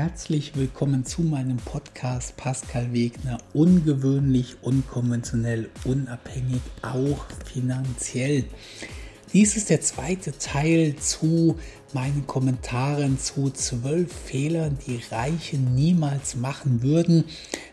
herzlich 0.00 0.56
willkommen 0.56 1.04
zu 1.04 1.20
meinem 1.20 1.58
Podcast 1.58 2.34
Pascal 2.38 2.90
Wegner. 2.94 3.36
Ungewöhnlich, 3.52 4.56
unkonventionell, 4.62 5.68
unabhängig, 5.84 6.62
auch 6.80 7.26
finanziell. 7.44 8.46
Dies 9.34 9.58
ist 9.58 9.68
der 9.68 9.82
zweite 9.82 10.32
Teil 10.38 10.96
zu 10.96 11.58
meinen 11.92 12.26
Kommentaren 12.26 13.18
zu 13.18 13.50
zwölf 13.50 14.10
Fehlern, 14.10 14.78
die 14.86 15.00
Reiche 15.10 15.58
niemals 15.58 16.34
machen 16.34 16.82
würden. 16.82 17.24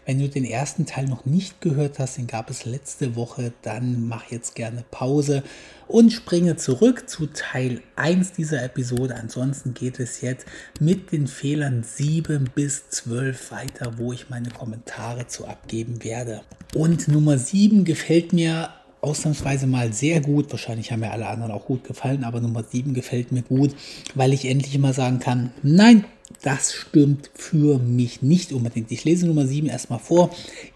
Wenn 0.08 0.20
du 0.20 0.30
den 0.30 0.46
ersten 0.46 0.86
Teil 0.86 1.04
noch 1.04 1.26
nicht 1.26 1.60
gehört 1.60 2.00
hast, 2.00 2.18
den 2.18 2.28
gab 2.28 2.50
es 2.50 2.64
letzte 2.64 3.18
Woche, 3.18 3.52
dann 3.62 4.08
mach 4.08 4.32
jetzt 4.32 4.56
gerne 4.56 4.86
Pause 4.90 5.44
und 5.90 6.14
springe 6.14 6.56
zurück 6.56 7.10
zu 7.10 7.28
Teil 7.28 7.82
1 7.98 8.32
dieser 8.32 8.64
Episode. 8.64 9.16
Ansonsten 9.16 9.74
geht 9.74 10.00
es 10.00 10.22
jetzt 10.22 10.46
mit 10.80 11.12
den 11.12 11.28
Fehlern 11.28 11.84
7 11.84 12.50
bis 12.56 12.90
12 12.90 13.52
weiter, 13.52 13.98
wo 13.98 14.14
ich 14.14 14.30
meine 14.30 14.50
Kommentare 14.50 15.28
zu 15.28 15.46
abgeben 15.46 16.02
werde. 16.06 16.40
Und 16.74 17.10
Nummer 17.10 17.38
7 17.38 17.84
gefällt 17.84 18.32
mir 18.32 18.70
ausnahmsweise 19.02 19.68
mal 19.68 19.92
sehr 19.92 20.22
gut. 20.22 20.50
Wahrscheinlich 20.52 20.94
haben 20.94 21.02
mir 21.02 21.12
alle 21.12 21.28
anderen 21.28 21.52
auch 21.52 21.66
gut 21.66 21.84
gefallen, 21.84 22.24
aber 22.24 22.40
Nummer 22.40 22.64
7 22.64 22.94
gefällt 22.94 23.34
mir 23.34 23.42
gut, 23.42 23.76
weil 24.16 24.32
ich 24.32 24.46
endlich 24.46 24.74
immer 24.74 24.94
sagen 24.94 25.20
kann, 25.20 25.52
nein, 25.64 26.06
das 26.42 26.74
stimmt 26.74 27.30
für 27.34 27.80
mich 27.80 28.22
nicht 28.22 28.52
unbedingt. 28.52 28.92
Ich 28.92 29.04
lese 29.06 29.28
Nummer 29.28 29.48
7 29.48 29.68
erstmal 29.68 30.00
vor. 30.00 30.30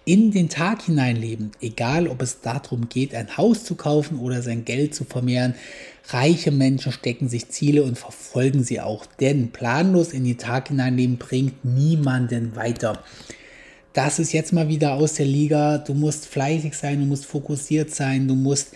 In 0.06 0.32
den 0.32 0.50
Tag 0.50 0.84
hineinleben, 0.84 1.52
egal 1.62 2.08
ob 2.08 2.22
es 2.22 2.42
darum 2.42 2.90
geht, 2.90 3.14
ein 3.14 3.38
Haus 3.38 3.64
zu 3.64 3.76
kaufen 3.76 4.20
oder 4.20 4.42
sein 4.42 4.66
Geld 4.66 4.96
zu 4.96 5.04
vermehren, 5.04 5.56
reiche 6.08 6.52
Menschen 6.52 6.92
stecken 6.92 7.30
sich 7.30 7.50
Ziele 7.50 7.84
und 7.84 7.98
verfolgen 7.98 8.64
sie 8.64 8.82
auch. 8.82 9.06
Denn 9.06 9.52
planlos 9.52 10.14
in 10.14 10.24
den 10.24 10.38
Tag 10.38 10.70
hineinleben 10.70 11.18
bringt 11.18 11.64
niemanden 11.66 12.56
weiter 12.56 13.04
das 13.94 14.20
ist 14.20 14.32
jetzt 14.32 14.54
mal 14.54 14.68
wieder 14.68 14.94
aus 14.94 15.16
der 15.16 15.26
Liga. 15.26 15.78
Du 15.78 15.94
musst 15.94 16.26
fleißig 16.28 16.76
sein, 16.76 17.00
du 17.00 17.06
musst 17.06 17.26
fokussiert 17.26 17.94
sein, 17.94 18.28
du 18.28 18.36
musst 18.36 18.72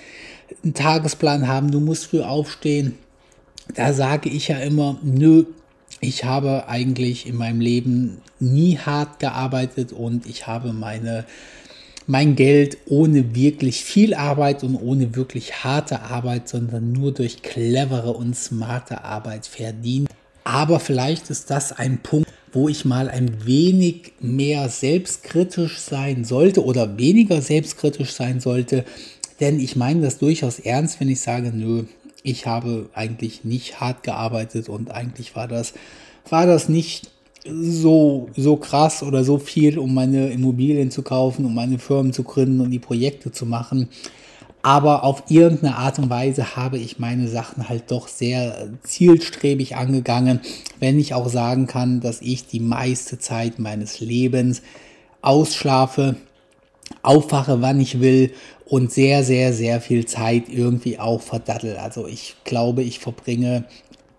einen 0.64 0.74
Tagesplan 0.74 1.48
haben, 1.48 1.72
du 1.72 1.80
musst 1.80 2.08
früh 2.08 2.22
aufstehen. 2.22 2.98
Da 3.74 3.94
sage 3.94 4.30
ich 4.30 4.50
ja 4.50 4.60
immer, 4.60 5.00
nö, 5.02 5.46
ich 6.06 6.24
habe 6.24 6.68
eigentlich 6.68 7.28
in 7.28 7.36
meinem 7.36 7.60
Leben 7.60 8.22
nie 8.40 8.78
hart 8.78 9.20
gearbeitet 9.20 9.92
und 9.92 10.26
ich 10.26 10.48
habe 10.48 10.72
meine, 10.74 11.26
mein 12.08 12.36
Geld 12.36 12.78
ohne 12.86 13.36
wirklich 13.36 13.84
viel 13.84 14.14
Arbeit 14.14 14.64
und 14.64 14.76
ohne 14.76 15.16
wirklich 15.16 15.64
harte 15.64 16.02
Arbeit, 16.02 16.48
sondern 16.48 16.92
nur 16.92 17.14
durch 17.14 17.42
clevere 17.42 18.14
und 18.14 18.36
smarte 18.36 19.04
Arbeit 19.04 19.48
verdient. 19.48 20.10
Aber 20.44 20.80
vielleicht 20.80 21.30
ist 21.30 21.50
das 21.50 21.72
ein 21.72 21.98
Punkt, 22.04 22.32
wo 22.54 22.70
ich 22.70 22.86
mal 22.86 23.10
ein 23.10 23.46
wenig 23.46 24.14
mehr 24.22 24.70
selbstkritisch 24.70 25.80
sein 25.80 26.24
sollte 26.24 26.64
oder 26.64 26.98
weniger 26.98 27.42
selbstkritisch 27.42 28.12
sein 28.12 28.40
sollte. 28.40 28.86
Denn 29.40 29.60
ich 29.60 29.76
meine 29.76 30.02
das 30.02 30.20
durchaus 30.20 30.60
ernst, 30.60 31.00
wenn 31.00 31.10
ich 31.10 31.20
sage, 31.20 31.52
nö, 31.54 31.84
ich 32.26 32.48
habe 32.48 32.90
eigentlich 32.94 33.44
nicht 33.44 33.80
hart 33.80 34.02
gearbeitet 34.02 34.68
und 34.68 34.90
eigentlich 34.90 35.36
war 35.36 35.48
das, 35.48 35.74
war 36.28 36.48
das 36.48 36.70
nicht 36.70 37.12
so, 37.48 38.30
so 38.36 38.56
krass 38.56 39.04
oder 39.04 39.24
so 39.24 39.38
viel, 39.38 39.78
um 39.78 39.94
meine 39.94 40.30
Immobilien 40.32 40.90
zu 40.90 41.04
kaufen, 41.04 41.46
um 41.46 41.54
meine 41.54 41.78
Firmen 41.78 42.14
zu 42.14 42.24
gründen 42.24 42.62
und 42.62 42.72
die 42.72 42.80
Projekte 42.80 43.32
zu 43.32 43.46
machen. 43.46 43.90
Aber 44.64 45.04
auf 45.04 45.26
irgendeine 45.30 45.78
Art 45.78 46.00
und 46.00 46.10
Weise 46.10 46.56
habe 46.56 46.80
ich 46.80 46.98
meine 46.98 47.28
Sachen 47.28 47.70
halt 47.70 47.92
doch 47.92 48.08
sehr 48.08 48.70
zielstrebig 48.82 49.76
angegangen, 49.76 50.40
wenn 50.80 50.98
ich 50.98 51.14
auch 51.14 51.30
sagen 51.30 51.68
kann, 51.68 52.00
dass 52.02 52.22
ich 52.22 52.48
die 52.48 52.60
meiste 52.60 53.20
Zeit 53.20 53.60
meines 53.60 54.00
Lebens 54.00 54.64
ausschlafe, 55.22 56.16
aufwache, 57.04 57.62
wann 57.62 57.80
ich 57.80 58.00
will 58.00 58.32
und 58.66 58.92
sehr, 58.92 59.24
sehr, 59.24 59.54
sehr 59.54 59.80
viel 59.80 60.06
Zeit 60.06 60.50
irgendwie 60.50 61.00
auch 61.00 61.22
verdattel. 61.22 61.78
Also 61.78 62.08
ich 62.08 62.36
glaube, 62.44 62.82
ich 62.84 63.00
verbringe, 63.00 63.66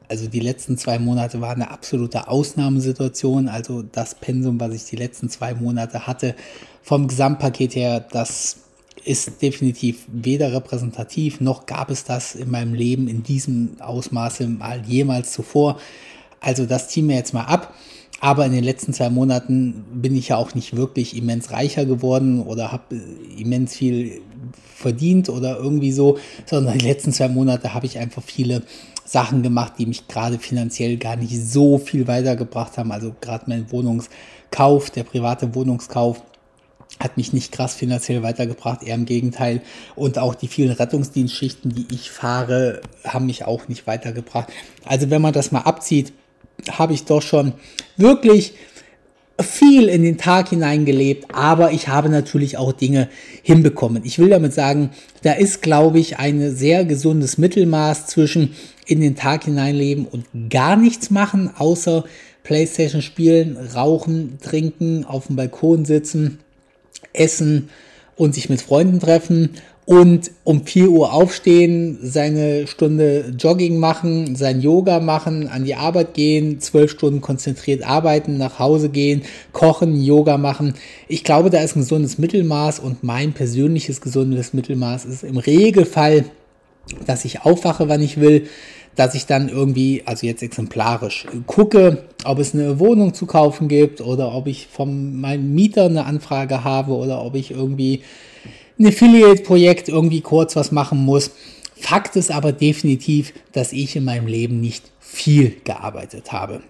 also 0.08 0.28
die 0.28 0.40
letzten 0.40 0.78
zwei 0.78 0.98
Monate 0.98 1.40
waren 1.40 1.62
eine 1.62 1.70
absolute 1.70 2.28
Ausnahmesituation. 2.28 3.48
Also 3.48 3.82
das 3.82 4.14
Pensum, 4.14 4.60
was 4.60 4.72
ich 4.72 4.84
die 4.84 4.96
letzten 4.96 5.28
zwei 5.28 5.54
Monate 5.54 6.06
hatte, 6.06 6.36
vom 6.82 7.08
Gesamtpaket 7.08 7.74
her, 7.74 8.00
das 8.00 8.58
ist 9.04 9.40
definitiv 9.42 10.04
weder 10.08 10.52
repräsentativ, 10.52 11.40
noch 11.40 11.66
gab 11.66 11.90
es 11.90 12.04
das 12.04 12.34
in 12.34 12.50
meinem 12.50 12.74
Leben 12.74 13.08
in 13.08 13.22
diesem 13.22 13.76
Ausmaße 13.80 14.46
mal 14.48 14.82
jemals 14.84 15.32
zuvor. 15.32 15.78
Also 16.40 16.66
das 16.66 16.88
ziehen 16.88 17.08
wir 17.08 17.16
jetzt 17.16 17.34
mal 17.34 17.44
ab. 17.44 17.74
Aber 18.20 18.46
in 18.46 18.52
den 18.52 18.64
letzten 18.64 18.92
zwei 18.92 19.10
Monaten 19.10 19.84
bin 19.92 20.16
ich 20.16 20.28
ja 20.28 20.36
auch 20.36 20.54
nicht 20.54 20.74
wirklich 20.74 21.16
immens 21.16 21.50
reicher 21.50 21.84
geworden 21.84 22.42
oder 22.42 22.72
habe 22.72 22.96
immens 23.36 23.76
viel 23.76 24.22
verdient 24.74 25.28
oder 25.28 25.58
irgendwie 25.58 25.92
so, 25.92 26.18
sondern 26.46 26.78
die 26.78 26.86
letzten 26.86 27.12
zwei 27.12 27.28
Monate 27.28 27.74
habe 27.74 27.86
ich 27.86 27.98
einfach 27.98 28.22
viele 28.22 28.62
Sachen 29.04 29.42
gemacht, 29.42 29.74
die 29.78 29.86
mich 29.86 30.08
gerade 30.08 30.38
finanziell 30.38 30.96
gar 30.96 31.16
nicht 31.16 31.36
so 31.36 31.78
viel 31.78 32.06
weitergebracht 32.06 32.76
haben. 32.78 32.90
Also 32.90 33.14
gerade 33.20 33.44
mein 33.48 33.70
Wohnungskauf, 33.70 34.90
der 34.90 35.04
private 35.04 35.54
Wohnungskauf 35.54 36.22
hat 36.98 37.16
mich 37.16 37.32
nicht 37.32 37.52
krass 37.52 37.74
finanziell 37.74 38.22
weitergebracht, 38.22 38.82
eher 38.82 38.94
im 38.94 39.04
Gegenteil. 39.04 39.60
Und 39.94 40.18
auch 40.18 40.34
die 40.34 40.48
vielen 40.48 40.72
Rettungsdienstschichten, 40.72 41.74
die 41.74 41.86
ich 41.90 42.10
fahre, 42.10 42.80
haben 43.04 43.26
mich 43.26 43.44
auch 43.44 43.68
nicht 43.68 43.86
weitergebracht. 43.86 44.48
Also 44.84 45.10
wenn 45.10 45.22
man 45.22 45.34
das 45.34 45.52
mal 45.52 45.60
abzieht, 45.60 46.12
habe 46.70 46.94
ich 46.94 47.04
doch 47.04 47.22
schon 47.22 47.52
wirklich 47.96 48.54
viel 49.40 49.88
in 49.88 50.02
den 50.02 50.16
Tag 50.16 50.48
hineingelebt, 50.48 51.34
aber 51.34 51.72
ich 51.72 51.88
habe 51.88 52.08
natürlich 52.08 52.56
auch 52.56 52.72
Dinge 52.72 53.08
hinbekommen. 53.42 54.02
Ich 54.04 54.18
will 54.18 54.30
damit 54.30 54.54
sagen, 54.54 54.90
da 55.22 55.32
ist, 55.32 55.60
glaube 55.60 55.98
ich, 55.98 56.18
ein 56.18 56.54
sehr 56.54 56.84
gesundes 56.84 57.36
Mittelmaß 57.36 58.06
zwischen 58.06 58.54
in 58.86 59.00
den 59.00 59.14
Tag 59.14 59.44
hineinleben 59.44 60.06
und 60.06 60.24
gar 60.48 60.76
nichts 60.76 61.10
machen, 61.10 61.50
außer 61.54 62.04
Playstation 62.44 63.02
spielen, 63.02 63.56
rauchen, 63.74 64.38
trinken, 64.40 65.04
auf 65.04 65.26
dem 65.26 65.36
Balkon 65.36 65.84
sitzen 65.84 66.38
essen 67.12 67.68
und 68.16 68.34
sich 68.34 68.48
mit 68.48 68.62
Freunden 68.62 69.00
treffen 69.00 69.50
und 69.86 70.32
um 70.42 70.66
4 70.66 70.90
Uhr 70.90 71.12
aufstehen, 71.12 71.98
seine 72.02 72.66
Stunde 72.66 73.32
Jogging 73.38 73.78
machen, 73.78 74.34
sein 74.34 74.60
Yoga 74.60 74.98
machen, 74.98 75.46
an 75.46 75.64
die 75.64 75.76
Arbeit 75.76 76.12
gehen, 76.12 76.58
zwölf 76.58 76.90
Stunden 76.90 77.20
konzentriert 77.20 77.86
arbeiten, 77.86 78.36
nach 78.36 78.58
Hause 78.58 78.88
gehen, 78.88 79.22
kochen, 79.52 80.02
Yoga 80.02 80.38
machen. 80.38 80.74
Ich 81.06 81.22
glaube, 81.22 81.50
da 81.50 81.60
ist 81.60 81.76
ein 81.76 81.80
gesundes 81.80 82.18
Mittelmaß 82.18 82.80
und 82.80 83.04
mein 83.04 83.32
persönliches 83.32 84.00
gesundes 84.00 84.52
Mittelmaß 84.52 85.04
ist 85.04 85.22
im 85.22 85.38
Regelfall, 85.38 86.24
dass 87.06 87.24
ich 87.24 87.42
aufwache, 87.42 87.88
wann 87.88 88.02
ich 88.02 88.20
will, 88.20 88.48
dass 88.96 89.14
ich 89.14 89.26
dann 89.26 89.48
irgendwie, 89.48 90.02
also 90.04 90.26
jetzt 90.26 90.42
exemplarisch, 90.42 91.26
gucke, 91.46 91.98
ob 92.24 92.40
es 92.40 92.54
eine 92.54 92.80
Wohnung 92.80 93.14
zu 93.14 93.26
kaufen 93.26 93.68
gibt 93.68 94.00
oder 94.00 94.34
ob 94.34 94.48
ich 94.48 94.66
von 94.66 95.20
meinem 95.20 95.54
Mieter 95.54 95.84
eine 95.84 96.06
Anfrage 96.06 96.64
habe 96.64 96.92
oder 96.92 97.24
ob 97.24 97.36
ich 97.36 97.52
irgendwie 97.52 98.02
ein 98.78 98.86
Affiliate-Projekt 98.86 99.88
irgendwie 99.88 100.20
kurz 100.20 100.56
was 100.56 100.72
machen 100.72 100.98
muss. 100.98 101.30
Fakt 101.76 102.16
ist 102.16 102.30
aber 102.30 102.52
definitiv, 102.52 103.32
dass 103.52 103.72
ich 103.72 103.96
in 103.96 104.04
meinem 104.04 104.26
Leben 104.26 104.60
nicht 104.60 104.90
viel 105.00 105.56
gearbeitet 105.64 106.32
habe. 106.32 106.62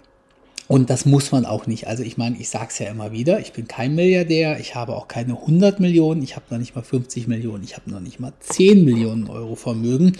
Und 0.69 0.91
das 0.91 1.06
muss 1.06 1.31
man 1.31 1.47
auch 1.47 1.66
nicht. 1.66 1.87
Also 1.87 2.03
ich 2.03 2.16
meine, 2.16 2.37
ich 2.39 2.49
sage 2.49 2.69
es 2.71 2.78
ja 2.81 2.91
immer 2.91 3.12
wieder, 3.12 3.39
ich 3.39 3.53
bin 3.53 3.69
kein 3.69 3.95
Milliardär, 3.95 4.59
ich 4.59 4.75
habe 4.75 4.97
auch 4.97 5.06
keine 5.06 5.34
100 5.34 5.78
Millionen, 5.78 6.22
ich 6.22 6.34
habe 6.34 6.47
noch 6.50 6.59
nicht 6.59 6.75
mal 6.75 6.83
50 6.83 7.28
Millionen, 7.28 7.62
ich 7.62 7.77
habe 7.77 7.89
noch 7.91 8.00
nicht 8.00 8.19
mal 8.19 8.33
10 8.41 8.84
Millionen 8.84 9.28
Euro 9.28 9.54
Vermögen. 9.54 10.16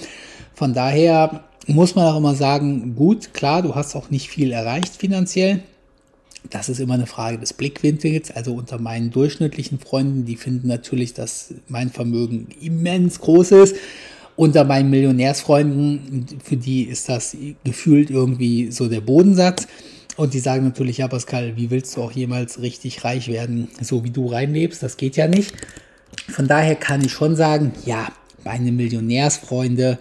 Von 0.55 0.73
daher 0.73 1.45
muss 1.67 1.97
man 1.97 2.07
auch 2.07 2.19
immer 2.19 2.37
sagen, 2.37 2.95
gut, 2.95 3.35
klar, 3.35 3.63
du 3.63 3.75
hast 3.75 3.97
auch 3.97 4.11
nicht 4.11 4.29
viel 4.29 4.53
erreicht 4.53 4.95
finanziell. 4.95 5.63
Das 6.51 6.69
ist 6.69 6.81
immer 6.81 6.95
eine 6.95 7.07
Frage 7.07 7.39
des 7.39 7.53
Blickwinkels. 7.53 8.31
Also 8.31 8.55
unter 8.55 8.79
meinen 8.79 9.11
durchschnittlichen 9.11 9.79
Freunden, 9.79 10.25
die 10.25 10.37
finden 10.37 10.69
natürlich, 10.69 11.15
dass 11.15 11.55
mein 11.69 11.91
Vermögen 11.91 12.49
immens 12.61 13.21
groß 13.21 13.53
ist. 13.53 13.77
Unter 14.37 14.65
meinen 14.65 14.91
Millionärsfreunden, 14.91 16.27
für 16.45 16.57
die 16.57 16.83
ist 16.83 17.09
das 17.09 17.37
gefühlt 17.65 18.11
irgendwie 18.11 18.71
so 18.71 18.89
der 18.89 19.01
Bodensatz. 19.01 19.67
Und 20.17 20.35
die 20.35 20.41
sagen 20.41 20.65
natürlich, 20.65 20.99
ja, 20.99 21.09
Pascal, 21.09 21.57
wie 21.57 21.71
willst 21.71 21.97
du 21.97 22.03
auch 22.03 22.13
jemals 22.13 22.61
richtig 22.61 23.05
reich 23.05 23.29
werden, 23.29 23.69
so 23.81 24.05
wie 24.05 24.11
du 24.11 24.27
reinlebst? 24.27 24.83
Das 24.83 24.97
geht 24.97 25.17
ja 25.17 25.29
nicht. 25.29 25.55
Von 26.29 26.49
daher 26.49 26.75
kann 26.75 27.05
ich 27.05 27.13
schon 27.13 27.37
sagen, 27.37 27.73
ja, 27.85 28.09
meine 28.45 28.73
Millionärsfreunde, 28.73 29.99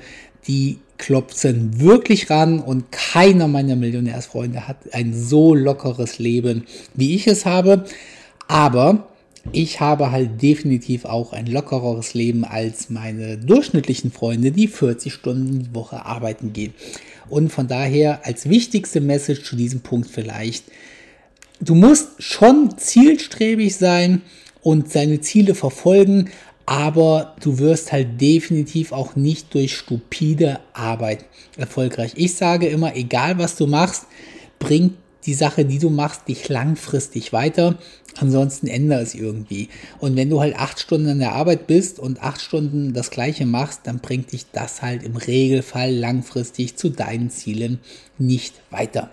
die 0.48 0.80
klopfen 0.98 1.80
wirklich 1.80 2.30
ran 2.30 2.60
und 2.60 2.92
keiner 2.92 3.48
meiner 3.48 3.76
Millionärsfreunde 3.76 4.68
hat 4.68 4.78
ein 4.94 5.14
so 5.14 5.54
lockeres 5.54 6.20
Leben, 6.20 6.66
wie 6.94 7.16
ich 7.16 7.28
es 7.28 7.46
habe. 7.46 7.86
Aber 8.48 9.08
ich 9.52 9.80
habe 9.80 10.12
halt 10.12 10.42
definitiv 10.42 11.06
auch 11.06 11.34
ein 11.34 11.46
lockereres 11.46 12.14
Leben 12.14 12.46
als 12.46 12.90
meine 12.90 13.38
durchschnittlichen 13.38 14.12
Freunde, 14.12 14.52
die 14.52 14.68
40 14.68 15.14
Stunden 15.14 15.64
die 15.64 15.76
Woche 15.76 16.06
arbeiten 16.06 16.54
gehen. 16.54 16.74
Und 17.30 17.52
von 17.52 17.68
daher 17.68 18.26
als 18.26 18.50
wichtigste 18.50 19.02
Message 19.02 19.44
zu 19.44 19.56
diesem 19.56 19.82
Punkt 19.82 20.10
vielleicht, 20.10 20.66
du 21.60 21.76
musst 21.76 22.22
schon 22.22 22.78
zielstrebig 22.78 23.76
sein 23.76 24.22
und 24.62 24.92
seine 24.92 25.22
Ziele 25.22 25.54
verfolgen, 25.54 26.30
aber 26.66 27.36
du 27.42 27.60
wirst 27.60 27.92
halt 27.92 28.20
definitiv 28.20 28.92
auch 28.92 29.16
nicht 29.16 29.54
durch 29.54 29.76
stupide 29.76 30.60
Arbeit 30.74 31.26
erfolgreich. 31.58 32.14
Ich 32.16 32.36
sage 32.36 32.68
immer, 32.68 32.96
egal 32.96 33.38
was 33.38 33.56
du 33.56 33.68
machst, 33.68 34.08
bringt 34.60 34.94
die 35.26 35.34
Sache, 35.34 35.66
die 35.66 35.80
du 35.80 35.90
machst, 35.90 36.28
dich 36.28 36.50
langfristig 36.50 37.34
weiter. 37.34 37.78
Ansonsten 38.18 38.68
ändere 38.68 39.02
es 39.02 39.16
irgendwie. 39.16 39.70
Und 40.00 40.16
wenn 40.16 40.30
du 40.30 40.40
halt 40.40 40.56
acht 40.56 40.80
Stunden 40.80 41.10
an 41.10 41.20
der 41.20 41.34
Arbeit 41.34 41.68
bist 41.68 42.00
und 42.00 42.24
acht 42.24 42.42
Stunden 42.42 42.94
das 42.94 43.10
Gleiche 43.10 43.46
machst, 43.46 43.82
dann 43.84 44.00
bringt 44.00 44.32
dich 44.32 44.46
das 44.52 44.82
halt 44.82 45.04
im 45.04 45.18
Regelfall 45.18 45.94
langfristig 45.94 46.78
zu 46.78 46.90
deinen 46.90 47.30
Zielen 47.30 47.80
nicht 48.18 48.56
weiter. 48.70 49.12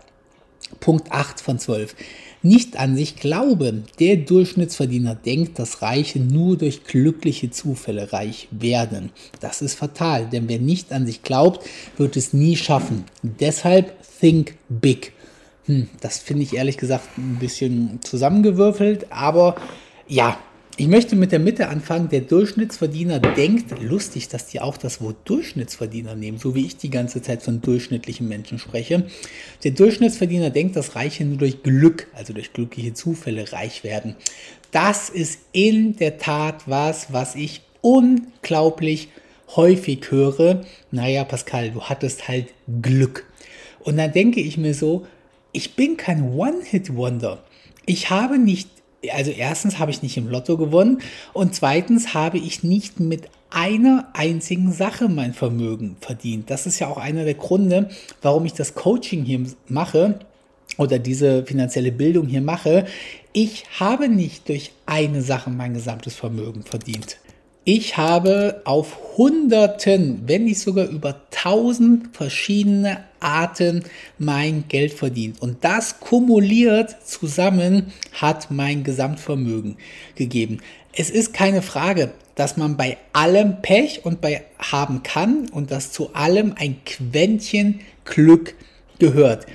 Punkt 0.80 1.10
8 1.10 1.40
von 1.40 1.58
12. 1.58 1.94
Nicht 2.42 2.76
an 2.76 2.96
sich 2.96 3.16
glauben. 3.16 3.84
Der 4.00 4.16
Durchschnittsverdiener 4.16 5.14
denkt, 5.14 5.58
dass 5.58 5.80
Reiche 5.80 6.18
nur 6.18 6.56
durch 6.56 6.84
glückliche 6.84 7.50
Zufälle 7.50 8.12
reich 8.12 8.48
werden. 8.50 9.10
Das 9.40 9.62
ist 9.62 9.74
fatal, 9.74 10.28
denn 10.28 10.48
wer 10.48 10.58
nicht 10.58 10.92
an 10.92 11.06
sich 11.06 11.22
glaubt, 11.22 11.64
wird 11.96 12.16
es 12.16 12.32
nie 12.32 12.56
schaffen. 12.56 13.04
Deshalb 13.22 13.94
think 14.20 14.54
big. 14.68 15.12
Hm, 15.66 15.88
das 16.00 16.18
finde 16.18 16.42
ich 16.42 16.54
ehrlich 16.54 16.78
gesagt 16.78 17.16
ein 17.16 17.36
bisschen 17.38 18.00
zusammengewürfelt, 18.02 19.06
aber 19.10 19.54
ja, 20.08 20.36
ich 20.78 20.88
möchte 20.88 21.16
mit 21.16 21.32
der 21.32 21.38
Mitte 21.38 21.68
anfangen. 21.68 22.08
Der 22.08 22.22
Durchschnittsverdiener 22.22 23.18
denkt, 23.18 23.80
lustig, 23.82 24.28
dass 24.28 24.46
die 24.46 24.60
auch 24.60 24.78
das 24.78 25.02
Wort 25.02 25.16
Durchschnittsverdiener 25.24 26.14
nehmen, 26.14 26.38
so 26.38 26.54
wie 26.54 26.64
ich 26.64 26.78
die 26.78 26.88
ganze 26.88 27.20
Zeit 27.20 27.42
von 27.42 27.60
durchschnittlichen 27.60 28.26
Menschen 28.26 28.58
spreche. 28.58 29.04
Der 29.64 29.72
Durchschnittsverdiener 29.72 30.50
denkt, 30.50 30.76
dass 30.76 30.96
Reiche 30.96 31.24
nur 31.26 31.36
durch 31.36 31.62
Glück, 31.62 32.08
also 32.14 32.32
durch 32.32 32.54
glückliche 32.54 32.94
Zufälle 32.94 33.52
reich 33.52 33.84
werden. 33.84 34.16
Das 34.70 35.10
ist 35.10 35.40
in 35.52 35.96
der 35.96 36.16
Tat 36.16 36.62
was, 36.66 37.12
was 37.12 37.34
ich 37.34 37.60
unglaublich 37.82 39.08
häufig 39.54 40.10
höre. 40.10 40.62
Naja, 40.90 41.24
Pascal, 41.24 41.70
du 41.70 41.82
hattest 41.82 42.28
halt 42.28 42.46
Glück. 42.80 43.26
Und 43.80 43.98
dann 43.98 44.12
denke 44.12 44.40
ich 44.40 44.56
mir 44.56 44.72
so, 44.72 45.06
ich 45.52 45.76
bin 45.76 45.98
kein 45.98 46.32
One-Hit-Wonder. 46.32 47.42
Ich 47.84 48.08
habe 48.08 48.38
nicht, 48.38 48.70
also 49.10 49.30
erstens 49.30 49.78
habe 49.78 49.90
ich 49.90 50.02
nicht 50.02 50.16
im 50.16 50.28
Lotto 50.28 50.56
gewonnen 50.56 51.00
und 51.32 51.54
zweitens 51.54 52.14
habe 52.14 52.38
ich 52.38 52.62
nicht 52.62 53.00
mit 53.00 53.28
einer 53.50 54.08
einzigen 54.14 54.72
Sache 54.72 55.08
mein 55.08 55.34
Vermögen 55.34 55.96
verdient. 56.00 56.50
Das 56.50 56.66
ist 56.66 56.78
ja 56.78 56.88
auch 56.88 56.96
einer 56.96 57.24
der 57.24 57.34
Gründe, 57.34 57.90
warum 58.22 58.46
ich 58.46 58.54
das 58.54 58.74
Coaching 58.74 59.24
hier 59.24 59.40
mache 59.68 60.20
oder 60.78 60.98
diese 60.98 61.44
finanzielle 61.44 61.92
Bildung 61.92 62.26
hier 62.26 62.40
mache. 62.40 62.86
Ich 63.32 63.64
habe 63.78 64.08
nicht 64.08 64.48
durch 64.48 64.72
eine 64.86 65.22
Sache 65.22 65.50
mein 65.50 65.74
gesamtes 65.74 66.14
Vermögen 66.14 66.62
verdient. 66.62 67.18
Ich 67.64 67.96
habe 67.96 68.60
auf 68.64 69.16
Hunderten, 69.16 70.22
wenn 70.26 70.44
nicht 70.44 70.58
sogar 70.58 70.86
über 70.86 71.20
tausend 71.30 72.16
verschiedene 72.16 73.04
Arten 73.20 73.84
mein 74.18 74.64
Geld 74.66 74.92
verdient. 74.92 75.40
Und 75.40 75.62
das 75.62 76.00
kumuliert 76.00 76.96
zusammen 77.06 77.92
hat 78.20 78.50
mein 78.50 78.82
Gesamtvermögen 78.82 79.76
gegeben. 80.16 80.58
Es 80.92 81.08
ist 81.08 81.34
keine 81.34 81.62
Frage, 81.62 82.10
dass 82.34 82.56
man 82.56 82.76
bei 82.76 82.96
allem 83.12 83.62
Pech 83.62 84.04
und 84.04 84.20
bei 84.20 84.42
haben 84.58 85.04
kann 85.04 85.48
und 85.50 85.70
dass 85.70 85.92
zu 85.92 86.14
allem 86.14 86.54
ein 86.58 86.78
Quäntchen 86.84 87.80
Glück 88.04 88.56
gehört. 88.98 89.46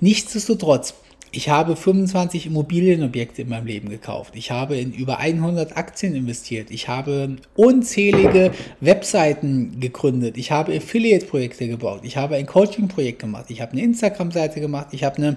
Nichtsdestotrotz, 0.00 0.94
ich 1.36 1.50
habe 1.50 1.76
25 1.76 2.46
Immobilienobjekte 2.46 3.42
in 3.42 3.50
meinem 3.50 3.66
Leben 3.66 3.90
gekauft. 3.90 4.34
Ich 4.36 4.50
habe 4.50 4.78
in 4.78 4.92
über 4.92 5.18
100 5.18 5.76
Aktien 5.76 6.14
investiert. 6.14 6.70
Ich 6.70 6.88
habe 6.88 7.36
unzählige 7.54 8.52
Webseiten 8.80 9.78
gegründet. 9.78 10.38
Ich 10.38 10.50
habe 10.50 10.74
Affiliate-Projekte 10.74 11.68
gebaut. 11.68 12.00
Ich 12.04 12.16
habe 12.16 12.36
ein 12.36 12.46
Coaching-Projekt 12.46 13.18
gemacht. 13.18 13.46
Ich 13.48 13.60
habe 13.60 13.72
eine 13.72 13.82
Instagram-Seite 13.82 14.60
gemacht. 14.60 14.88
Ich 14.92 15.04
habe, 15.04 15.16
eine, 15.18 15.36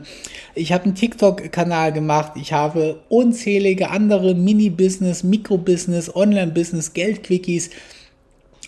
ich 0.55 0.71
habe 0.71 0.85
einen 0.85 0.95
TikTok-Kanal 0.95 1.91
gemacht. 1.91 2.31
Ich 2.35 2.53
habe 2.53 3.01
unzählige 3.09 3.89
andere 3.89 4.35
Mini-Business, 4.35 5.23
Mikro-Business, 5.23 6.15
Online-Business, 6.15 6.93
Geld-Quickies 6.93 7.71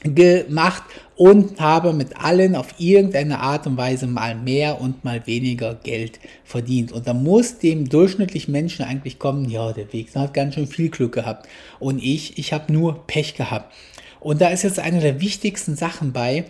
gemacht 0.04 0.84
und 1.22 1.62
habe 1.62 1.94
mit 1.94 2.18
allen 2.18 2.56
auf 2.56 2.74
irgendeine 2.80 3.42
Art 3.42 3.68
und 3.68 3.78
Weise 3.78 4.08
mal 4.08 4.34
mehr 4.34 4.82
und 4.82 5.04
mal 5.04 5.28
weniger 5.28 5.76
Geld 5.76 6.20
verdient. 6.44 6.92
Und 6.92 7.06
da 7.06 7.14
muss 7.14 7.60
dem 7.60 7.88
durchschnittlichen 7.88 8.52
Menschen 8.52 8.84
eigentlich 8.84 9.20
kommen, 9.20 9.48
ja, 9.48 9.72
der 9.72 9.94
Weg 9.94 10.16
hat 10.16 10.34
ganz 10.34 10.56
schön 10.56 10.66
viel 10.66 10.90
Glück 10.90 11.14
gehabt. 11.14 11.48
Und 11.80 12.02
ich, 12.02 12.40
ich 12.40 12.54
habe 12.54 12.74
nur 12.74 13.06
Pech 13.06 13.36
gehabt. 13.36 13.72
Und 14.20 14.42
da 14.42 14.48
ist 14.48 14.64
jetzt 14.64 14.80
eine 14.80 15.00
der 15.00 15.22
wichtigsten 15.22 15.76
Sachen 15.76 16.12
bei, 16.12 16.46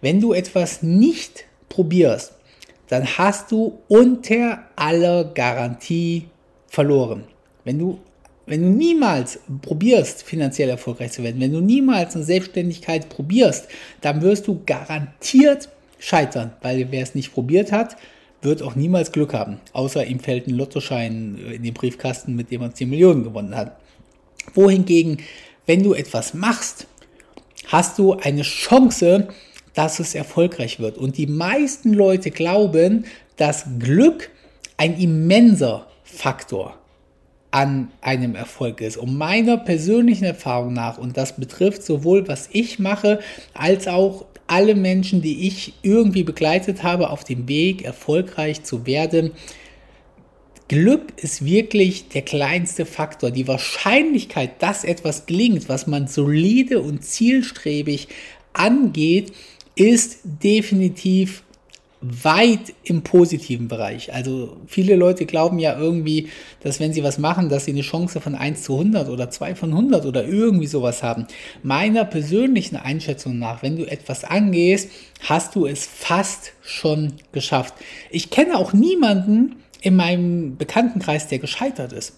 wenn 0.00 0.20
du 0.20 0.32
etwas 0.32 0.84
nicht 0.84 1.42
probierst, 1.68 2.32
dann 2.86 3.04
hast 3.18 3.50
du 3.50 3.80
unter 3.88 4.60
aller 4.76 5.24
Garantie 5.24 6.28
verloren. 6.68 7.24
Wenn 7.64 7.80
du 7.80 7.98
wenn 8.52 8.60
du 8.60 8.68
niemals 8.68 9.38
probierst, 9.62 10.24
finanziell 10.24 10.68
erfolgreich 10.68 11.12
zu 11.12 11.22
werden, 11.22 11.40
wenn 11.40 11.54
du 11.54 11.62
niemals 11.62 12.14
eine 12.14 12.24
Selbstständigkeit 12.24 13.08
probierst, 13.08 13.66
dann 14.02 14.20
wirst 14.20 14.46
du 14.46 14.60
garantiert 14.66 15.70
scheitern, 15.98 16.52
weil 16.60 16.86
wer 16.90 17.02
es 17.02 17.14
nicht 17.14 17.32
probiert 17.32 17.72
hat, 17.72 17.96
wird 18.42 18.60
auch 18.60 18.74
niemals 18.74 19.10
Glück 19.10 19.32
haben, 19.32 19.58
außer 19.72 20.04
ihm 20.04 20.20
fällt 20.20 20.48
ein 20.48 20.54
Lottoschein 20.54 21.38
in 21.50 21.62
den 21.62 21.72
Briefkasten, 21.72 22.36
mit 22.36 22.50
dem 22.50 22.60
er 22.60 22.74
10 22.74 22.90
Millionen 22.90 23.24
gewonnen 23.24 23.56
hat. 23.56 23.74
Wohingegen, 24.52 25.16
wenn 25.64 25.82
du 25.82 25.94
etwas 25.94 26.34
machst, 26.34 26.86
hast 27.68 27.98
du 27.98 28.18
eine 28.18 28.42
Chance, 28.42 29.28
dass 29.72 29.98
es 29.98 30.14
erfolgreich 30.14 30.78
wird. 30.78 30.98
Und 30.98 31.16
die 31.16 31.26
meisten 31.26 31.94
Leute 31.94 32.30
glauben, 32.30 33.06
dass 33.38 33.64
Glück 33.78 34.28
ein 34.76 35.00
immenser 35.00 35.86
Faktor 36.04 36.81
an 37.52 37.92
einem 38.00 38.34
Erfolg 38.34 38.80
ist. 38.80 38.96
Und 38.96 39.16
meiner 39.16 39.58
persönlichen 39.58 40.24
Erfahrung 40.24 40.72
nach, 40.72 40.98
und 40.98 41.16
das 41.16 41.36
betrifft 41.36 41.84
sowohl 41.84 42.26
was 42.26 42.48
ich 42.52 42.78
mache, 42.78 43.20
als 43.54 43.86
auch 43.86 44.24
alle 44.46 44.74
Menschen, 44.74 45.22
die 45.22 45.46
ich 45.46 45.74
irgendwie 45.82 46.24
begleitet 46.24 46.82
habe 46.82 47.10
auf 47.10 47.24
dem 47.24 47.46
Weg, 47.48 47.84
erfolgreich 47.84 48.64
zu 48.64 48.86
werden, 48.86 49.32
Glück 50.68 51.12
ist 51.18 51.44
wirklich 51.44 52.08
der 52.08 52.22
kleinste 52.22 52.86
Faktor. 52.86 53.30
Die 53.30 53.46
Wahrscheinlichkeit, 53.46 54.62
dass 54.62 54.84
etwas 54.84 55.26
gelingt, 55.26 55.68
was 55.68 55.86
man 55.86 56.06
solide 56.06 56.80
und 56.80 57.04
zielstrebig 57.04 58.08
angeht, 58.54 59.32
ist 59.74 60.20
definitiv 60.24 61.42
weit 62.02 62.74
im 62.82 63.02
positiven 63.02 63.68
Bereich. 63.68 64.12
Also 64.12 64.56
viele 64.66 64.96
Leute 64.96 65.24
glauben 65.24 65.58
ja 65.58 65.78
irgendwie, 65.78 66.28
dass 66.60 66.80
wenn 66.80 66.92
sie 66.92 67.04
was 67.04 67.18
machen, 67.18 67.48
dass 67.48 67.64
sie 67.64 67.70
eine 67.70 67.82
Chance 67.82 68.20
von 68.20 68.34
1 68.34 68.64
zu 68.64 68.74
100 68.74 69.08
oder 69.08 69.30
2 69.30 69.54
von 69.54 69.70
100 69.70 70.04
oder 70.04 70.26
irgendwie 70.26 70.66
sowas 70.66 71.02
haben. 71.02 71.26
Meiner 71.62 72.04
persönlichen 72.04 72.76
Einschätzung 72.76 73.38
nach, 73.38 73.62
wenn 73.62 73.76
du 73.76 73.84
etwas 73.84 74.24
angehst, 74.24 74.90
hast 75.20 75.54
du 75.54 75.66
es 75.66 75.86
fast 75.86 76.52
schon 76.60 77.14
geschafft. 77.30 77.74
Ich 78.10 78.30
kenne 78.30 78.58
auch 78.58 78.72
niemanden 78.72 79.56
in 79.80 79.96
meinem 79.96 80.56
Bekanntenkreis, 80.56 81.28
der 81.28 81.38
gescheitert 81.38 81.92
ist. 81.92 82.14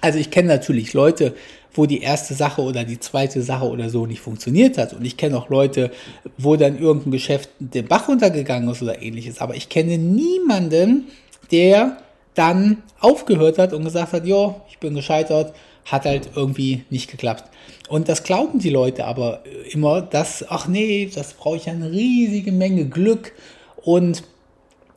Also 0.00 0.18
ich 0.18 0.30
kenne 0.30 0.48
natürlich 0.48 0.92
Leute, 0.92 1.34
wo 1.74 1.86
die 1.86 2.00
erste 2.00 2.34
Sache 2.34 2.62
oder 2.62 2.84
die 2.84 3.00
zweite 3.00 3.42
Sache 3.42 3.68
oder 3.68 3.90
so 3.90 4.06
nicht 4.06 4.20
funktioniert 4.20 4.78
hat. 4.78 4.94
Und 4.94 5.04
ich 5.04 5.16
kenne 5.16 5.36
auch 5.36 5.48
Leute, 5.48 5.90
wo 6.38 6.56
dann 6.56 6.78
irgendein 6.78 7.10
Geschäft 7.10 7.50
den 7.58 7.86
Bach 7.86 8.08
runtergegangen 8.08 8.68
ist 8.68 8.82
oder 8.82 9.02
ähnliches. 9.02 9.40
Aber 9.40 9.54
ich 9.56 9.68
kenne 9.68 9.98
niemanden, 9.98 11.08
der 11.50 11.98
dann 12.34 12.82
aufgehört 13.00 13.58
hat 13.58 13.72
und 13.72 13.84
gesagt 13.84 14.12
hat, 14.12 14.26
ja, 14.26 14.54
ich 14.70 14.78
bin 14.78 14.94
gescheitert, 14.94 15.54
hat 15.84 16.04
halt 16.04 16.30
irgendwie 16.34 16.84
nicht 16.90 17.10
geklappt. 17.10 17.44
Und 17.88 18.08
das 18.08 18.22
glauben 18.22 18.58
die 18.58 18.70
Leute 18.70 19.04
aber 19.04 19.42
immer, 19.70 20.00
dass, 20.00 20.44
ach 20.48 20.66
nee, 20.68 21.10
das 21.14 21.34
brauche 21.34 21.56
ich 21.56 21.68
eine 21.68 21.90
riesige 21.90 22.52
Menge 22.52 22.86
Glück. 22.86 23.32
Und 23.76 24.22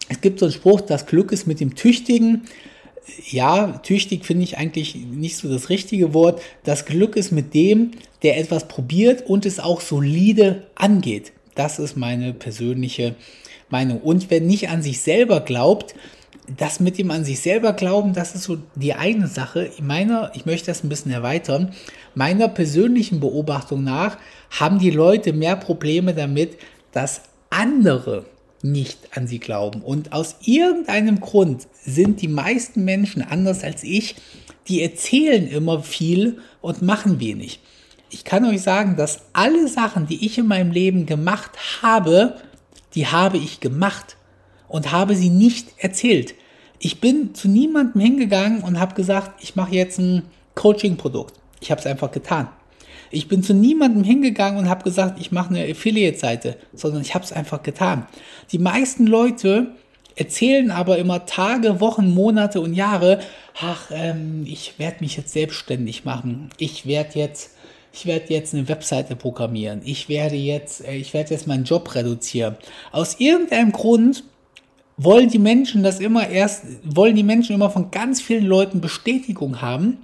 es 0.09 0.21
gibt 0.21 0.39
so 0.39 0.45
einen 0.45 0.53
Spruch, 0.53 0.81
das 0.81 1.05
Glück 1.05 1.31
ist 1.31 1.47
mit 1.47 1.59
dem 1.59 1.75
Tüchtigen 1.75 2.43
ja, 3.29 3.79
tüchtig 3.83 4.25
finde 4.25 4.43
ich 4.43 4.57
eigentlich 4.57 4.95
nicht 4.95 5.37
so 5.37 5.49
das 5.49 5.69
richtige 5.69 6.13
Wort. 6.13 6.41
Das 6.63 6.85
Glück 6.85 7.15
ist 7.15 7.31
mit 7.31 7.53
dem, 7.53 7.91
der 8.23 8.37
etwas 8.37 8.67
probiert 8.67 9.25
und 9.27 9.45
es 9.45 9.59
auch 9.59 9.81
solide 9.81 10.63
angeht. 10.75 11.31
Das 11.55 11.79
ist 11.79 11.97
meine 11.97 12.33
persönliche 12.33 13.15
Meinung. 13.69 14.01
Und 14.01 14.29
wer 14.29 14.41
nicht 14.41 14.69
an 14.69 14.81
sich 14.81 15.01
selber 15.01 15.41
glaubt, 15.41 15.95
das 16.55 16.79
mit 16.79 16.97
dem 16.97 17.11
an 17.11 17.25
sich 17.25 17.41
selber 17.41 17.73
glauben, 17.73 18.13
das 18.13 18.33
ist 18.33 18.43
so 18.43 18.57
die 18.75 18.93
eine 18.93 19.27
Sache. 19.27 19.69
Meiner, 19.81 20.31
ich 20.33 20.45
möchte 20.45 20.67
das 20.67 20.83
ein 20.83 20.89
bisschen 20.89 21.11
erweitern. 21.11 21.73
Meiner 22.15 22.47
persönlichen 22.47 23.19
Beobachtung 23.19 23.83
nach 23.83 24.17
haben 24.51 24.79
die 24.79 24.91
Leute 24.91 25.33
mehr 25.33 25.57
Probleme 25.57 26.13
damit, 26.13 26.57
dass 26.93 27.21
andere 27.49 28.25
nicht 28.71 29.17
an 29.17 29.27
sie 29.27 29.39
glauben. 29.39 29.81
Und 29.81 30.13
aus 30.13 30.37
irgendeinem 30.43 31.19
Grund 31.19 31.67
sind 31.73 32.21
die 32.21 32.27
meisten 32.27 32.83
Menschen 32.83 33.21
anders 33.21 33.63
als 33.63 33.83
ich, 33.83 34.15
die 34.67 34.81
erzählen 34.81 35.47
immer 35.47 35.83
viel 35.83 36.39
und 36.61 36.81
machen 36.81 37.19
wenig. 37.19 37.59
Ich 38.09 38.23
kann 38.23 38.45
euch 38.45 38.61
sagen, 38.61 38.95
dass 38.95 39.21
alle 39.33 39.67
Sachen, 39.67 40.07
die 40.07 40.25
ich 40.25 40.37
in 40.37 40.47
meinem 40.47 40.71
Leben 40.71 41.05
gemacht 41.05 41.51
habe, 41.81 42.37
die 42.95 43.07
habe 43.07 43.37
ich 43.37 43.59
gemacht 43.59 44.17
und 44.67 44.91
habe 44.91 45.15
sie 45.15 45.29
nicht 45.29 45.69
erzählt. 45.77 46.35
Ich 46.79 47.01
bin 47.01 47.33
zu 47.33 47.47
niemandem 47.47 48.01
hingegangen 48.01 48.63
und 48.63 48.79
habe 48.79 48.95
gesagt, 48.95 49.41
ich 49.43 49.55
mache 49.55 49.75
jetzt 49.75 49.99
ein 49.99 50.23
Coaching-Produkt. 50.55 51.39
Ich 51.59 51.71
habe 51.71 51.79
es 51.79 51.87
einfach 51.87 52.11
getan. 52.11 52.49
Ich 53.11 53.27
bin 53.27 53.43
zu 53.43 53.53
niemandem 53.53 54.03
hingegangen 54.03 54.59
und 54.59 54.69
habe 54.69 54.83
gesagt, 54.83 55.19
ich 55.19 55.31
mache 55.31 55.49
eine 55.49 55.69
Affiliate-Seite, 55.69 56.57
sondern 56.73 57.01
ich 57.01 57.15
habe 57.15 57.23
es 57.23 57.31
einfach 57.31 57.63
getan. 57.63 58.07
Die 58.51 58.59
meisten 58.59 59.07
Leute 59.07 59.71
erzählen 60.15 60.71
aber 60.71 60.97
immer 60.97 61.25
Tage, 61.25 61.79
Wochen, 61.79 62.13
Monate 62.13 62.59
und 62.59 62.73
Jahre, 62.73 63.19
ach, 63.59 63.91
ähm, 63.91 64.45
ich 64.47 64.79
werde 64.79 64.97
mich 65.01 65.15
jetzt 65.15 65.31
selbstständig 65.31 66.05
machen. 66.05 66.49
Ich 66.57 66.85
werde 66.85 67.19
jetzt, 67.19 67.51
ich 67.93 68.05
werde 68.05 68.33
jetzt 68.33 68.53
eine 68.53 68.67
Webseite 68.67 69.15
programmieren. 69.15 69.81
Ich 69.85 70.09
werde 70.09 70.35
jetzt, 70.35 70.85
äh, 70.85 70.95
ich 70.95 71.13
werde 71.13 71.33
jetzt 71.33 71.47
meinen 71.47 71.65
Job 71.65 71.93
reduzieren. 71.93 72.57
Aus 72.91 73.19
irgendeinem 73.19 73.71
Grund 73.71 74.23
wollen 74.97 75.29
die 75.29 75.39
Menschen 75.39 75.83
das 75.83 75.99
immer 75.99 76.27
erst, 76.27 76.63
wollen 76.83 77.15
die 77.15 77.23
Menschen 77.23 77.53
immer 77.53 77.69
von 77.69 77.91
ganz 77.91 78.19
vielen 78.19 78.45
Leuten 78.45 78.81
Bestätigung 78.81 79.61
haben 79.61 79.99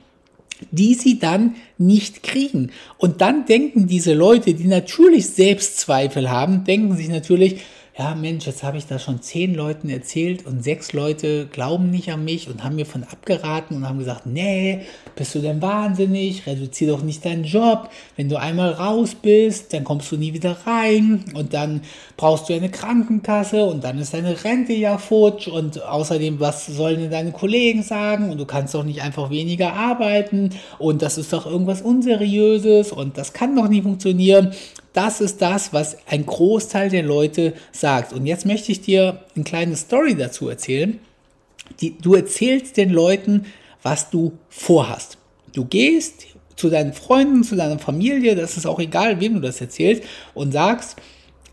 die 0.72 0.94
sie 0.94 1.20
dann 1.20 1.56
nicht 1.78 2.24
kriegen. 2.24 2.72
Und 2.98 3.22
dann 3.22 3.46
denken 3.46 3.88
diese 3.88 4.14
Leute, 4.14 4.54
die 4.54 4.66
natürlich 4.66 5.30
Selbstzweifel 5.30 6.30
haben, 6.30 6.64
denken 6.64 6.96
sich 6.96 7.10
natürlich, 7.10 7.62
ja 7.96 8.16
Mensch, 8.16 8.48
jetzt 8.48 8.64
habe 8.64 8.78
ich 8.78 8.88
das 8.88 9.04
schon 9.04 9.22
zehn 9.22 9.54
Leuten 9.54 9.88
erzählt 9.88 10.48
und 10.48 10.64
sechs 10.64 10.94
Leute 10.94 11.46
glauben 11.46 11.92
nicht 11.92 12.12
an 12.12 12.26
mich 12.26 12.50
und 12.50 12.64
haben 12.64 12.76
mir 12.76 12.88
von 12.88 13.04
abgeraten 13.04 13.78
und 13.78 13.88
haben 13.88 14.00
gesagt, 14.00 14.26
nee, 14.26 14.82
bist 15.16 15.36
du 15.36 15.40
denn 15.40 15.62
wahnsinnig, 15.62 16.48
reduzier 16.48 16.88
doch 16.88 17.04
nicht 17.04 17.24
deinen 17.24 17.44
Job, 17.44 17.92
wenn 18.16 18.30
du 18.30 18.38
einmal 18.38 18.72
raus 18.72 19.14
bist, 19.14 19.74
dann 19.74 19.84
kommst 19.84 20.12
du 20.12 20.18
nie 20.18 20.34
wieder 20.34 20.58
rein 20.66 21.24
und 21.36 21.54
dann 21.54 21.82
brauchst 22.18 22.50
du 22.50 22.54
eine 22.54 22.72
Krankenkasse 22.72 23.64
und 23.64 23.84
dann 23.84 24.00
ist 24.00 24.16
deine 24.16 24.44
Rente 24.44 24.74
ja 24.74 24.98
futsch 24.98 25.48
und 25.48 25.84
außerdem, 25.84 26.40
was 26.40 26.66
sollen 26.66 27.00
denn 27.00 27.12
deine 27.12 27.32
Kollegen 27.32 27.84
sagen? 27.84 28.32
Und 28.32 28.40
du 28.40 28.46
kannst 28.46 28.74
doch 28.74 28.84
nicht 28.84 29.04
einfach 29.04 29.30
weniger 29.30 29.74
arbeiten 29.74 30.50
und 30.80 31.04
das 31.04 31.20
ist 31.20 31.32
doch 31.32 31.46
irgendwas 31.46 31.84
Unseriöses 31.84 32.92
und 32.92 33.20
das 33.20 33.34
kann 33.34 33.56
doch 33.56 33.68
nicht 33.68 33.84
funktionieren 33.84 34.52
das 34.94 35.22
ist 35.22 35.42
das, 35.42 35.74
was 35.74 35.98
ein 36.08 36.26
Großteil 36.26 36.90
der 36.90 37.04
Leute 37.04 37.54
sagt. 37.72 38.14
Und 38.14 38.26
jetzt 38.26 38.46
möchte 38.46 38.72
ich 38.72 38.82
dir 38.82 39.24
eine 39.36 39.44
kleine 39.44 39.76
Story 39.76 40.16
dazu 40.16 40.48
erzählen. 40.48 41.00
Die, 41.82 41.98
du 41.98 42.14
erzählst 42.14 42.78
den 42.78 42.92
Leuten, 42.92 43.46
was 43.82 44.10
du 44.10 44.34
vorhast. 44.50 45.18
Du 45.54 45.66
gehst 45.66 46.28
zu 46.56 46.70
deinen 46.70 46.94
Freunden, 46.94 47.44
zu 47.44 47.56
deiner 47.56 47.80
Familie, 47.80 48.36
das 48.36 48.58
ist 48.58 48.66
auch 48.66 48.80
egal, 48.80 49.20
wem 49.20 49.36
du 49.36 49.40
das 49.40 49.60
erzählst, 49.60 50.04
und 50.34 50.52
sagst, 50.52 50.98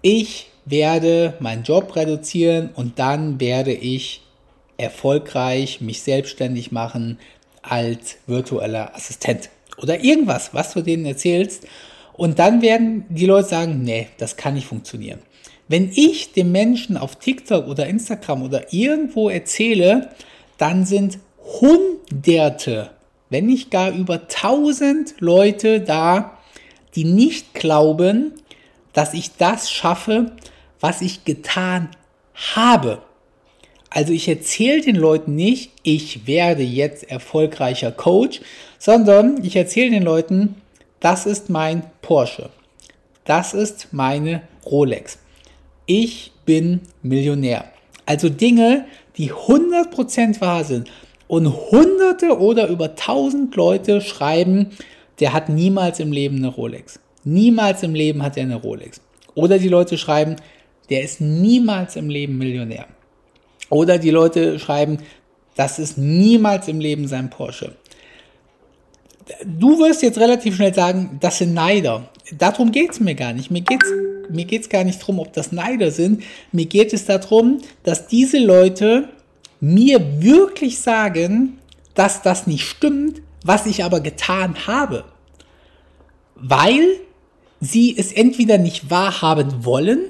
ich 0.03 0.49
werde 0.65 1.35
meinen 1.41 1.65
Job 1.65 1.97
reduzieren 1.97 2.71
und 2.75 2.99
dann 2.99 3.41
werde 3.41 3.73
ich 3.73 4.23
erfolgreich 4.77 5.81
mich 5.81 6.03
selbstständig 6.03 6.73
machen 6.73 7.19
als 7.63 8.17
virtueller 8.27 8.95
Assistent. 8.95 9.51
Oder 9.79 10.03
irgendwas, 10.03 10.53
was 10.53 10.73
du 10.73 10.83
denen 10.83 11.07
erzählst. 11.07 11.67
Und 12.21 12.39
dann 12.39 12.61
werden 12.61 13.07
die 13.09 13.25
Leute 13.25 13.49
sagen, 13.49 13.81
nee, 13.83 14.09
das 14.19 14.37
kann 14.37 14.53
nicht 14.53 14.67
funktionieren. 14.67 15.21
Wenn 15.69 15.91
ich 15.91 16.35
dem 16.35 16.53
Menschen 16.53 16.99
auf 16.99 17.17
TikTok 17.17 17.67
oder 17.67 17.87
Instagram 17.87 18.43
oder 18.43 18.75
irgendwo 18.75 19.31
erzähle, 19.31 20.11
dann 20.59 20.85
sind 20.85 21.19
Hunderte, 21.39 22.91
wenn 23.31 23.47
nicht 23.47 23.71
gar 23.71 23.91
über 23.93 24.29
tausend 24.29 25.15
Leute 25.21 25.81
da, 25.81 26.37
die 26.95 27.05
nicht 27.05 27.55
glauben, 27.55 28.35
dass 28.93 29.15
ich 29.15 29.37
das 29.39 29.71
schaffe, 29.71 30.33
was 30.79 31.01
ich 31.01 31.25
getan 31.25 31.89
habe. 32.35 33.01
Also 33.89 34.13
ich 34.13 34.29
erzähle 34.29 34.83
den 34.83 34.97
Leuten 34.97 35.37
nicht, 35.37 35.73
ich 35.85 36.27
werde 36.27 36.65
jetzt 36.65 37.11
erfolgreicher 37.11 37.93
Coach, 37.93 38.43
sondern 38.79 39.43
ich 39.43 39.57
erzähle 39.57 39.93
den 39.93 40.03
Leuten, 40.03 40.57
das 41.01 41.25
ist 41.25 41.49
mein 41.49 41.83
Porsche. 42.03 42.51
Das 43.25 43.55
ist 43.55 43.89
meine 43.93 44.43
Rolex. 44.65 45.19
Ich 45.87 46.33
bin 46.45 46.81
Millionär. 47.03 47.65
Also 48.07 48.29
Dinge, 48.29 48.87
die 49.17 49.33
100% 49.33 50.41
wahr 50.41 50.65
sind. 50.65 50.91
Und 51.27 51.47
hunderte 51.71 52.39
oder 52.39 52.69
über 52.69 52.97
tausend 52.97 53.55
Leute 53.55 54.01
schreiben, 54.01 54.71
der 55.21 55.33
hat 55.33 55.49
niemals 55.49 56.01
im 56.01 56.13
Leben 56.13 56.39
eine 56.39 56.49
Rolex. 56.49 56.99
Niemals 57.25 57.83
im 57.83 57.95
Leben 57.95 58.23
hat 58.23 58.37
er 58.37 58.45
eine 58.45 58.57
Rolex. 58.57 59.01
Oder 59.35 59.59
die 59.59 59.69
Leute 59.69 59.97
schreiben, 59.97 60.37
der 60.91 61.03
ist 61.03 61.21
niemals 61.21 61.97
im 61.97 62.11
Leben 62.11 62.37
Millionär. 62.37 62.87
Oder 63.69 63.99
die 63.99 64.11
Leute 64.11 64.59
schreiben, 64.59 64.99
das 65.55 65.79
ist 65.79 65.99
niemals 65.99 66.67
im 66.69 66.81
Leben 66.81 67.07
sein 67.07 67.31
Porsche 67.31 67.77
du 69.45 69.79
wirst 69.79 70.03
jetzt 70.03 70.19
relativ 70.19 70.57
schnell 70.57 70.75
sagen, 70.75 71.19
das 71.21 71.39
sind 71.39 71.55
Neider. 71.55 72.09
Darum 72.39 72.73
geht 72.73 72.93
es 72.93 73.01
mir 73.01 73.15
gar 73.15 73.33
nicht. 73.33 73.51
Mir 73.51 73.63
geht 73.63 73.83
es 73.83 73.91
mir 74.33 74.45
geht's 74.45 74.69
gar 74.69 74.85
nicht 74.85 75.01
darum, 75.01 75.19
ob 75.19 75.33
das 75.33 75.53
Neider 75.53 75.91
sind. 75.91 76.23
Mir 76.53 76.67
geht 76.67 76.93
es 76.93 77.05
darum, 77.05 77.59
dass 77.83 78.07
diese 78.07 78.39
Leute 78.39 79.09
mir 79.61 80.23
wirklich 80.23 80.79
sagen, 80.79 81.59
dass 81.95 82.23
das 82.23 82.47
nicht 82.47 82.65
stimmt, 82.65 83.23
was 83.45 83.67
ich 83.67 83.85
aber 83.85 84.01
getan 84.01 84.67
habe. 84.67 85.05
Weil 86.35 86.87
sie 87.61 87.95
es 87.97 88.13
entweder 88.13 88.59
nicht 88.59 88.91
wahrhaben 88.91 89.65
wollen, 89.65 90.01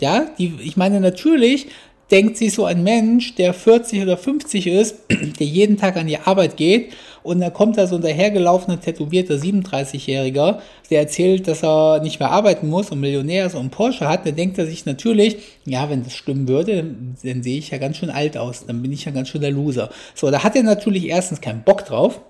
ja, 0.00 0.26
die, 0.38 0.58
ich 0.62 0.76
meine 0.76 1.00
natürlich, 1.00 1.68
denkt 2.10 2.36
sich 2.36 2.54
so 2.54 2.64
ein 2.64 2.82
Mensch, 2.84 3.34
der 3.34 3.52
40 3.52 4.02
oder 4.02 4.16
50 4.16 4.66
ist, 4.68 4.96
der 5.10 5.46
jeden 5.46 5.76
Tag 5.76 5.96
an 5.96 6.06
die 6.06 6.18
Arbeit 6.18 6.56
geht 6.56 6.92
und 7.22 7.40
dann 7.40 7.52
kommt 7.52 7.76
da 7.76 7.86
so 7.86 7.96
ein 7.96 8.02
dahergelaufener, 8.02 8.80
tätowierter 8.80 9.34
37-Jähriger, 9.34 10.60
der 10.90 11.00
erzählt, 11.00 11.48
dass 11.48 11.64
er 11.64 12.00
nicht 12.00 12.20
mehr 12.20 12.30
arbeiten 12.30 12.68
muss 12.68 12.90
und 12.90 13.00
Millionär 13.00 13.46
ist 13.46 13.56
und 13.56 13.70
Porsche 13.70 14.08
hat, 14.08 14.24
dann 14.24 14.36
denkt 14.36 14.58
er 14.58 14.66
sich 14.66 14.86
natürlich, 14.86 15.38
ja, 15.64 15.90
wenn 15.90 16.04
das 16.04 16.12
stimmen 16.12 16.46
würde, 16.46 16.76
dann, 16.76 17.16
dann 17.22 17.42
sehe 17.42 17.58
ich 17.58 17.70
ja 17.70 17.78
ganz 17.78 17.96
schön 17.96 18.10
alt 18.10 18.36
aus, 18.36 18.66
dann 18.66 18.82
bin 18.82 18.92
ich 18.92 19.04
ja 19.04 19.10
ganz 19.10 19.28
schön 19.28 19.40
der 19.40 19.50
Loser. 19.50 19.90
So, 20.14 20.30
da 20.30 20.44
hat 20.44 20.54
er 20.54 20.62
natürlich 20.62 21.08
erstens 21.08 21.40
keinen 21.40 21.64
Bock 21.64 21.84
drauf 21.84 22.20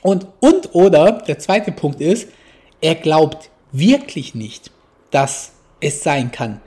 und, 0.00 0.26
und 0.40 0.74
oder, 0.74 1.22
der 1.26 1.38
zweite 1.38 1.70
Punkt 1.70 2.00
ist, 2.00 2.28
er 2.80 2.94
glaubt 2.94 3.50
wirklich 3.72 4.34
nicht, 4.34 4.70
dass 5.10 5.52
es 5.80 6.02
sein 6.02 6.32
kann 6.32 6.60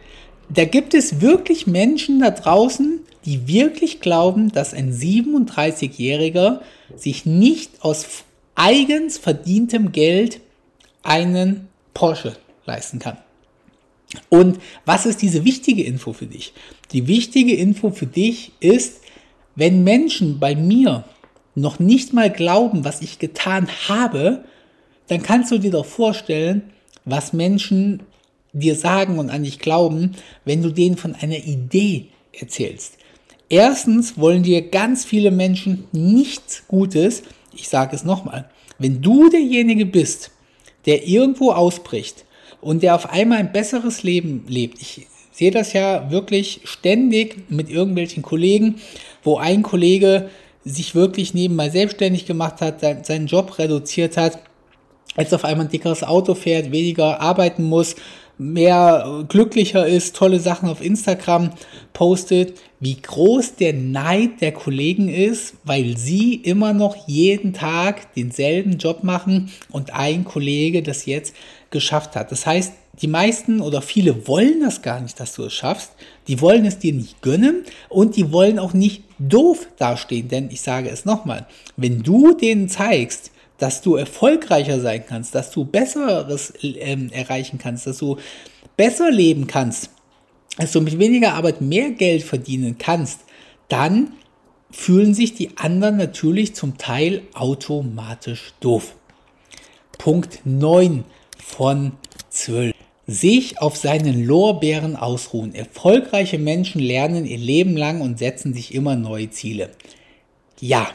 da 0.49 0.65
gibt 0.65 0.93
es 0.93 1.21
wirklich 1.21 1.67
Menschen 1.67 2.19
da 2.19 2.31
draußen, 2.31 2.99
die 3.25 3.47
wirklich 3.47 3.99
glauben, 3.99 4.51
dass 4.51 4.73
ein 4.73 4.93
37-Jähriger 4.93 6.61
sich 6.95 7.25
nicht 7.25 7.83
aus 7.83 8.05
eigens 8.53 9.17
verdientem 9.17 9.91
Geld 9.91 10.39
einen 11.03 11.67
Porsche 11.93 12.35
leisten 12.65 12.99
kann. 12.99 13.17
Und 14.29 14.59
was 14.85 15.05
ist 15.05 15.21
diese 15.21 15.43
wichtige 15.43 15.83
Info 15.83 16.13
für 16.13 16.27
dich? 16.27 16.53
Die 16.91 17.07
wichtige 17.07 17.55
Info 17.55 17.89
für 17.89 18.05
dich 18.05 18.51
ist, 18.59 19.01
wenn 19.55 19.83
Menschen 19.83 20.39
bei 20.39 20.55
mir 20.55 21.03
noch 21.55 21.79
nicht 21.79 22.13
mal 22.13 22.29
glauben, 22.29 22.85
was 22.85 23.01
ich 23.01 23.19
getan 23.19 23.67
habe, 23.87 24.43
dann 25.07 25.23
kannst 25.23 25.51
du 25.51 25.57
dir 25.57 25.71
doch 25.71 25.85
vorstellen, 25.85 26.63
was 27.05 27.33
Menschen 27.33 28.03
dir 28.59 28.75
sagen 28.75 29.19
und 29.19 29.29
an 29.29 29.43
dich 29.43 29.59
glauben, 29.59 30.11
wenn 30.45 30.61
du 30.61 30.69
denen 30.69 30.97
von 30.97 31.15
einer 31.15 31.37
Idee 31.37 32.07
erzählst. 32.31 32.97
Erstens 33.49 34.17
wollen 34.17 34.43
dir 34.43 34.69
ganz 34.69 35.05
viele 35.05 35.31
Menschen 35.31 35.85
nichts 35.91 36.63
Gutes. 36.67 37.23
Ich 37.53 37.69
sage 37.69 37.95
es 37.95 38.03
nochmal. 38.03 38.49
Wenn 38.79 39.01
du 39.01 39.29
derjenige 39.29 39.85
bist, 39.85 40.31
der 40.85 41.07
irgendwo 41.07 41.51
ausbricht 41.51 42.25
und 42.61 42.81
der 42.81 42.95
auf 42.95 43.09
einmal 43.09 43.37
ein 43.39 43.51
besseres 43.51 44.03
Leben 44.03 44.45
lebt, 44.47 44.81
ich 44.81 45.07
sehe 45.31 45.51
das 45.51 45.73
ja 45.73 46.09
wirklich 46.11 46.61
ständig 46.63 47.49
mit 47.49 47.69
irgendwelchen 47.69 48.23
Kollegen, 48.23 48.75
wo 49.23 49.37
ein 49.37 49.61
Kollege 49.63 50.29
sich 50.63 50.95
wirklich 50.95 51.33
nebenbei 51.33 51.69
selbstständig 51.69 52.25
gemacht 52.25 52.61
hat, 52.61 52.81
seinen 53.05 53.27
Job 53.27 53.59
reduziert 53.59 54.17
hat, 54.17 54.39
jetzt 55.17 55.33
auf 55.33 55.45
einmal 55.45 55.67
ein 55.67 55.71
dickeres 55.71 56.03
Auto 56.03 56.33
fährt, 56.33 56.71
weniger 56.71 57.21
arbeiten 57.21 57.63
muss, 57.63 57.95
mehr 58.37 59.25
glücklicher 59.27 59.87
ist, 59.87 60.15
tolle 60.15 60.39
Sachen 60.39 60.69
auf 60.69 60.83
Instagram 60.83 61.51
postet, 61.93 62.59
wie 62.79 63.01
groß 63.01 63.55
der 63.55 63.73
Neid 63.73 64.41
der 64.41 64.51
Kollegen 64.51 65.09
ist, 65.09 65.55
weil 65.63 65.97
sie 65.97 66.35
immer 66.35 66.73
noch 66.73 67.07
jeden 67.07 67.53
Tag 67.53 68.13
denselben 68.15 68.77
Job 68.77 69.03
machen 69.03 69.51
und 69.71 69.93
ein 69.93 70.25
Kollege 70.25 70.83
das 70.83 71.05
jetzt 71.05 71.35
geschafft 71.71 72.15
hat. 72.15 72.31
Das 72.31 72.45
heißt, 72.45 72.73
die 73.01 73.07
meisten 73.07 73.59
oder 73.59 73.81
viele 73.81 74.27
wollen 74.27 74.61
das 74.61 74.81
gar 74.81 75.01
nicht, 75.01 75.19
dass 75.19 75.35
du 75.35 75.43
es 75.43 75.53
schaffst. 75.53 75.91
Die 76.27 76.39
wollen 76.39 76.65
es 76.65 76.79
dir 76.79 76.93
nicht 76.93 77.21
gönnen 77.21 77.63
und 77.89 78.15
die 78.15 78.31
wollen 78.31 78.59
auch 78.59 78.73
nicht 78.73 79.03
doof 79.19 79.67
dastehen. 79.77 80.29
Denn 80.29 80.49
ich 80.49 80.61
sage 80.61 80.89
es 80.89 81.03
nochmal, 81.03 81.45
wenn 81.75 82.03
du 82.03 82.33
denen 82.33 82.69
zeigst, 82.69 83.31
dass 83.57 83.81
du 83.81 83.95
erfolgreicher 83.95 84.79
sein 84.79 85.03
kannst, 85.07 85.33
dass 85.35 85.51
du 85.51 85.65
Besseres 85.65 86.53
ähm, 86.61 87.09
erreichen 87.11 87.57
kannst, 87.57 87.87
dass 87.87 87.97
du 87.97 88.17
besser 88.77 89.11
leben 89.11 89.47
kannst, 89.47 89.89
dass 90.57 90.71
du 90.71 90.81
mit 90.81 90.99
weniger 90.99 91.33
Arbeit 91.33 91.61
mehr 91.61 91.91
Geld 91.91 92.23
verdienen 92.23 92.77
kannst, 92.77 93.21
dann 93.69 94.13
fühlen 94.71 95.13
sich 95.13 95.33
die 95.33 95.57
anderen 95.57 95.97
natürlich 95.97 96.53
zum 96.55 96.77
Teil 96.77 97.21
automatisch 97.33 98.53
doof. 98.59 98.95
Punkt 99.97 100.41
9 100.43 101.05
von 101.37 101.93
12. 102.29 102.75
Sich 103.07 103.61
auf 103.61 103.77
seinen 103.77 104.25
Lorbeeren 104.25 104.95
ausruhen. 104.95 105.53
Erfolgreiche 105.53 106.39
Menschen 106.39 106.81
lernen 106.81 107.25
ihr 107.25 107.37
Leben 107.37 107.77
lang 107.77 108.01
und 108.01 108.17
setzen 108.17 108.53
sich 108.53 108.73
immer 108.73 108.95
neue 108.95 109.29
Ziele. 109.29 109.69
Ja, 110.59 110.89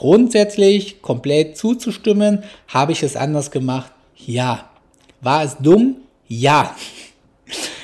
grundsätzlich 0.00 1.02
komplett 1.02 1.58
zuzustimmen. 1.58 2.42
Habe 2.68 2.92
ich 2.92 3.02
es 3.02 3.16
anders 3.16 3.50
gemacht? 3.50 3.92
Ja. 4.16 4.70
War 5.20 5.44
es 5.44 5.58
dumm? 5.58 5.96
Ja. 6.26 6.74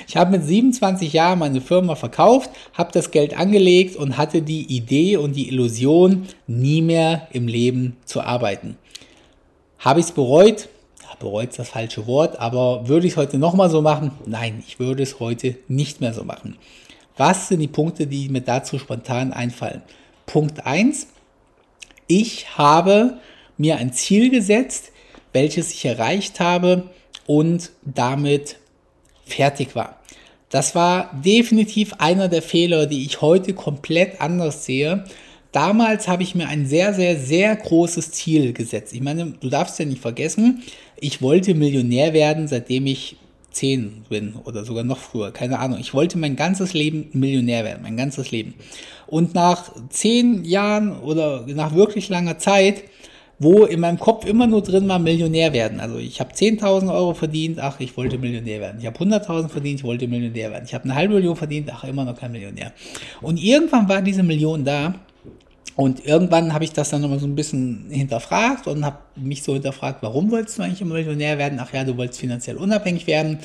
Ich 0.09 0.17
habe 0.17 0.39
mit 0.39 0.43
27 0.43 1.13
Jahren 1.13 1.41
meine 1.41 1.61
Firma 1.61 1.95
verkauft, 1.95 2.49
habe 2.73 2.91
das 2.93 3.11
Geld 3.11 3.37
angelegt 3.39 3.97
und 3.97 4.17
hatte 4.17 4.41
die 4.41 4.63
Idee 4.75 5.19
und 5.19 5.37
die 5.37 5.49
Illusion, 5.49 6.27
nie 6.47 6.81
mehr 6.81 7.29
im 7.33 7.49
Leben 7.49 7.99
zu 8.07 8.23
arbeiten. 8.23 8.79
Habe 9.79 10.01
ich 10.01 10.07
es 10.07 10.13
bereut? 10.13 10.69
bereut 11.19 11.59
das 11.59 11.71
falsche 11.71 12.07
Wort, 12.07 12.39
aber 12.39 12.89
würde 12.89 13.07
ich 13.07 13.15
es 13.15 13.17
heute 13.17 13.39
nochmal 13.39 13.71
so 13.71 13.81
machen? 13.81 14.11
Nein, 14.27 14.63
ich 14.67 14.79
würde 14.79 15.03
es 15.03 15.19
heute 15.19 15.57
nicht 15.67 16.03
mehr 16.03 16.13
so 16.13 16.25
machen. 16.25 16.59
Was 17.17 17.49
sind 17.49 17.61
die 17.61 17.69
Punkte, 17.69 18.07
die 18.07 18.29
mir 18.29 18.43
dazu 18.43 18.79
spontan 18.79 19.33
einfallen? 19.33 19.81
Punkt 20.27 20.67
1. 20.67 21.07
Ich 22.07 22.57
habe 22.57 23.19
mir 23.59 23.77
ein 23.77 23.93
Ziel 23.93 24.31
gesetzt, 24.31 24.93
welches 25.33 25.73
ich 25.73 25.85
erreicht 25.85 26.41
habe 26.41 26.91
und 27.27 27.71
damit 27.85 28.57
fertig 29.25 29.75
war. 29.75 30.01
Das 30.51 30.75
war 30.75 31.11
definitiv 31.25 31.95
einer 31.99 32.29
der 32.29 32.43
Fehler, 32.43 32.87
die 32.87 33.05
ich 33.05 33.21
heute 33.21 33.53
komplett 33.53 34.21
anders 34.21 34.65
sehe. 34.65 35.05
Damals 35.51 36.07
habe 36.07 36.23
ich 36.23 36.35
mir 36.35 36.49
ein 36.49 36.67
sehr, 36.67 36.95
sehr, 36.95 37.17
sehr 37.19 37.57
großes 37.57 38.13
Ziel 38.13 38.53
gesetzt. 38.53 38.93
Ich 38.93 39.01
meine, 39.01 39.35
du 39.41 39.49
darfst 39.49 39.79
ja 39.79 39.85
nicht 39.85 40.01
vergessen, 40.01 40.63
ich 40.99 41.21
wollte 41.21 41.55
Millionär 41.55 42.13
werden, 42.13 42.47
seitdem 42.47 42.87
ich 42.87 43.17
zehn 43.57 44.05
bin 44.11 44.35
oder 44.45 44.65
sogar 44.65 44.85
noch 44.85 44.99
früher, 44.99 45.31
keine 45.31 45.59
Ahnung. 45.59 45.79
Ich 45.81 45.95
wollte 45.95 46.19
mein 46.19 46.37
ganzes 46.37 46.75
Leben 46.75 47.09
Millionär 47.13 47.65
werden, 47.65 47.83
mein 47.83 47.97
ganzes 47.97 48.31
Leben. 48.31 48.55
Und 49.07 49.35
nach 49.35 49.73
zehn 49.89 50.45
Jahren 50.45 50.99
oder 51.01 51.47
nach 51.47 51.75
wirklich 51.75 52.11
langer 52.11 52.39
Zeit, 52.39 52.85
wo 53.39 53.65
in 53.65 53.81
meinem 53.81 53.99
Kopf 53.99 54.27
immer 54.27 54.47
nur 54.47 54.63
drin 54.63 54.87
war, 54.89 54.99
Millionär 54.99 55.55
werden. 55.55 55.81
Also 55.81 55.97
ich 55.97 56.21
habe 56.21 56.35
10.000 56.35 56.93
Euro 56.93 57.15
verdient, 57.15 57.59
ach, 57.59 57.81
ich 57.81 57.97
wollte 57.97 58.19
Millionär 58.19 58.61
werden. 58.61 58.79
Ich 58.81 58.87
habe 58.87 58.99
100.000 58.99 59.49
verdient, 59.49 59.81
ich 59.81 59.85
wollte 59.85 60.07
Millionär 60.07 60.51
werden. 60.51 60.65
Ich 60.67 60.75
habe 60.75 60.85
eine 60.85 60.95
halbe 60.95 61.15
Million 61.15 61.37
verdient, 61.37 61.71
ach, 61.73 61.85
immer 61.85 62.05
noch 62.05 62.19
kein 62.19 62.33
Millionär. 62.33 62.73
Und 63.23 63.43
irgendwann 63.43 63.89
war 63.89 64.03
diese 64.03 64.23
Million 64.23 64.65
da 64.65 64.95
und 65.77 66.07
irgendwann 66.07 66.55
habe 66.55 66.65
ich 66.65 66.73
das 66.73 66.89
dann 66.89 67.03
nochmal 67.03 67.19
so 67.19 67.27
ein 67.27 67.35
bisschen 67.35 67.87
hinterfragt 67.91 68.67
und 68.67 68.85
habe 68.85 68.99
mich 69.15 69.43
so 69.43 69.53
hinterfragt, 69.53 70.03
warum 70.03 70.31
wolltest 70.31 70.59
du 70.59 70.63
eigentlich 70.63 70.81
immer 70.81 70.95
Millionär 70.95 71.37
werden? 71.37 71.59
Ach 71.61 71.73
ja, 71.73 71.85
du 71.85 71.99
wolltest 71.99 72.19
finanziell 72.19 72.57
unabhängig 72.57 73.07
werden. 73.07 73.41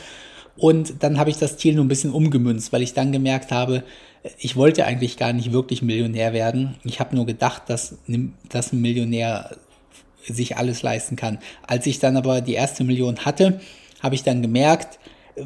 Und 0.56 1.04
dann 1.04 1.20
habe 1.20 1.30
ich 1.30 1.38
das 1.38 1.58
Ziel 1.58 1.76
nur 1.76 1.84
ein 1.84 1.90
bisschen 1.90 2.12
umgemünzt, 2.12 2.72
weil 2.72 2.82
ich 2.82 2.94
dann 2.94 3.12
gemerkt 3.12 3.52
habe, 3.52 3.84
ich 4.38 4.56
wollte 4.56 4.86
eigentlich 4.86 5.18
gar 5.18 5.34
nicht 5.34 5.52
wirklich 5.52 5.82
Millionär 5.82 6.32
werden. 6.32 6.76
Ich 6.86 7.02
habe 7.02 7.16
nur 7.16 7.26
gedacht, 7.26 7.64
dass, 7.68 7.98
dass 8.48 8.72
ein 8.72 8.82
Millionär 8.82 9.58
sich 10.24 10.56
alles 10.56 10.84
leisten 10.84 11.18
kann. 11.18 11.40
Als 11.68 11.86
ich 11.86 12.00
dann 12.00 12.16
aber 12.16 12.40
die 12.40 12.54
erste 12.54 12.86
Million 12.86 13.26
hatte, 13.26 13.60
habe 14.00 14.16
ich 14.16 14.24
dann 14.24 14.42
gemerkt, 14.42 15.00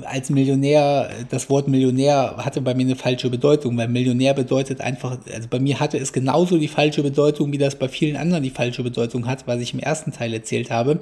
als 0.05 0.29
Millionär, 0.29 1.09
das 1.29 1.49
Wort 1.49 1.67
Millionär 1.67 2.35
hatte 2.37 2.61
bei 2.61 2.73
mir 2.73 2.85
eine 2.85 2.95
falsche 2.95 3.29
Bedeutung, 3.29 3.77
weil 3.77 3.87
Millionär 3.87 4.33
bedeutet 4.33 4.81
einfach, 4.81 5.17
also 5.33 5.47
bei 5.49 5.59
mir 5.59 5.79
hatte 5.79 5.97
es 5.97 6.13
genauso 6.13 6.57
die 6.57 6.67
falsche 6.67 7.03
Bedeutung, 7.03 7.51
wie 7.51 7.57
das 7.57 7.75
bei 7.75 7.87
vielen 7.87 8.15
anderen 8.15 8.43
die 8.43 8.49
falsche 8.49 8.83
Bedeutung 8.83 9.27
hat, 9.27 9.47
was 9.47 9.59
ich 9.61 9.73
im 9.73 9.79
ersten 9.79 10.11
Teil 10.11 10.33
erzählt 10.33 10.71
habe. 10.71 10.99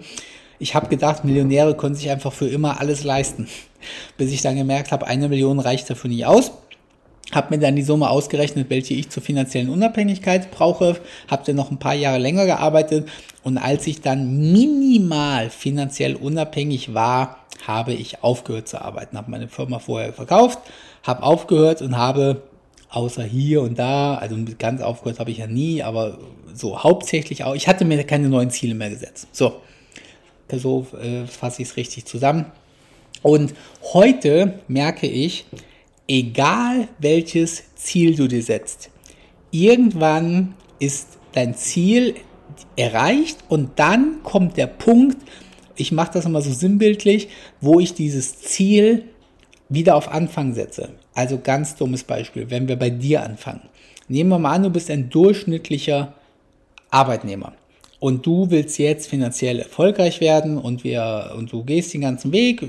Ich 0.60 0.76
habe 0.76 0.88
gedacht, 0.88 1.26
Millionäre 1.26 1.76
können 1.76 1.96
sich 1.96 2.10
einfach 2.10 2.32
für 2.32 2.48
immer 2.48 2.80
alles 2.80 3.04
leisten, 3.04 3.48
bis 4.18 4.32
ich 4.32 4.42
dann 4.42 4.56
gemerkt 4.56 4.92
habe, 4.92 5.08
eine 5.08 5.30
Million 5.30 5.60
reicht 5.60 5.90
dafür 5.90 6.10
nicht 6.10 6.26
aus 6.26 6.52
habe 7.34 7.56
mir 7.56 7.62
dann 7.62 7.76
die 7.76 7.84
Summe 7.84 8.10
ausgerechnet, 8.10 8.70
welche 8.70 8.94
ich 8.94 9.10
zur 9.10 9.24
finanziellen 9.24 9.70
Unabhängigkeit 9.70 10.52
brauche, 10.52 10.98
habe 11.28 11.44
dann 11.46 11.56
noch 11.56 11.72
ein 11.72 11.80
paar 11.80 11.94
Jahre 11.94 12.20
länger 12.20 12.46
gearbeitet 12.46 13.10
und 13.44 13.58
als 13.58 13.88
ich 13.88 14.02
dann 14.02 14.52
minimal 14.52 15.50
finanziell 15.50 16.16
unabhängig 16.16 16.94
war, 16.94 17.38
habe 17.66 17.94
ich 17.94 18.24
aufgehört 18.24 18.68
zu 18.68 18.82
arbeiten, 18.82 19.18
habe 19.18 19.32
meine 19.32 19.48
Firma 19.48 19.80
vorher 19.80 20.14
verkauft, 20.14 20.60
habe 21.04 21.24
aufgehört 21.24 21.82
und 21.82 21.98
habe 21.98 22.44
außer 22.90 23.24
hier 23.24 23.62
und 23.62 23.80
da, 23.80 24.16
also 24.16 24.36
ganz 24.60 24.82
aufgehört 24.82 25.20
habe 25.20 25.32
ich 25.32 25.40
ja 25.40 25.48
nie, 25.48 25.82
aber 25.82 26.20
so 26.54 26.84
hauptsächlich 26.84 27.44
auch, 27.44 27.56
ich 27.56 27.68
hatte 27.68 27.86
mir 27.86 28.04
keine 28.04 28.30
neuen 28.30 28.52
Ziele 28.52 28.76
mehr 28.76 28.90
gesetzt. 28.90 29.28
So, 29.32 29.62
so 30.52 30.86
äh, 31.02 31.26
fasse 31.26 31.64
ich 31.64 31.70
es 31.70 31.78
richtig 31.78 32.06
zusammen. 32.06 32.46
Und 33.24 33.56
heute 33.94 34.60
merke 34.68 35.08
ich, 35.08 35.46
egal 36.08 36.88
welches 37.00 37.64
Ziel 37.76 38.16
du 38.16 38.28
dir 38.28 38.44
setzt, 38.44 38.90
irgendwann 39.52 40.56
ist 40.80 41.18
dein 41.34 41.56
Ziel 41.56 42.16
erreicht 42.76 43.40
und 43.50 43.72
dann 43.78 44.24
kommt 44.24 44.58
der 44.58 44.68
Punkt, 44.68 45.18
ich 45.76 45.92
mache 45.92 46.14
das 46.14 46.26
immer 46.26 46.42
so 46.42 46.52
sinnbildlich, 46.52 47.30
wo 47.62 47.80
ich 47.80 47.94
dieses 47.94 48.40
Ziel 48.40 49.06
wieder 49.70 49.96
auf 49.96 50.12
Anfang 50.12 50.54
setze. 50.54 50.90
Also 51.16 51.40
ganz 51.40 51.76
dummes 51.76 52.04
Beispiel, 52.04 52.50
wenn 52.50 52.68
wir 52.68 52.76
bei 52.76 52.90
dir 52.90 53.24
anfangen. 53.24 53.62
Nehmen 54.08 54.30
wir 54.30 54.40
mal 54.40 54.54
an, 54.54 54.64
du 54.64 54.70
bist 54.70 54.92
ein 54.92 55.10
durchschnittlicher 55.10 56.14
Arbeitnehmer 56.92 57.54
und 58.00 58.26
du 58.26 58.50
willst 58.52 58.78
jetzt 58.80 59.08
finanziell 59.08 59.60
erfolgreich 59.60 60.20
werden 60.20 60.58
und 60.58 60.84
wir 60.84 61.34
und 61.38 61.52
du 61.52 61.64
gehst 61.64 61.94
den 61.94 62.02
ganzen 62.02 62.32
Weg, 62.32 62.64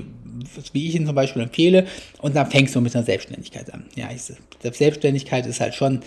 wie 0.73 0.87
ich 0.87 0.95
ihn 0.95 1.05
zum 1.05 1.15
Beispiel 1.15 1.41
empfehle, 1.41 1.85
und 2.21 2.35
dann 2.35 2.49
fängst 2.49 2.75
du 2.75 2.81
mit 2.81 2.95
einer 2.95 3.05
Selbstständigkeit 3.05 3.73
an. 3.73 3.85
Ja, 3.95 4.09
ich, 4.13 4.21
Selbstständigkeit 4.75 5.45
ist 5.45 5.59
halt 5.59 5.75
schon, 5.75 6.01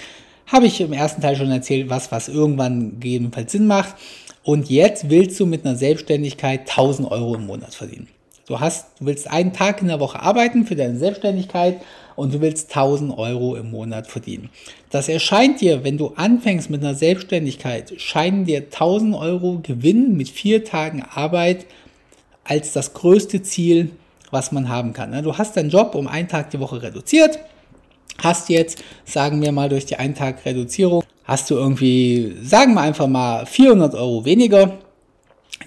habe 0.47 0.67
ich 0.67 0.81
im 0.81 0.93
ersten 0.93 1.21
Teil 1.21 1.37
schon 1.37 1.51
erzählt, 1.51 1.91
was, 1.91 2.11
was 2.11 2.29
irgendwann 2.29 3.01
gegebenenfalls 3.01 3.53
Sinn 3.53 3.67
macht. 3.67 3.95
Und 4.43 4.71
jetzt 4.71 5.11
willst 5.11 5.39
du 5.41 5.47
mit 5.47 5.67
einer 5.67 5.77
Selbstständigkeit 5.77 6.61
1000 6.61 7.11
Euro 7.11 7.35
im 7.35 7.47
Monat 7.47 7.75
verdienen. 7.75 8.09
Du 8.47 8.61
hast, 8.61 8.99
du 8.99 9.05
willst 9.05 9.31
einen 9.31 9.53
Tag 9.53 9.83
in 9.83 9.89
der 9.89 10.01
Woche 10.01 10.21
arbeiten 10.21 10.65
für 10.65 10.75
deine 10.75 10.97
Selbstständigkeit 10.97 11.83
und 12.17 12.33
du 12.33 12.41
willst 12.41 12.71
1000 12.71 13.17
Euro 13.19 13.57
im 13.57 13.71
Monat 13.71 14.07
verdienen. 14.07 14.49
Das 14.89 15.11
erscheint 15.11 15.61
dir, 15.61 15.85
wenn 15.85 15.99
du 15.99 16.15
anfängst 16.17 16.71
mit 16.71 16.81
einer 16.83 16.95
Selbstständigkeit, 16.95 17.93
scheinen 18.01 18.47
dir 18.47 18.61
1000 18.61 19.15
Euro 19.17 19.61
Gewinn 19.63 20.17
mit 20.17 20.31
vier 20.31 20.65
Tagen 20.65 21.03
Arbeit 21.03 21.67
als 22.43 22.73
das 22.73 22.95
größte 22.95 23.43
Ziel 23.43 23.91
was 24.31 24.53
man 24.53 24.69
haben 24.69 24.93
kann. 24.93 25.11
Ne? 25.11 25.23
Du 25.23 25.37
hast 25.37 25.57
deinen 25.57 25.71
Job 25.71 25.95
um 25.95 26.07
einen 26.07 26.29
Tag 26.29 26.51
die 26.51 26.61
Woche 26.61 26.83
reduziert, 26.83 27.39
hast 28.19 28.49
jetzt, 28.49 28.83
sagen 29.05 29.43
wir 29.43 29.53
mal 29.53 29.69
durch 29.69 29.87
die 29.87 29.97
einen 29.97 30.15
Tag 30.15 30.45
Reduzierung, 30.45 31.05
hast 31.25 31.51
du 31.51 31.55
irgendwie, 31.55 32.37
sagen 32.43 32.75
wir 32.75 32.81
einfach 32.81 33.07
mal 33.07 33.47
400 33.47 33.95
Euro 33.95 34.25
weniger 34.25 34.79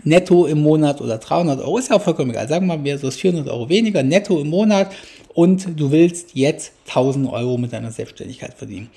netto 0.04 0.45
im 0.45 0.62
Monat 0.62 1.02
oder 1.02 1.17
300 1.17 1.60
Euro, 1.60 1.78
ist 1.78 1.89
ja 1.89 1.97
auch 1.97 2.02
vollkommen 2.02 2.32
egal. 2.32 2.47
Sagen 2.47 2.67
wir 2.67 2.78
mal, 2.78 2.97
so 2.97 3.08
ist 3.08 3.19
400 3.19 3.50
Euro 3.50 3.69
weniger 3.69 4.04
netto 4.04 4.39
im 4.39 4.50
Monat 4.50 4.91
und 5.34 5.80
du 5.80 5.91
willst 5.91 6.32
jetzt 6.34 6.74
1000 6.88 7.32
Euro 7.32 7.58
mit 7.58 7.74
deiner 7.74 7.91
Selbstständigkeit 7.91 8.54
verdienen. 8.54 8.89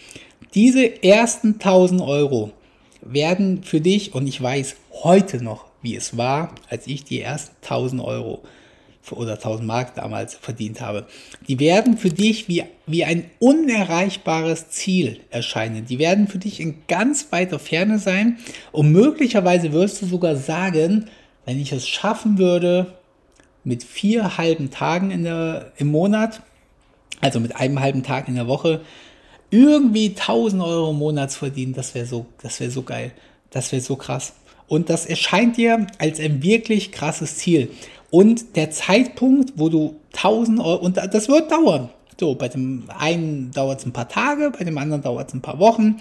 Diese 0.54 1.02
ersten 1.02 1.54
1000 1.54 2.00
Euro 2.00 2.52
werden 3.02 3.62
für 3.64 3.80
dich, 3.80 4.14
und 4.14 4.26
ich 4.26 4.40
weiß 4.40 4.76
heute 5.02 5.42
noch, 5.42 5.66
wie 5.82 5.96
es 5.96 6.16
war, 6.16 6.54
als 6.70 6.86
ich 6.86 7.04
die 7.04 7.20
ersten 7.20 7.54
1000 7.62 8.02
Euro 8.02 8.42
oder 9.10 9.34
1000 9.34 9.66
Mark 9.66 9.94
damals 9.94 10.34
verdient 10.34 10.80
habe, 10.80 11.06
die 11.48 11.58
werden 11.58 11.98
für 11.98 12.08
dich 12.08 12.48
wie, 12.48 12.64
wie 12.86 13.04
ein 13.04 13.30
unerreichbares 13.38 14.70
Ziel 14.70 15.20
erscheinen. 15.30 15.86
Die 15.86 15.98
werden 15.98 16.28
für 16.28 16.38
dich 16.38 16.60
in 16.60 16.86
ganz 16.88 17.30
weiter 17.30 17.58
Ferne 17.58 17.98
sein 17.98 18.38
und 18.72 18.92
möglicherweise 18.92 19.72
wirst 19.72 20.02
du 20.02 20.06
sogar 20.06 20.36
sagen, 20.36 21.10
wenn 21.44 21.60
ich 21.60 21.72
es 21.72 21.86
schaffen 21.86 22.38
würde, 22.38 22.94
mit 23.64 23.82
vier 23.82 24.36
halben 24.36 24.70
Tagen 24.70 25.10
in 25.10 25.24
der, 25.24 25.72
im 25.78 25.88
Monat, 25.88 26.42
also 27.20 27.40
mit 27.40 27.56
einem 27.56 27.80
halben 27.80 28.02
Tag 28.02 28.28
in 28.28 28.34
der 28.34 28.46
Woche, 28.46 28.82
irgendwie 29.50 30.10
1000 30.10 30.62
Euro 30.62 30.90
im 30.90 30.98
Monat 30.98 31.32
verdienen, 31.32 31.74
das 31.74 31.94
wäre 31.94 32.06
so, 32.06 32.26
das 32.42 32.60
wäre 32.60 32.70
so 32.70 32.82
geil. 32.82 33.12
Das 33.50 33.70
wäre 33.70 33.80
so 33.80 33.96
krass. 33.96 34.34
Und 34.66 34.90
das 34.90 35.06
erscheint 35.06 35.56
dir 35.56 35.86
als 35.98 36.18
ein 36.18 36.42
wirklich 36.42 36.90
krasses 36.90 37.36
Ziel. 37.36 37.70
Und 38.14 38.54
der 38.54 38.70
Zeitpunkt, 38.70 39.54
wo 39.56 39.68
du 39.68 39.96
1000 40.12 40.60
Euro, 40.60 40.76
und 40.76 40.96
das 40.96 41.28
wird 41.28 41.50
dauern. 41.50 41.88
So, 42.20 42.36
bei 42.36 42.46
dem 42.46 42.84
einen 42.96 43.50
dauert 43.50 43.80
es 43.80 43.86
ein 43.86 43.92
paar 43.92 44.08
Tage, 44.08 44.52
bei 44.56 44.62
dem 44.62 44.78
anderen 44.78 45.02
dauert 45.02 45.26
es 45.30 45.34
ein 45.34 45.42
paar 45.42 45.58
Wochen. 45.58 45.96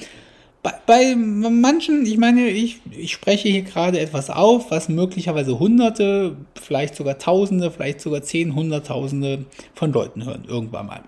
Bei, 0.61 0.73
bei 0.85 1.15
manchen, 1.15 2.05
ich 2.05 2.19
meine, 2.19 2.49
ich, 2.49 2.81
ich 2.91 3.13
spreche 3.13 3.49
hier 3.49 3.63
gerade 3.63 3.99
etwas 3.99 4.29
auf, 4.29 4.69
was 4.69 4.89
möglicherweise 4.89 5.57
Hunderte, 5.57 6.37
vielleicht 6.53 6.93
sogar 6.93 7.17
Tausende, 7.17 7.71
vielleicht 7.71 7.99
sogar 7.99 8.21
Zehn, 8.21 8.53
Hunderttausende 8.53 9.45
von 9.73 9.91
Leuten 9.91 10.23
hören, 10.23 10.45
irgendwann 10.47 10.85
mal. 10.85 11.01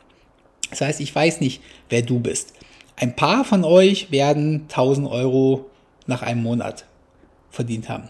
Das 0.71 0.81
heißt, 0.81 1.01
ich 1.01 1.13
weiß 1.13 1.39
nicht, 1.39 1.61
wer 1.87 2.01
du 2.01 2.19
bist. 2.19 2.53
Ein 2.95 3.15
paar 3.15 3.45
von 3.45 3.63
euch 3.63 4.09
werden 4.09 4.61
1000 4.69 5.07
Euro 5.07 5.69
nach 6.07 6.23
einem 6.23 6.41
Monat 6.41 6.85
verdient 7.51 7.89
haben. 7.89 8.09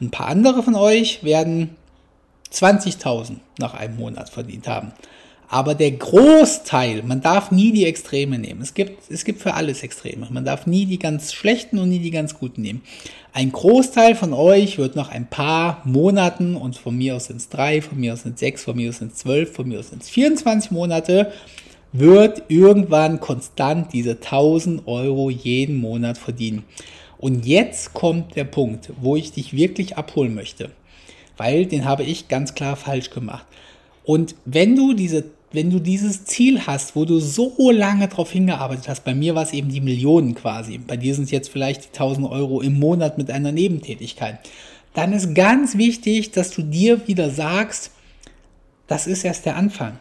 Ein 0.00 0.10
paar 0.10 0.26
andere 0.26 0.64
von 0.64 0.74
euch 0.74 1.22
werden 1.22 1.76
20.000 2.52 3.36
nach 3.58 3.74
einem 3.74 3.96
Monat 3.96 4.30
verdient 4.30 4.68
haben. 4.68 4.92
Aber 5.48 5.76
der 5.76 5.92
Großteil, 5.92 7.04
man 7.04 7.20
darf 7.20 7.52
nie 7.52 7.70
die 7.70 7.84
Extreme 7.84 8.38
nehmen. 8.38 8.62
Es 8.62 8.74
gibt, 8.74 9.10
es 9.10 9.24
gibt 9.24 9.40
für 9.40 9.54
alles 9.54 9.84
Extreme. 9.84 10.26
Man 10.30 10.44
darf 10.44 10.66
nie 10.66 10.86
die 10.86 10.98
ganz 10.98 11.32
schlechten 11.32 11.78
und 11.78 11.88
nie 11.88 12.00
die 12.00 12.10
ganz 12.10 12.36
guten 12.36 12.62
nehmen. 12.62 12.82
Ein 13.32 13.52
Großteil 13.52 14.16
von 14.16 14.32
euch 14.32 14.76
wird 14.78 14.96
noch 14.96 15.08
ein 15.08 15.28
paar 15.28 15.82
Monaten, 15.84 16.56
und 16.56 16.76
von 16.76 16.96
mir 16.96 17.14
aus 17.14 17.26
sind 17.26 17.36
es 17.36 17.48
drei, 17.48 17.80
von 17.80 18.00
mir 18.00 18.14
aus 18.14 18.22
sind 18.22 18.34
es 18.34 18.40
sechs, 18.40 18.64
von 18.64 18.76
mir 18.76 18.88
aus 18.88 18.98
sind 18.98 19.12
es 19.12 19.18
zwölf, 19.18 19.52
von 19.52 19.68
mir 19.68 19.78
aus 19.78 19.90
sind 19.90 20.02
es 20.02 20.08
24 20.08 20.72
Monate, 20.72 21.32
wird 21.92 22.42
irgendwann 22.48 23.20
konstant 23.20 23.92
diese 23.92 24.12
1000 24.12 24.88
Euro 24.88 25.30
jeden 25.30 25.76
Monat 25.76 26.18
verdienen. 26.18 26.64
Und 27.18 27.46
jetzt 27.46 27.94
kommt 27.94 28.34
der 28.34 28.44
Punkt, 28.44 28.92
wo 29.00 29.14
ich 29.14 29.32
dich 29.32 29.52
wirklich 29.52 29.96
abholen 29.96 30.34
möchte 30.34 30.70
weil 31.36 31.66
den 31.66 31.84
habe 31.84 32.02
ich 32.02 32.28
ganz 32.28 32.54
klar 32.54 32.76
falsch 32.76 33.10
gemacht. 33.10 33.46
Und 34.04 34.34
wenn 34.44 34.76
du 34.76 34.94
diese 34.94 35.24
wenn 35.52 35.70
du 35.70 35.78
dieses 35.78 36.24
Ziel 36.24 36.66
hast, 36.66 36.96
wo 36.96 37.04
du 37.04 37.18
so 37.18 37.70
lange 37.70 38.08
drauf 38.08 38.30
hingearbeitet 38.30 38.88
hast, 38.88 39.04
bei 39.04 39.14
mir 39.14 39.34
war 39.34 39.42
es 39.42 39.52
eben 39.52 39.70
die 39.70 39.80
Millionen 39.80 40.34
quasi, 40.34 40.76
bei 40.78 40.96
dir 40.96 41.14
sind 41.14 41.24
es 41.24 41.30
jetzt 41.30 41.48
vielleicht 41.48 41.84
die 41.84 41.98
1000 41.98 42.28
Euro 42.28 42.60
im 42.60 42.78
Monat 42.78 43.16
mit 43.16 43.30
einer 43.30 43.52
Nebentätigkeit, 43.52 44.38
dann 44.92 45.12
ist 45.12 45.34
ganz 45.34 45.78
wichtig, 45.78 46.32
dass 46.32 46.50
du 46.50 46.62
dir 46.62 47.06
wieder 47.06 47.30
sagst, 47.30 47.90
das 48.86 49.06
ist 49.06 49.24
erst 49.24 49.46
der 49.46 49.56
Anfang. 49.56 49.98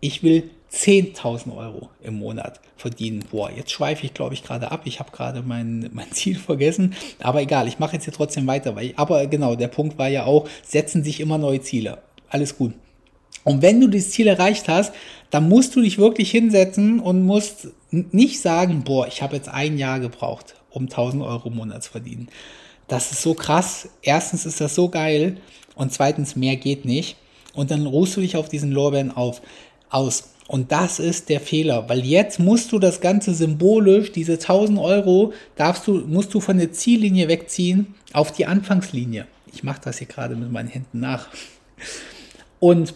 Ich 0.00 0.22
will 0.22 0.50
10.000 0.72 1.56
Euro 1.56 1.88
im 2.02 2.18
Monat 2.18 2.60
verdienen. 2.76 3.24
Boah, 3.30 3.50
jetzt 3.50 3.70
schweife 3.70 4.04
ich, 4.04 4.14
glaube 4.14 4.34
ich, 4.34 4.42
gerade 4.42 4.70
ab. 4.70 4.82
Ich 4.84 5.00
habe 5.00 5.10
gerade 5.10 5.42
mein, 5.42 5.88
mein 5.92 6.12
Ziel 6.12 6.38
vergessen. 6.38 6.94
Aber 7.20 7.40
egal, 7.40 7.68
ich 7.68 7.78
mache 7.78 7.94
jetzt 7.94 8.04
hier 8.04 8.12
trotzdem 8.12 8.46
weiter. 8.46 8.76
Weil 8.76 8.86
ich, 8.86 8.98
aber 8.98 9.26
genau, 9.26 9.54
der 9.54 9.68
Punkt 9.68 9.98
war 9.98 10.08
ja 10.08 10.24
auch, 10.24 10.48
setzen 10.62 11.04
sich 11.04 11.20
immer 11.20 11.38
neue 11.38 11.60
Ziele. 11.60 11.98
Alles 12.28 12.56
gut. 12.56 12.74
Und 13.44 13.62
wenn 13.62 13.80
du 13.80 13.88
das 13.88 14.10
Ziel 14.10 14.26
erreicht 14.26 14.68
hast, 14.68 14.92
dann 15.30 15.48
musst 15.48 15.74
du 15.74 15.80
dich 15.80 15.98
wirklich 15.98 16.30
hinsetzen 16.30 17.00
und 17.00 17.24
musst 17.24 17.68
nicht 17.90 18.40
sagen, 18.40 18.82
boah, 18.84 19.06
ich 19.06 19.22
habe 19.22 19.36
jetzt 19.36 19.48
ein 19.48 19.78
Jahr 19.78 20.00
gebraucht, 20.00 20.54
um 20.70 20.84
1000 20.84 21.22
Euro 21.22 21.48
im 21.48 21.56
Monat 21.56 21.82
zu 21.82 21.90
verdienen. 21.90 22.28
Das 22.88 23.12
ist 23.12 23.22
so 23.22 23.34
krass. 23.34 23.88
Erstens 24.02 24.44
ist 24.44 24.60
das 24.60 24.74
so 24.74 24.88
geil 24.88 25.38
und 25.76 25.92
zweitens 25.92 26.36
mehr 26.36 26.56
geht 26.56 26.84
nicht. 26.84 27.16
Und 27.54 27.70
dann 27.70 27.86
ruhst 27.86 28.16
du 28.16 28.20
dich 28.20 28.36
auf 28.36 28.48
diesen 28.48 28.72
Lorbeeren 28.72 29.10
auf, 29.10 29.40
aus. 29.90 30.30
Und 30.48 30.72
das 30.72 30.98
ist 30.98 31.28
der 31.28 31.40
Fehler, 31.40 31.90
weil 31.90 32.06
jetzt 32.06 32.40
musst 32.40 32.72
du 32.72 32.78
das 32.78 33.02
Ganze 33.02 33.34
symbolisch, 33.34 34.12
diese 34.12 34.32
1000 34.32 34.78
Euro, 34.78 35.34
darfst 35.56 35.86
du, 35.86 35.98
musst 36.06 36.32
du 36.32 36.40
von 36.40 36.56
der 36.56 36.72
Ziellinie 36.72 37.28
wegziehen 37.28 37.94
auf 38.14 38.32
die 38.32 38.46
Anfangslinie. 38.46 39.26
Ich 39.52 39.62
mache 39.62 39.82
das 39.84 39.98
hier 39.98 40.06
gerade 40.06 40.36
mit 40.36 40.50
meinen 40.50 40.68
Händen 40.68 41.00
nach. 41.00 41.28
Und 42.60 42.94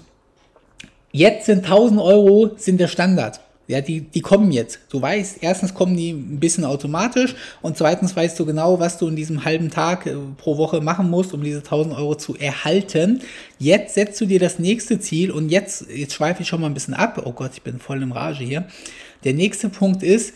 jetzt 1.12 1.44
sind 1.44 1.64
1000 1.64 2.00
Euro 2.00 2.52
sind 2.56 2.80
der 2.80 2.88
Standard. 2.88 3.40
Ja, 3.72 3.80
die, 3.80 4.02
die 4.02 4.20
kommen 4.20 4.52
jetzt. 4.52 4.80
Du 4.90 5.00
weißt, 5.00 5.38
erstens 5.40 5.72
kommen 5.72 5.96
die 5.96 6.10
ein 6.10 6.38
bisschen 6.38 6.66
automatisch 6.66 7.34
und 7.62 7.78
zweitens 7.78 8.14
weißt 8.14 8.38
du 8.38 8.44
genau, 8.44 8.80
was 8.80 8.98
du 8.98 9.08
in 9.08 9.16
diesem 9.16 9.46
halben 9.46 9.70
Tag 9.70 10.04
äh, 10.04 10.14
pro 10.36 10.58
Woche 10.58 10.82
machen 10.82 11.08
musst, 11.08 11.32
um 11.32 11.42
diese 11.42 11.60
1000 11.60 11.96
Euro 11.96 12.14
zu 12.14 12.36
erhalten. 12.36 13.22
Jetzt 13.58 13.94
setzt 13.94 14.20
du 14.20 14.26
dir 14.26 14.38
das 14.38 14.58
nächste 14.58 15.00
Ziel 15.00 15.30
und 15.30 15.48
jetzt, 15.48 15.86
jetzt 15.88 16.12
schweife 16.12 16.42
ich 16.42 16.48
schon 16.48 16.60
mal 16.60 16.66
ein 16.66 16.74
bisschen 16.74 16.92
ab. 16.92 17.22
Oh 17.24 17.32
Gott, 17.32 17.52
ich 17.54 17.62
bin 17.62 17.78
voll 17.78 18.02
im 18.02 18.12
Rage 18.12 18.44
hier. 18.44 18.66
Der 19.24 19.32
nächste 19.32 19.70
Punkt 19.70 20.02
ist, 20.02 20.34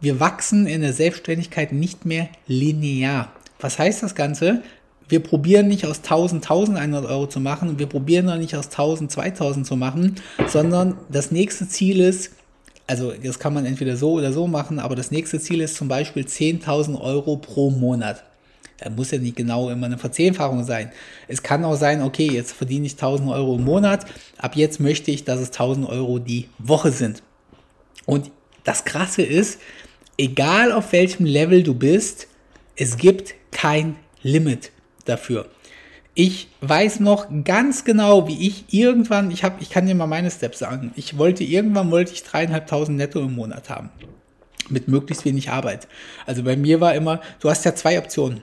wir 0.00 0.20
wachsen 0.20 0.68
in 0.68 0.82
der 0.82 0.92
Selbstständigkeit 0.92 1.72
nicht 1.72 2.06
mehr 2.06 2.28
linear. 2.46 3.32
Was 3.58 3.80
heißt 3.80 4.04
das 4.04 4.14
Ganze? 4.14 4.62
wir 5.08 5.20
probieren 5.20 5.68
nicht 5.68 5.86
aus 5.86 5.98
1000 5.98 6.44
1100 6.44 7.04
Euro 7.06 7.26
zu 7.26 7.38
machen 7.40 7.68
und 7.68 7.78
wir 7.78 7.86
probieren 7.86 8.28
auch 8.28 8.36
nicht 8.36 8.56
aus 8.56 8.66
1000 8.66 9.10
2000 9.10 9.66
zu 9.66 9.76
machen, 9.76 10.16
sondern 10.48 10.96
das 11.08 11.30
nächste 11.30 11.68
Ziel 11.68 12.00
ist, 12.00 12.32
also 12.86 13.12
das 13.12 13.38
kann 13.38 13.54
man 13.54 13.66
entweder 13.66 13.96
so 13.96 14.12
oder 14.12 14.32
so 14.32 14.46
machen, 14.46 14.78
aber 14.78 14.94
das 14.94 15.10
nächste 15.10 15.40
Ziel 15.40 15.60
ist 15.60 15.76
zum 15.76 15.88
Beispiel 15.88 16.24
10.000 16.24 17.00
Euro 17.00 17.36
pro 17.36 17.70
Monat. 17.70 18.24
Da 18.78 18.90
muss 18.90 19.10
ja 19.10 19.18
nicht 19.18 19.36
genau 19.36 19.70
immer 19.70 19.86
eine 19.86 19.98
Verzehnfachung 19.98 20.64
sein. 20.64 20.92
Es 21.28 21.42
kann 21.42 21.64
auch 21.64 21.76
sein, 21.76 22.02
okay, 22.02 22.30
jetzt 22.30 22.52
verdiene 22.52 22.86
ich 22.86 22.92
1000 22.92 23.30
Euro 23.30 23.56
im 23.56 23.64
Monat, 23.64 24.04
ab 24.38 24.54
jetzt 24.54 24.80
möchte 24.80 25.10
ich, 25.10 25.24
dass 25.24 25.40
es 25.40 25.48
1000 25.48 25.88
Euro 25.88 26.18
die 26.18 26.48
Woche 26.58 26.90
sind. 26.90 27.22
Und 28.04 28.30
das 28.64 28.84
Krasse 28.84 29.22
ist, 29.22 29.60
egal 30.18 30.72
auf 30.72 30.92
welchem 30.92 31.24
Level 31.24 31.62
du 31.62 31.74
bist, 31.74 32.28
es 32.76 32.98
gibt 32.98 33.34
kein 33.50 33.96
Limit 34.22 34.70
dafür. 35.06 35.46
Ich 36.18 36.48
weiß 36.62 37.00
noch 37.00 37.26
ganz 37.44 37.84
genau, 37.84 38.26
wie 38.26 38.48
ich 38.48 38.64
irgendwann, 38.70 39.30
ich 39.30 39.44
habe, 39.44 39.56
ich 39.60 39.68
kann 39.68 39.86
dir 39.86 39.94
mal 39.94 40.06
meine 40.06 40.30
Steps 40.30 40.60
sagen. 40.60 40.90
Ich 40.96 41.18
wollte 41.18 41.44
irgendwann 41.44 41.90
wollte 41.90 42.14
ich 42.14 42.22
dreieinhalbtausend 42.22 42.96
Netto 42.96 43.20
im 43.20 43.34
Monat 43.34 43.68
haben 43.68 43.90
mit 44.70 44.88
möglichst 44.88 45.26
wenig 45.26 45.50
Arbeit. 45.50 45.86
Also 46.24 46.42
bei 46.42 46.56
mir 46.56 46.80
war 46.80 46.94
immer, 46.94 47.20
du 47.40 47.50
hast 47.50 47.66
ja 47.66 47.74
zwei 47.74 47.98
Optionen. 47.98 48.40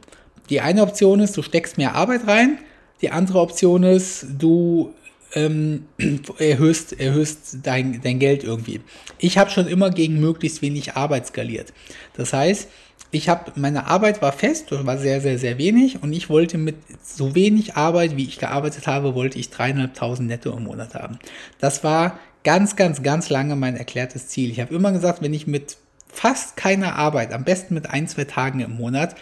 Die 0.51 0.61
eine 0.61 0.83
Option 0.83 1.19
ist, 1.19 1.35
du 1.35 1.41
steckst 1.41 1.79
mehr 1.79 1.95
Arbeit 1.95 2.27
rein. 2.27 2.59
Die 3.01 3.09
andere 3.09 3.39
Option 3.39 3.81
ist, 3.81 4.27
du 4.37 4.93
ähm, 5.33 5.87
erhöhst, 6.37 6.99
erhöhst 6.99 7.57
dein, 7.63 8.01
dein 8.03 8.19
Geld 8.19 8.43
irgendwie. 8.43 8.81
Ich 9.17 9.39
habe 9.39 9.49
schon 9.49 9.67
immer 9.67 9.89
gegen 9.89 10.19
möglichst 10.19 10.61
wenig 10.61 10.93
Arbeit 10.93 11.25
skaliert. 11.25 11.73
Das 12.13 12.33
heißt, 12.33 12.69
ich 13.13 13.29
habe, 13.29 13.51
meine 13.55 13.87
Arbeit 13.87 14.21
war 14.21 14.31
fest, 14.31 14.71
war 14.71 14.97
sehr, 14.97 15.21
sehr, 15.21 15.37
sehr 15.39 15.57
wenig 15.57 16.01
und 16.01 16.11
ich 16.13 16.29
wollte 16.29 16.57
mit 16.57 16.75
so 17.03 17.35
wenig 17.35 17.75
Arbeit, 17.75 18.17
wie 18.17 18.25
ich 18.25 18.39
gearbeitet 18.39 18.87
habe, 18.87 19.15
wollte 19.15 19.39
ich 19.39 19.49
dreieinhalbtausend 19.49 20.27
netto 20.27 20.51
im 20.51 20.63
Monat 20.63 20.95
haben. 20.95 21.19
Das 21.59 21.83
war 21.83 22.19
ganz, 22.43 22.75
ganz, 22.75 23.03
ganz 23.03 23.29
lange 23.29 23.55
mein 23.55 23.77
erklärtes 23.77 24.27
Ziel. 24.27 24.51
Ich 24.51 24.59
habe 24.59 24.73
immer 24.73 24.91
gesagt, 24.91 25.21
wenn 25.21 25.33
ich 25.33 25.47
mit 25.47 25.77
fast 26.11 26.57
keiner 26.57 26.95
Arbeit, 26.95 27.33
am 27.33 27.43
besten 27.43 27.73
mit 27.73 27.89
ein, 27.89 28.07
zwei 28.07 28.25
Tagen 28.25 28.59
im 28.59 28.75
Monat, 28.75 29.15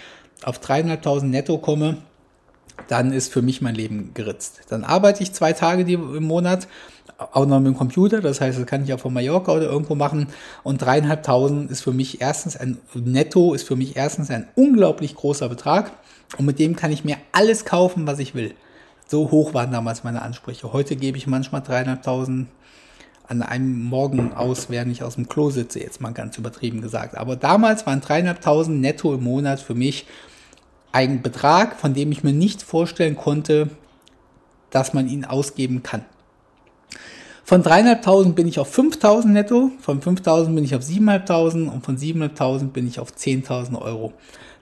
auf 0.43 0.59
dreieinhalbtausend 0.59 1.31
netto 1.31 1.57
komme, 1.57 1.97
dann 2.87 3.13
ist 3.13 3.31
für 3.31 3.41
mich 3.41 3.61
mein 3.61 3.75
Leben 3.75 4.13
geritzt. 4.13 4.61
Dann 4.69 4.83
arbeite 4.83 5.23
ich 5.23 5.33
zwei 5.33 5.53
Tage 5.53 5.83
im 5.83 6.23
Monat, 6.23 6.67
auch 7.17 7.45
noch 7.45 7.59
mit 7.59 7.73
dem 7.73 7.77
Computer, 7.77 8.21
das 8.21 8.41
heißt, 8.41 8.57
das 8.59 8.65
kann 8.65 8.83
ich 8.83 8.93
auch 8.93 8.99
von 8.99 9.13
Mallorca 9.13 9.51
oder 9.51 9.65
irgendwo 9.65 9.95
machen. 9.95 10.27
Und 10.63 10.81
dreieinhalbtausend 10.81 11.69
ist 11.69 11.81
für 11.81 11.93
mich 11.93 12.21
erstens 12.21 12.57
ein 12.57 12.79
Netto, 12.93 13.53
ist 13.53 13.67
für 13.67 13.75
mich 13.75 13.95
erstens 13.95 14.31
ein 14.31 14.47
unglaublich 14.55 15.15
großer 15.15 15.47
Betrag. 15.49 15.91
Und 16.37 16.45
mit 16.45 16.59
dem 16.59 16.75
kann 16.75 16.91
ich 16.91 17.03
mir 17.03 17.17
alles 17.31 17.65
kaufen, 17.65 18.07
was 18.07 18.19
ich 18.19 18.33
will. 18.33 18.55
So 19.07 19.29
hoch 19.29 19.53
waren 19.53 19.71
damals 19.71 20.03
meine 20.03 20.21
Ansprüche. 20.21 20.71
Heute 20.73 20.95
gebe 20.95 21.17
ich 21.17 21.27
manchmal 21.27 21.61
dreieinhalbtausend 21.61 22.47
an 23.27 23.41
einem 23.41 23.83
Morgen 23.83 24.33
aus, 24.33 24.69
während 24.69 24.91
ich 24.91 25.03
aus 25.03 25.15
dem 25.15 25.29
Klo 25.29 25.49
sitze, 25.49 25.79
jetzt 25.79 26.01
mal 26.01 26.11
ganz 26.11 26.37
übertrieben 26.37 26.81
gesagt. 26.81 27.17
Aber 27.17 27.35
damals 27.35 27.85
waren 27.85 28.01
dreieinhalbtausend 28.01 28.81
netto 28.81 29.13
im 29.13 29.23
Monat 29.23 29.59
für 29.59 29.75
mich 29.75 30.05
ein 30.91 31.21
Betrag, 31.21 31.79
von 31.79 31.93
dem 31.93 32.11
ich 32.11 32.23
mir 32.23 32.33
nicht 32.33 32.61
vorstellen 32.61 33.15
konnte, 33.15 33.69
dass 34.69 34.93
man 34.93 35.07
ihn 35.07 35.25
ausgeben 35.25 35.83
kann. 35.83 36.03
Von 37.43 37.63
3.500 37.63 38.33
bin 38.33 38.47
ich 38.47 38.59
auf 38.59 38.77
5.000 38.77 39.27
netto, 39.27 39.71
von 39.79 40.01
5.000 40.01 40.55
bin 40.55 40.63
ich 40.63 40.75
auf 40.75 40.83
7.500 40.83 41.69
und 41.69 41.85
von 41.85 41.97
7.500 41.97 42.67
bin 42.67 42.87
ich 42.87 42.99
auf 42.99 43.11
10.000 43.11 43.81
Euro. 43.81 44.13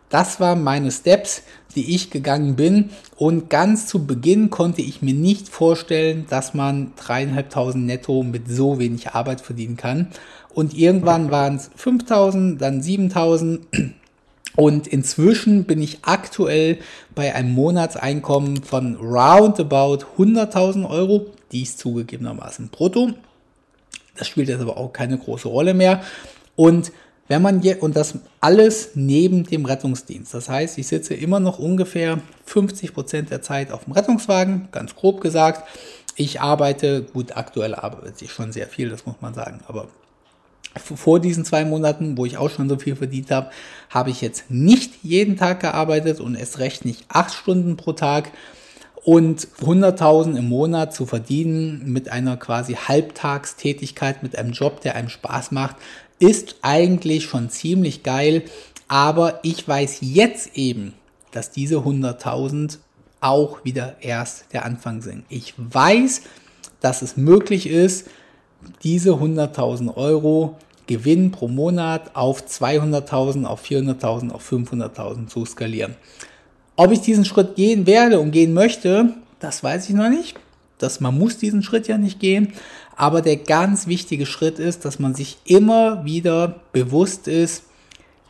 Das 0.09 0.39
waren 0.39 0.63
meine 0.63 0.91
Steps, 0.91 1.43
die 1.75 1.93
ich 1.93 2.09
gegangen 2.09 2.55
bin. 2.55 2.89
Und 3.15 3.49
ganz 3.49 3.85
zu 3.85 4.07
Beginn 4.07 4.49
konnte 4.49 4.81
ich 4.81 5.03
mir 5.03 5.13
nicht 5.13 5.49
vorstellen, 5.49 6.25
dass 6.29 6.55
man 6.55 6.93
3.500 6.95 7.77
netto 7.77 8.23
mit 8.23 8.49
so 8.49 8.79
wenig 8.79 9.11
Arbeit 9.11 9.41
verdienen 9.41 9.77
kann. 9.77 10.07
Und 10.53 10.75
irgendwann 10.75 11.29
waren 11.29 11.57
es 11.57 11.69
5.000, 11.77 12.57
dann 12.57 12.81
7.000 12.81 13.59
und 14.55 14.87
inzwischen 14.87 15.65
bin 15.65 15.81
ich 15.81 15.99
aktuell 16.01 16.79
bei 17.15 17.33
einem 17.33 17.53
Monatseinkommen 17.53 18.63
von 18.63 18.95
roundabout 18.95 20.05
100.000 20.17 20.89
Euro, 20.89 21.27
dies 21.51 21.77
zugegebenermaßen 21.77 22.69
brutto. 22.69 23.11
Das 24.17 24.27
spielt 24.27 24.49
jetzt 24.49 24.61
aber 24.61 24.77
auch 24.77 24.91
keine 24.91 25.17
große 25.17 25.47
Rolle 25.47 25.73
mehr. 25.73 26.03
Und 26.55 26.91
Wenn 27.29 27.43
man 27.43 27.61
je, 27.61 27.75
und 27.75 27.95
das 27.95 28.15
alles 28.41 28.89
neben 28.95 29.43
dem 29.43 29.65
Rettungsdienst. 29.65 30.33
Das 30.33 30.49
heißt, 30.49 30.79
ich 30.79 30.87
sitze 30.87 31.13
immer 31.13 31.39
noch 31.39 31.59
ungefähr 31.59 32.19
50 32.45 32.91
Prozent 32.93 33.29
der 33.29 33.43
Zeit 33.43 33.71
auf 33.71 33.83
dem 33.83 33.93
Rettungswagen, 33.93 34.67
ganz 34.71 34.95
grob 34.95 35.21
gesagt. 35.21 35.63
Ich 36.15 36.41
arbeite, 36.41 37.03
gut, 37.03 37.37
aktuell 37.37 37.75
arbeite 37.75 38.25
ich 38.25 38.31
schon 38.31 38.51
sehr 38.51 38.65
viel, 38.65 38.89
das 38.89 39.05
muss 39.05 39.15
man 39.21 39.35
sagen, 39.35 39.59
aber 39.67 39.87
vor 40.75 41.19
diesen 41.19 41.45
zwei 41.45 41.65
Monaten, 41.65 42.17
wo 42.17 42.25
ich 42.25 42.37
auch 42.37 42.49
schon 42.49 42.67
so 42.67 42.77
viel 42.77 42.95
verdient 42.95 43.29
habe, 43.29 43.51
habe 43.91 44.09
ich 44.09 44.21
jetzt 44.21 44.49
nicht 44.49 45.03
jeden 45.03 45.37
Tag 45.37 45.59
gearbeitet 45.59 46.19
und 46.19 46.33
erst 46.33 46.57
recht 46.57 46.83
nicht 46.83 47.05
acht 47.09 47.33
Stunden 47.33 47.77
pro 47.77 47.93
Tag. 47.93 48.31
Und 49.03 49.47
100.000 49.61 50.37
im 50.37 50.49
Monat 50.49 50.93
zu 50.93 51.05
verdienen 51.05 51.91
mit 51.91 52.11
einer 52.11 52.37
quasi 52.37 52.73
Halbtagstätigkeit, 52.73 54.23
mit 54.23 54.37
einem 54.37 54.51
Job, 54.51 54.81
der 54.81 54.95
einem 54.95 55.09
Spaß 55.09 55.51
macht, 55.51 55.77
ist 56.19 56.57
eigentlich 56.61 57.23
schon 57.23 57.49
ziemlich 57.49 58.03
geil. 58.03 58.43
Aber 58.87 59.39
ich 59.43 59.65
weiß 59.65 59.99
jetzt 60.01 60.57
eben, 60.57 60.93
dass 61.31 61.51
diese 61.51 61.77
100.000 61.77 62.79
auch 63.21 63.63
wieder 63.63 63.97
erst 64.01 64.51
der 64.53 64.65
Anfang 64.65 65.01
sind. 65.01 65.25
Ich 65.29 65.53
weiß, 65.57 66.21
dass 66.81 67.01
es 67.01 67.17
möglich 67.17 67.67
ist, 67.67 68.07
diese 68.83 69.11
100.000 69.11 69.95
Euro 69.95 70.57
Gewinn 70.87 71.31
pro 71.31 71.47
Monat 71.47 72.15
auf 72.15 72.41
200.000, 72.41 73.45
auf 73.45 73.63
400.000, 73.63 74.31
auf 74.31 74.51
500.000 74.51 75.27
zu 75.27 75.45
skalieren. 75.45 75.95
Ob 76.79 76.93
ich 76.93 77.01
diesen 77.01 77.25
Schritt 77.25 77.57
gehen 77.57 77.85
werde 77.85 78.21
und 78.21 78.31
gehen 78.31 78.53
möchte, 78.53 79.13
das 79.41 79.65
weiß 79.65 79.89
ich 79.89 79.95
noch 79.95 80.07
nicht. 80.07 80.39
Das, 80.77 81.01
man 81.01 81.17
muss 81.17 81.37
diesen 81.37 81.61
Schritt 81.61 81.89
ja 81.89 81.97
nicht 81.97 82.21
gehen. 82.21 82.53
Aber 82.95 83.21
der 83.21 83.35
ganz 83.35 83.87
wichtige 83.87 84.25
Schritt 84.25 84.59
ist, 84.59 84.85
dass 84.85 84.97
man 84.97 85.13
sich 85.13 85.39
immer 85.43 86.05
wieder 86.05 86.61
bewusst 86.71 87.27
ist, 87.27 87.63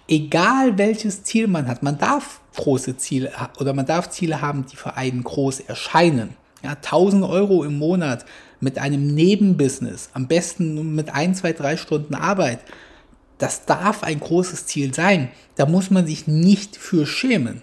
egal 0.07 0.79
welches 0.79 1.21
Ziel 1.21 1.45
man 1.45 1.67
hat, 1.67 1.83
man 1.83 1.99
darf 1.99 2.41
große 2.55 2.97
Ziele 2.97 3.31
oder 3.59 3.75
man 3.75 3.85
darf 3.85 4.09
Ziele 4.09 4.41
haben, 4.41 4.65
die 4.65 4.77
für 4.77 4.97
einen 4.97 5.23
groß 5.23 5.59
erscheinen. 5.59 6.31
Ja, 6.63 6.71
1000 6.71 7.25
Euro 7.25 7.63
im 7.63 7.77
Monat 7.77 8.25
mit 8.61 8.79
einem 8.79 9.13
Nebenbusiness, 9.13 10.09
am 10.13 10.27
besten 10.27 10.95
mit 10.95 11.13
ein, 11.13 11.35
zwei, 11.35 11.53
drei 11.53 11.77
Stunden 11.77 12.15
Arbeit. 12.15 12.61
Das 13.37 13.65
darf 13.65 14.01
ein 14.01 14.19
großes 14.19 14.65
Ziel 14.65 14.91
sein. 14.91 15.29
Da 15.55 15.67
muss 15.67 15.91
man 15.91 16.07
sich 16.07 16.25
nicht 16.25 16.77
für 16.77 17.05
schämen. 17.05 17.61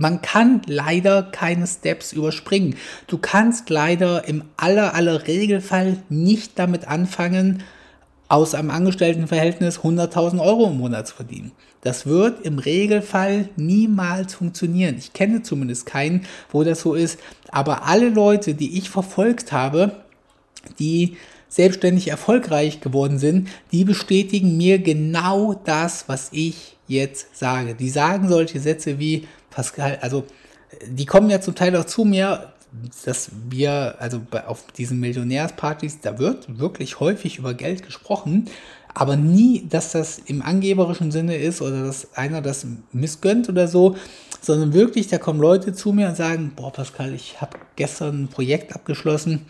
Man 0.00 0.22
kann 0.22 0.62
leider 0.64 1.22
keine 1.22 1.66
Steps 1.66 2.14
überspringen. 2.14 2.76
Du 3.06 3.18
kannst 3.18 3.68
leider 3.68 4.26
im 4.26 4.44
aller, 4.56 4.94
aller 4.94 5.26
Regelfall 5.26 5.98
nicht 6.08 6.58
damit 6.58 6.88
anfangen, 6.88 7.62
aus 8.26 8.54
einem 8.54 8.70
Angestelltenverhältnis 8.70 9.80
100.000 9.80 10.40
Euro 10.40 10.68
im 10.68 10.78
Monat 10.78 11.08
zu 11.08 11.16
verdienen. 11.16 11.52
Das 11.82 12.06
wird 12.06 12.46
im 12.46 12.58
Regelfall 12.58 13.50
niemals 13.56 14.32
funktionieren. 14.32 14.96
Ich 14.96 15.12
kenne 15.12 15.42
zumindest 15.42 15.84
keinen, 15.84 16.24
wo 16.50 16.64
das 16.64 16.80
so 16.80 16.94
ist. 16.94 17.18
Aber 17.50 17.84
alle 17.86 18.08
Leute, 18.08 18.54
die 18.54 18.78
ich 18.78 18.88
verfolgt 18.88 19.52
habe, 19.52 19.96
die 20.78 21.18
selbstständig 21.48 22.08
erfolgreich 22.08 22.80
geworden 22.80 23.18
sind, 23.18 23.50
die 23.70 23.84
bestätigen 23.84 24.56
mir 24.56 24.78
genau 24.78 25.60
das, 25.64 26.04
was 26.06 26.30
ich 26.32 26.78
jetzt 26.86 27.36
sage. 27.36 27.74
Die 27.74 27.90
sagen 27.90 28.28
solche 28.28 28.60
Sätze 28.60 28.98
wie, 28.98 29.26
Pascal, 29.50 29.98
also 30.00 30.24
die 30.86 31.06
kommen 31.06 31.30
ja 31.30 31.40
zum 31.40 31.54
Teil 31.54 31.74
auch 31.76 31.84
zu 31.84 32.04
mir, 32.04 32.52
dass 33.04 33.30
wir, 33.48 33.96
also 33.98 34.20
auf 34.46 34.66
diesen 34.72 35.00
Millionärspartys, 35.00 36.00
da 36.00 36.18
wird 36.18 36.58
wirklich 36.58 37.00
häufig 37.00 37.38
über 37.38 37.54
Geld 37.54 37.84
gesprochen, 37.84 38.48
aber 38.94 39.16
nie, 39.16 39.66
dass 39.68 39.92
das 39.92 40.18
im 40.18 40.42
angeberischen 40.42 41.10
Sinne 41.10 41.36
ist 41.36 41.62
oder 41.62 41.84
dass 41.84 42.14
einer 42.14 42.42
das 42.42 42.66
missgönnt 42.92 43.48
oder 43.48 43.68
so, 43.68 43.96
sondern 44.40 44.72
wirklich, 44.72 45.08
da 45.08 45.18
kommen 45.18 45.40
Leute 45.40 45.72
zu 45.72 45.92
mir 45.92 46.08
und 46.08 46.16
sagen, 46.16 46.52
boah 46.56 46.72
Pascal, 46.72 47.14
ich 47.14 47.40
habe 47.40 47.58
gestern 47.76 48.24
ein 48.24 48.28
Projekt 48.28 48.74
abgeschlossen, 48.74 49.46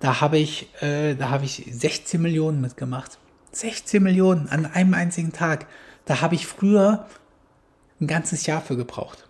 da 0.00 0.20
habe 0.20 0.38
ich, 0.38 0.68
äh, 0.82 1.14
da 1.14 1.30
habe 1.30 1.44
ich 1.44 1.66
16 1.70 2.20
Millionen 2.20 2.60
mitgemacht. 2.60 3.18
16 3.52 4.02
Millionen 4.02 4.48
an 4.48 4.66
einem 4.66 4.94
einzigen 4.94 5.32
Tag. 5.32 5.66
Da 6.04 6.20
habe 6.20 6.34
ich 6.34 6.46
früher 6.46 7.06
ein 8.00 8.06
ganzes 8.06 8.46
Jahr 8.46 8.60
für 8.60 8.76
gebraucht. 8.76 9.23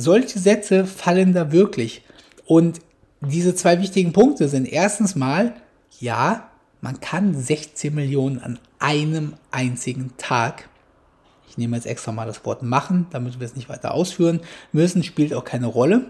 Solche 0.00 0.38
Sätze 0.38 0.86
fallen 0.86 1.34
da 1.34 1.50
wirklich. 1.50 2.02
Und 2.46 2.80
diese 3.20 3.54
zwei 3.56 3.80
wichtigen 3.80 4.12
Punkte 4.12 4.48
sind 4.48 4.64
erstens 4.72 5.16
mal, 5.16 5.54
ja, 5.98 6.48
man 6.80 7.00
kann 7.00 7.34
16 7.34 7.92
Millionen 7.92 8.38
an 8.38 8.60
einem 8.78 9.34
einzigen 9.50 10.12
Tag, 10.16 10.68
ich 11.50 11.58
nehme 11.58 11.74
jetzt 11.76 11.86
extra 11.86 12.12
mal 12.12 12.26
das 12.26 12.44
Wort 12.44 12.62
machen, 12.62 13.08
damit 13.10 13.40
wir 13.40 13.44
es 13.44 13.56
nicht 13.56 13.68
weiter 13.68 13.92
ausführen 13.92 14.40
müssen, 14.70 15.02
spielt 15.02 15.34
auch 15.34 15.44
keine 15.44 15.66
Rolle. 15.66 16.06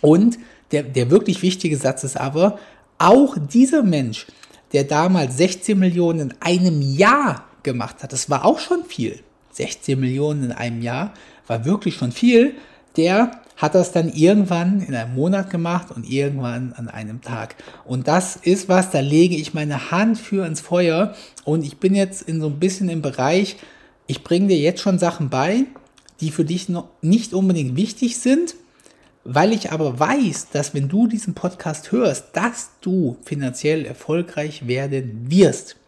Und 0.00 0.38
der, 0.72 0.84
der 0.84 1.10
wirklich 1.10 1.42
wichtige 1.42 1.76
Satz 1.76 2.04
ist 2.04 2.16
aber, 2.16 2.58
auch 2.96 3.36
dieser 3.38 3.82
Mensch, 3.82 4.26
der 4.72 4.84
damals 4.84 5.36
16 5.36 5.78
Millionen 5.78 6.20
in 6.30 6.34
einem 6.40 6.80
Jahr 6.80 7.44
gemacht 7.62 8.02
hat, 8.02 8.14
das 8.14 8.30
war 8.30 8.46
auch 8.46 8.60
schon 8.60 8.84
viel. 8.84 9.20
16 9.52 10.00
Millionen 10.00 10.44
in 10.44 10.52
einem 10.52 10.80
Jahr 10.80 11.12
war 11.46 11.66
wirklich 11.66 11.96
schon 11.96 12.12
viel. 12.12 12.54
Der 13.00 13.30
hat 13.56 13.74
das 13.74 13.92
dann 13.92 14.10
irgendwann 14.10 14.82
in 14.82 14.94
einem 14.94 15.14
Monat 15.14 15.48
gemacht 15.48 15.90
und 15.90 16.06
irgendwann 16.06 16.74
an 16.74 16.88
einem 16.88 17.22
Tag. 17.22 17.56
Und 17.86 18.08
das 18.08 18.36
ist 18.36 18.68
was, 18.68 18.90
da 18.90 19.00
lege 19.00 19.36
ich 19.36 19.54
meine 19.54 19.90
Hand 19.90 20.18
für 20.18 20.44
ins 20.44 20.60
Feuer. 20.60 21.14
Und 21.44 21.64
ich 21.64 21.78
bin 21.78 21.94
jetzt 21.94 22.20
in 22.20 22.42
so 22.42 22.48
ein 22.48 22.58
bisschen 22.58 22.90
im 22.90 23.00
Bereich, 23.00 23.56
ich 24.06 24.22
bringe 24.22 24.48
dir 24.48 24.58
jetzt 24.58 24.82
schon 24.82 24.98
Sachen 24.98 25.30
bei, 25.30 25.64
die 26.20 26.30
für 26.30 26.44
dich 26.44 26.68
noch 26.68 26.88
nicht 27.00 27.32
unbedingt 27.32 27.74
wichtig 27.74 28.18
sind, 28.18 28.54
weil 29.24 29.54
ich 29.54 29.72
aber 29.72 29.98
weiß, 29.98 30.48
dass 30.52 30.74
wenn 30.74 30.90
du 30.90 31.06
diesen 31.06 31.32
Podcast 31.32 31.90
hörst, 31.90 32.36
dass 32.36 32.72
du 32.82 33.16
finanziell 33.24 33.86
erfolgreich 33.86 34.66
werden 34.66 35.30
wirst 35.30 35.79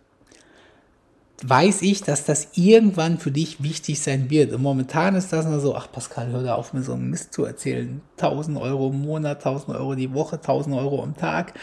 weiß 1.48 1.82
ich, 1.82 2.02
dass 2.02 2.24
das 2.24 2.48
irgendwann 2.54 3.18
für 3.18 3.30
dich 3.30 3.62
wichtig 3.62 4.00
sein 4.00 4.30
wird. 4.30 4.52
Und 4.52 4.62
momentan 4.62 5.14
ist 5.16 5.32
das 5.32 5.46
nur 5.46 5.60
so, 5.60 5.74
ach 5.74 5.90
Pascal, 5.90 6.30
hör 6.30 6.42
da 6.42 6.54
auf, 6.54 6.72
mir 6.72 6.82
so 6.82 6.92
einen 6.92 7.10
Mist 7.10 7.32
zu 7.32 7.44
erzählen. 7.44 8.00
1000 8.16 8.58
Euro 8.58 8.88
im 8.88 9.02
Monat, 9.02 9.38
1000 9.38 9.76
Euro 9.76 9.94
die 9.94 10.12
Woche, 10.12 10.36
1000 10.36 10.76
Euro 10.76 11.02
am 11.02 11.16
Tag. 11.16 11.54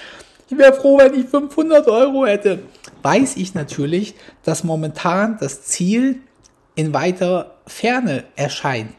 Ich 0.50 0.58
wäre 0.58 0.74
froh, 0.74 0.98
wenn 0.98 1.14
ich 1.14 1.28
500 1.28 1.88
Euro 1.88 2.26
hätte. 2.26 2.60
Weiß 3.04 3.38
ich 3.38 3.54
natürlich, 3.54 4.16
dass 4.44 4.64
momentan 4.64 5.38
das 5.40 5.62
Ziel 5.64 6.22
in 6.76 6.94
weiter 6.94 7.56
Ferne 7.68 8.24
erscheint. 8.36 8.92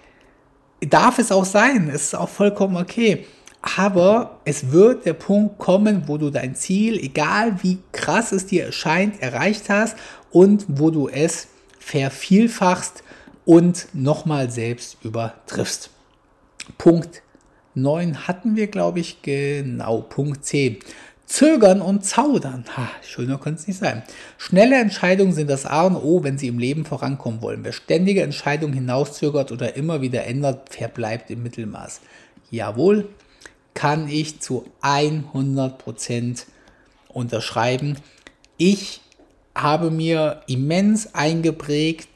Darf 0.81 1.19
es 1.19 1.33
auch 1.33 1.45
sein, 1.45 1.91
es 1.93 2.05
ist 2.05 2.15
auch 2.15 2.29
vollkommen 2.29 2.77
okay. 2.77 3.27
Aber 3.63 4.39
es 4.47 4.71
wird 4.73 5.05
der 5.05 5.13
Punkt 5.13 5.59
kommen, 5.59 6.05
wo 6.07 6.17
du 6.17 6.31
dein 6.31 6.55
Ziel, 6.55 6.99
egal 6.99 7.63
wie 7.63 7.79
krass 7.93 8.33
es 8.33 8.47
dir 8.47 8.65
erscheint, 8.65 9.21
erreicht 9.21 9.69
hast 9.69 9.97
und 10.31 10.67
wo 10.69 10.91
du 10.91 11.09
es 11.09 11.49
vervielfachst 11.79 13.03
und 13.45 13.89
nochmal 13.93 14.51
selbst 14.51 14.99
übertriffst. 15.03 15.91
Punkt 16.79 17.23
9 17.75 18.27
hatten 18.29 18.57
wir, 18.57 18.67
glaube 18.67 19.01
ich, 19.01 19.23
genau. 19.23 20.03
Punkt 20.03 20.45
10. 20.45 20.79
Zögern 21.27 21.81
und 21.81 22.05
zaudern. 22.05 22.65
Ha, 22.77 22.91
schöner 23.03 23.39
könnte 23.39 23.61
es 23.61 23.69
nicht 23.69 23.79
sein. 23.79 24.03
Schnelle 24.37 24.81
Entscheidungen 24.81 25.33
sind 25.33 25.49
das 25.49 25.65
A 25.65 25.87
und 25.87 25.95
O, 25.95 26.25
wenn 26.25 26.39
Sie 26.39 26.49
im 26.49 26.59
Leben 26.59 26.85
vorankommen 26.85 27.41
wollen. 27.41 27.63
Wer 27.63 27.73
ständige 27.73 28.23
Entscheidungen 28.23 28.75
hinauszögert 28.75 29.53
oder 29.53 29.77
immer 29.77 30.01
wieder 30.01 30.25
ändert, 30.27 30.75
verbleibt 30.75 31.31
im 31.31 31.45
Mittelmaß. 31.45 32.01
Jawohl, 32.51 33.09
kann 33.75 34.09
ich 34.09 34.41
zu 34.41 34.65
100% 34.83 36.45
unterschreiben. 37.09 37.97
Ich 38.57 39.01
habe 39.63 39.91
mir 39.91 40.43
immens 40.47 41.15
eingeprägt, 41.15 42.09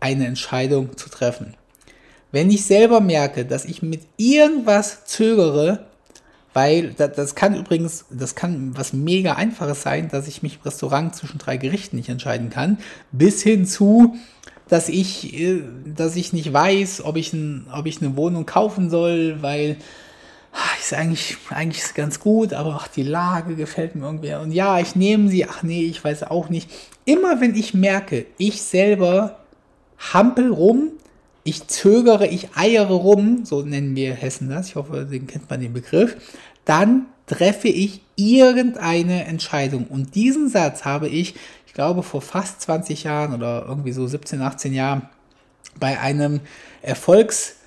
eine 0.00 0.26
Entscheidung 0.26 0.96
zu 0.96 1.08
treffen. 1.08 1.54
Wenn 2.30 2.50
ich 2.50 2.64
selber 2.64 3.00
merke, 3.00 3.44
dass 3.44 3.64
ich 3.64 3.82
mit 3.82 4.02
irgendwas 4.16 5.06
zögere, 5.06 5.86
weil 6.52 6.92
das, 6.94 7.12
das, 7.12 7.34
kann 7.34 7.54
übrigens, 7.54 8.04
das 8.10 8.34
kann 8.34 8.76
was 8.76 8.92
mega 8.92 9.34
einfaches 9.34 9.82
sein, 9.82 10.08
dass 10.08 10.28
ich 10.28 10.42
mich 10.42 10.56
im 10.56 10.62
Restaurant 10.62 11.14
zwischen 11.14 11.38
drei 11.38 11.56
Gerichten 11.56 11.96
nicht 11.96 12.08
entscheiden 12.08 12.50
kann, 12.50 12.78
bis 13.12 13.42
hin 13.42 13.64
zu, 13.64 14.16
dass 14.68 14.88
ich, 14.88 15.38
äh, 15.38 15.62
dass 15.84 16.16
ich 16.16 16.32
nicht 16.32 16.52
weiß, 16.52 17.04
ob 17.04 17.16
ich, 17.16 17.32
ein, 17.32 17.66
ob 17.72 17.86
ich 17.86 18.02
eine 18.02 18.16
Wohnung 18.16 18.44
kaufen 18.44 18.90
soll, 18.90 19.40
weil 19.40 19.76
ist 20.88 20.98
eigentlich, 20.98 21.36
eigentlich 21.50 21.84
ist 21.84 21.94
ganz 21.94 22.20
gut, 22.20 22.52
aber 22.52 22.78
ach, 22.80 22.88
die 22.88 23.02
Lage 23.02 23.56
gefällt 23.56 23.94
mir 23.94 24.06
irgendwie. 24.06 24.34
Und 24.34 24.52
ja, 24.52 24.78
ich 24.78 24.96
nehme 24.96 25.28
sie, 25.28 25.46
ach 25.46 25.62
nee, 25.62 25.82
ich 25.82 26.02
weiß 26.02 26.24
auch 26.24 26.48
nicht. 26.48 26.70
Immer 27.04 27.40
wenn 27.40 27.54
ich 27.54 27.74
merke, 27.74 28.26
ich 28.38 28.62
selber 28.62 29.38
hampel 29.98 30.52
rum, 30.52 30.92
ich 31.44 31.66
zögere, 31.66 32.26
ich 32.26 32.56
eiere 32.56 32.94
rum, 32.94 33.44
so 33.44 33.62
nennen 33.62 33.96
wir 33.96 34.14
Hessen 34.14 34.48
das, 34.48 34.68
ich 34.68 34.76
hoffe, 34.76 35.06
den 35.06 35.26
kennt 35.26 35.48
man 35.48 35.60
den 35.60 35.72
Begriff, 35.72 36.16
dann 36.64 37.06
treffe 37.26 37.68
ich 37.68 38.02
irgendeine 38.16 39.24
Entscheidung. 39.24 39.86
Und 39.86 40.14
diesen 40.14 40.48
Satz 40.48 40.84
habe 40.84 41.08
ich, 41.08 41.34
ich 41.66 41.74
glaube 41.74 42.02
vor 42.02 42.22
fast 42.22 42.60
20 42.62 43.04
Jahren 43.04 43.34
oder 43.34 43.66
irgendwie 43.68 43.92
so 43.92 44.06
17, 44.06 44.40
18 44.40 44.72
Jahren 44.72 45.08
bei 45.78 45.98
einem 46.00 46.40
Erfolgs- 46.82 47.57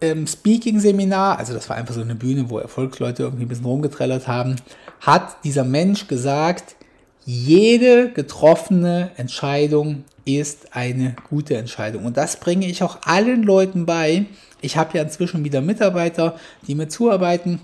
ähm, 0.00 0.26
Speaking-Seminar, 0.26 1.38
also 1.38 1.52
das 1.52 1.68
war 1.68 1.76
einfach 1.76 1.94
so 1.94 2.00
eine 2.00 2.14
Bühne, 2.14 2.48
wo 2.48 2.58
Erfolgsleute 2.58 3.22
irgendwie 3.24 3.44
ein 3.44 3.48
bisschen 3.48 3.66
rumgetrellert 3.66 4.28
haben, 4.28 4.56
hat 5.00 5.44
dieser 5.44 5.64
Mensch 5.64 6.08
gesagt, 6.08 6.76
jede 7.24 8.10
getroffene 8.10 9.10
Entscheidung 9.16 10.04
ist 10.24 10.74
eine 10.74 11.16
gute 11.28 11.56
Entscheidung. 11.56 12.04
Und 12.04 12.16
das 12.16 12.36
bringe 12.36 12.66
ich 12.66 12.82
auch 12.82 12.98
allen 13.02 13.42
Leuten 13.42 13.86
bei. 13.86 14.26
Ich 14.60 14.76
habe 14.76 14.96
ja 14.96 15.02
inzwischen 15.02 15.44
wieder 15.44 15.60
Mitarbeiter, 15.60 16.36
die 16.66 16.74
mir 16.74 16.88
zuarbeiten. 16.88 17.60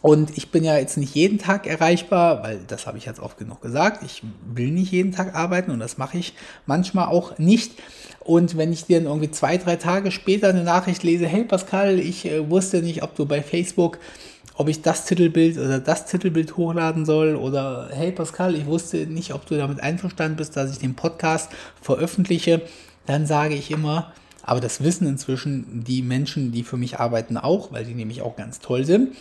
Und 0.00 0.36
ich 0.38 0.50
bin 0.50 0.62
ja 0.62 0.78
jetzt 0.78 0.96
nicht 0.96 1.14
jeden 1.14 1.38
Tag 1.38 1.66
erreichbar, 1.66 2.42
weil 2.44 2.60
das 2.68 2.86
habe 2.86 2.98
ich 2.98 3.04
jetzt 3.04 3.18
oft 3.18 3.36
genug 3.36 3.60
gesagt. 3.60 4.04
Ich 4.04 4.22
will 4.46 4.70
nicht 4.70 4.92
jeden 4.92 5.12
Tag 5.12 5.34
arbeiten 5.34 5.72
und 5.72 5.80
das 5.80 5.98
mache 5.98 6.18
ich 6.18 6.34
manchmal 6.66 7.08
auch 7.08 7.38
nicht. 7.38 7.72
Und 8.20 8.56
wenn 8.56 8.72
ich 8.72 8.84
dir 8.84 9.02
irgendwie 9.02 9.30
zwei, 9.30 9.56
drei 9.56 9.76
Tage 9.76 10.12
später 10.12 10.50
eine 10.50 10.62
Nachricht 10.62 11.02
lese, 11.02 11.26
hey 11.26 11.44
Pascal, 11.44 11.98
ich 11.98 12.26
äh, 12.26 12.48
wusste 12.48 12.80
nicht, 12.80 13.02
ob 13.02 13.16
du 13.16 13.26
bei 13.26 13.42
Facebook, 13.42 13.98
ob 14.54 14.68
ich 14.68 14.82
das 14.82 15.04
Titelbild 15.04 15.58
oder 15.58 15.80
das 15.80 16.06
Titelbild 16.06 16.56
hochladen 16.56 17.04
soll 17.04 17.34
oder 17.34 17.88
hey 17.92 18.12
Pascal, 18.12 18.54
ich 18.54 18.66
wusste 18.66 18.98
nicht, 18.98 19.34
ob 19.34 19.46
du 19.46 19.56
damit 19.56 19.80
einverstanden 19.80 20.36
bist, 20.36 20.56
dass 20.56 20.70
ich 20.70 20.78
den 20.78 20.94
Podcast 20.94 21.50
veröffentliche, 21.80 22.62
dann 23.06 23.26
sage 23.26 23.54
ich 23.54 23.70
immer, 23.70 24.12
aber 24.42 24.60
das 24.60 24.82
wissen 24.82 25.06
inzwischen 25.06 25.84
die 25.84 26.02
Menschen, 26.02 26.52
die 26.52 26.64
für 26.64 26.76
mich 26.76 26.98
arbeiten 26.98 27.36
auch, 27.36 27.72
weil 27.72 27.84
die 27.84 27.94
nämlich 27.94 28.22
auch 28.22 28.36
ganz 28.36 28.60
toll 28.60 28.84
sind 28.84 29.14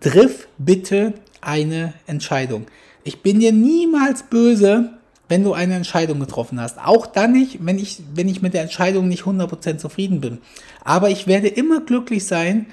triff 0.00 0.48
bitte 0.58 1.14
eine 1.40 1.94
Entscheidung. 2.06 2.66
Ich 3.04 3.22
bin 3.22 3.40
dir 3.40 3.52
niemals 3.52 4.24
böse, 4.24 4.90
wenn 5.28 5.44
du 5.44 5.52
eine 5.52 5.74
Entscheidung 5.74 6.20
getroffen 6.20 6.60
hast. 6.60 6.78
Auch 6.78 7.06
dann 7.06 7.32
nicht, 7.32 7.64
wenn 7.64 7.78
ich, 7.78 8.02
wenn 8.14 8.28
ich 8.28 8.42
mit 8.42 8.54
der 8.54 8.62
Entscheidung 8.62 9.08
nicht 9.08 9.24
100% 9.24 9.78
zufrieden 9.78 10.20
bin. 10.20 10.38
Aber 10.84 11.10
ich 11.10 11.26
werde 11.26 11.48
immer 11.48 11.80
glücklich 11.80 12.26
sein, 12.26 12.66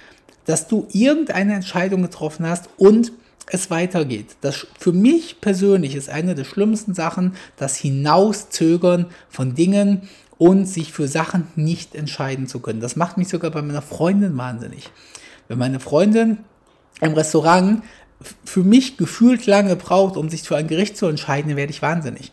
dass 0.46 0.68
du 0.68 0.88
irgendeine 0.92 1.54
Entscheidung 1.54 2.02
getroffen 2.02 2.48
hast 2.48 2.70
und 2.78 3.12
es 3.48 3.70
weitergeht. 3.70 4.38
Das 4.42 4.68
für 4.78 4.94
mich 4.94 5.42
persönlich 5.42 5.96
ist 5.96 6.10
eine 6.10 6.36
der 6.36 6.44
schlimmsten 6.44 6.94
Sachen, 6.94 7.36
das 7.58 7.76
Hinauszögern 7.76 9.08
von 9.30 9.56
Dingen 9.56 10.04
und 10.38 10.66
sich 10.66 10.94
für 10.94 11.08
Sachen 11.08 11.48
nicht 11.56 11.96
entscheiden 11.96 12.48
zu 12.48 12.60
können. 12.60 12.80
Das 12.80 12.96
macht 12.96 13.18
mich 13.18 13.28
sogar 13.28 13.52
bei 13.52 13.62
meiner 13.62 13.82
Freundin 13.82 14.38
wahnsinnig. 14.38 14.90
Wenn 15.48 15.58
meine 15.58 15.80
Freundin 15.80 16.40
im 17.04 17.14
Restaurant 17.14 17.84
für 18.46 18.64
mich 18.64 18.98
gefühlt 18.98 19.46
lange 19.46 19.76
braucht, 19.76 20.18
um 20.18 20.30
sich 20.30 20.44
für 20.44 20.56
ein 20.56 20.68
Gericht 20.68 20.98
zu 20.98 21.08
entscheiden, 21.08 21.56
werde 21.56 21.72
ich 21.72 21.82
wahnsinnig. 21.82 22.32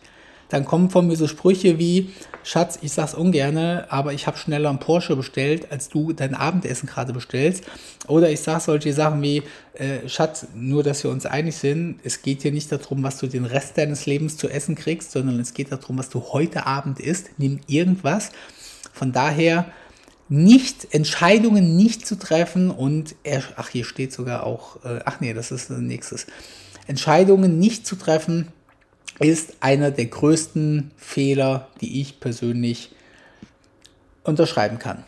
Dann 0.49 0.65
kommen 0.65 0.89
von 0.89 1.07
mir 1.07 1.15
so 1.15 1.27
Sprüche 1.27 1.79
wie, 1.79 2.09
Schatz, 2.43 2.79
ich 2.81 2.91
sag's 2.91 3.13
ungerne, 3.13 3.85
aber 3.89 4.11
ich 4.11 4.27
habe 4.27 4.37
schneller 4.37 4.69
einen 4.69 4.79
Porsche 4.79 5.15
bestellt, 5.15 5.71
als 5.71 5.87
du 5.87 6.11
dein 6.11 6.35
Abendessen 6.35 6.87
gerade 6.87 7.13
bestellst. 7.13 7.63
Oder 8.07 8.29
ich 8.29 8.41
sag 8.41 8.59
solche 8.59 8.91
Sachen 8.91 9.21
wie, 9.21 9.43
äh, 9.75 10.09
Schatz, 10.09 10.47
nur 10.53 10.83
dass 10.83 11.05
wir 11.05 11.11
uns 11.11 11.25
einig 11.25 11.55
sind, 11.55 11.99
es 12.03 12.21
geht 12.21 12.41
hier 12.41 12.51
nicht 12.51 12.69
darum, 12.69 13.01
was 13.01 13.17
du 13.17 13.27
den 13.27 13.45
Rest 13.45 13.77
deines 13.77 14.05
Lebens 14.05 14.35
zu 14.35 14.49
essen 14.49 14.75
kriegst, 14.75 15.11
sondern 15.11 15.39
es 15.39 15.53
geht 15.53 15.71
darum, 15.71 15.97
was 15.97 16.09
du 16.09 16.21
heute 16.33 16.65
Abend 16.65 16.99
isst. 16.99 17.29
Nimm 17.37 17.61
irgendwas. 17.67 18.31
Von 18.91 19.13
daher 19.13 19.71
nicht, 20.31 20.93
Entscheidungen 20.93 21.75
nicht 21.75 22.07
zu 22.07 22.17
treffen 22.17 22.71
und, 22.71 23.15
er, 23.23 23.43
ach, 23.57 23.67
hier 23.67 23.83
steht 23.83 24.13
sogar 24.13 24.45
auch, 24.45 24.77
äh, 24.85 25.01
ach 25.03 25.19
nee, 25.19 25.33
das 25.33 25.51
ist 25.51 25.69
das 25.69 25.79
nächstes. 25.79 26.25
Entscheidungen 26.87 27.59
nicht 27.59 27.85
zu 27.85 27.97
treffen 27.97 28.47
ist 29.19 29.55
einer 29.59 29.91
der 29.91 30.05
größten 30.05 30.91
Fehler, 30.95 31.67
die 31.81 31.99
ich 31.99 32.21
persönlich 32.21 32.91
unterschreiben 34.23 34.79
kann. 34.79 35.03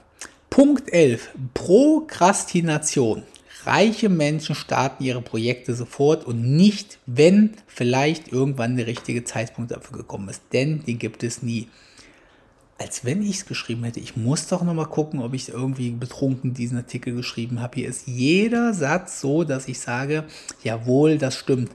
Punkt 0.49 0.91
11. 0.91 1.29
Prokrastination. 1.53 3.23
Reiche 3.63 4.09
Menschen 4.09 4.55
starten 4.55 5.05
ihre 5.05 5.21
Projekte 5.21 5.73
sofort 5.73 6.25
und 6.25 6.43
nicht, 6.43 6.99
wenn 7.05 7.53
vielleicht 7.65 8.27
irgendwann 8.27 8.75
der 8.75 8.87
richtige 8.87 9.23
Zeitpunkt 9.23 9.71
dafür 9.71 9.99
gekommen 9.99 10.27
ist. 10.27 10.41
Denn 10.51 10.83
den 10.83 10.99
gibt 10.99 11.23
es 11.23 11.41
nie 11.41 11.69
als 12.83 13.05
wenn 13.05 13.21
ich 13.21 13.37
es 13.37 13.45
geschrieben 13.45 13.85
hätte. 13.85 14.01
Ich 14.01 14.17
muss 14.17 14.47
doch 14.47 14.61
noch 14.61 14.73
mal 14.73 14.85
gucken, 14.85 15.21
ob 15.21 15.33
ich 15.33 15.47
irgendwie 15.47 15.91
betrunken 15.91 16.53
diesen 16.53 16.77
Artikel 16.77 17.15
geschrieben 17.15 17.61
habe. 17.61 17.75
Hier 17.75 17.87
ist 17.87 18.07
jeder 18.07 18.73
Satz 18.73 19.21
so, 19.21 19.45
dass 19.45 19.69
ich 19.69 19.79
sage, 19.79 20.25
jawohl, 20.63 21.17
das 21.17 21.37
stimmt. 21.37 21.71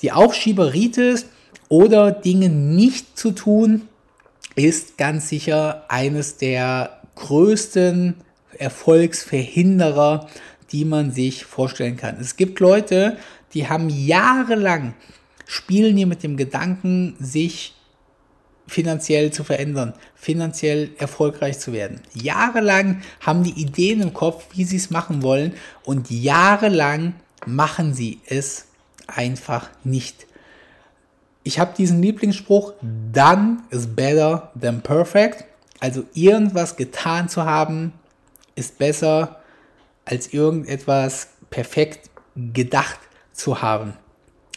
Die 0.00 0.10
Aufschieberitis 0.10 1.26
oder 1.68 2.12
Dinge 2.12 2.48
nicht 2.48 3.18
zu 3.18 3.32
tun, 3.32 3.82
ist 4.56 4.96
ganz 4.96 5.28
sicher 5.28 5.84
eines 5.88 6.38
der 6.38 7.02
größten 7.16 8.14
Erfolgsverhinderer, 8.56 10.28
die 10.72 10.86
man 10.86 11.12
sich 11.12 11.44
vorstellen 11.44 11.98
kann. 11.98 12.16
Es 12.18 12.36
gibt 12.36 12.58
Leute, 12.58 13.18
die 13.52 13.68
haben 13.68 13.90
jahrelang 13.90 14.94
spielen 15.44 15.98
hier 15.98 16.06
mit 16.06 16.22
dem 16.22 16.38
Gedanken, 16.38 17.16
sich 17.20 17.74
finanziell 18.66 19.32
zu 19.32 19.44
verändern, 19.44 19.94
finanziell 20.14 20.90
erfolgreich 20.98 21.58
zu 21.58 21.72
werden. 21.72 22.00
Jahrelang 22.14 23.02
haben 23.20 23.42
die 23.42 23.60
Ideen 23.60 24.00
im 24.00 24.14
Kopf, 24.14 24.46
wie 24.54 24.64
sie 24.64 24.76
es 24.76 24.90
machen 24.90 25.22
wollen 25.22 25.54
und 25.84 26.10
jahrelang 26.10 27.14
machen 27.46 27.94
sie 27.94 28.20
es 28.26 28.66
einfach 29.06 29.68
nicht. 29.84 30.26
Ich 31.44 31.58
habe 31.58 31.74
diesen 31.76 32.00
Lieblingsspruch, 32.00 32.74
done 33.12 33.58
is 33.70 33.86
better 33.86 34.52
than 34.58 34.80
perfect. 34.80 35.44
Also 35.80 36.04
irgendwas 36.14 36.76
getan 36.76 37.28
zu 37.28 37.44
haben, 37.44 37.92
ist 38.54 38.78
besser 38.78 39.40
als 40.04 40.32
irgendetwas 40.32 41.28
perfekt 41.50 42.10
gedacht 42.36 43.00
zu 43.32 43.60
haben. 43.60 43.94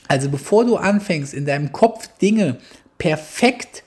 Also 0.07 0.29
bevor 0.29 0.65
du 0.65 0.77
anfängst, 0.77 1.33
in 1.33 1.45
deinem 1.45 1.71
Kopf 1.71 2.07
Dinge 2.19 2.57
perfekt 2.97 3.83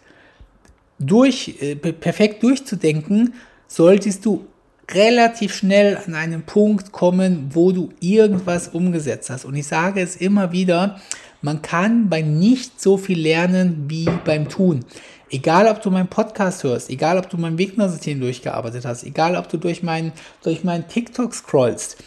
durch, 0.98 1.56
äh, 1.60 1.76
perfekt 1.76 2.42
durchzudenken, 2.42 3.34
solltest 3.66 4.24
du 4.24 4.46
relativ 4.90 5.54
schnell 5.54 5.98
an 6.06 6.14
einen 6.14 6.42
Punkt 6.42 6.92
kommen, 6.92 7.50
wo 7.52 7.72
du 7.72 7.90
irgendwas 8.00 8.68
umgesetzt 8.68 9.30
hast. 9.30 9.44
Und 9.44 9.54
ich 9.54 9.66
sage 9.66 10.00
es 10.00 10.16
immer 10.16 10.52
wieder, 10.52 11.00
man 11.42 11.62
kann 11.62 12.08
bei 12.08 12.22
nicht 12.22 12.80
so 12.80 12.96
viel 12.96 13.20
lernen 13.20 13.84
wie 13.88 14.08
beim 14.24 14.48
Tun. 14.48 14.84
Egal, 15.30 15.68
ob 15.68 15.82
du 15.82 15.90
meinen 15.90 16.08
Podcast 16.08 16.64
hörst, 16.64 16.88
egal, 16.88 17.18
ob 17.18 17.28
du 17.28 17.36
mein 17.36 17.58
Wegner-System 17.58 18.18
durchgearbeitet 18.18 18.86
hast, 18.86 19.04
egal, 19.04 19.36
ob 19.36 19.48
du 19.48 19.58
durch 19.58 19.82
meinen 19.82 20.12
durch 20.42 20.64
mein 20.64 20.88
TikTok 20.88 21.34
scrollst, 21.34 22.02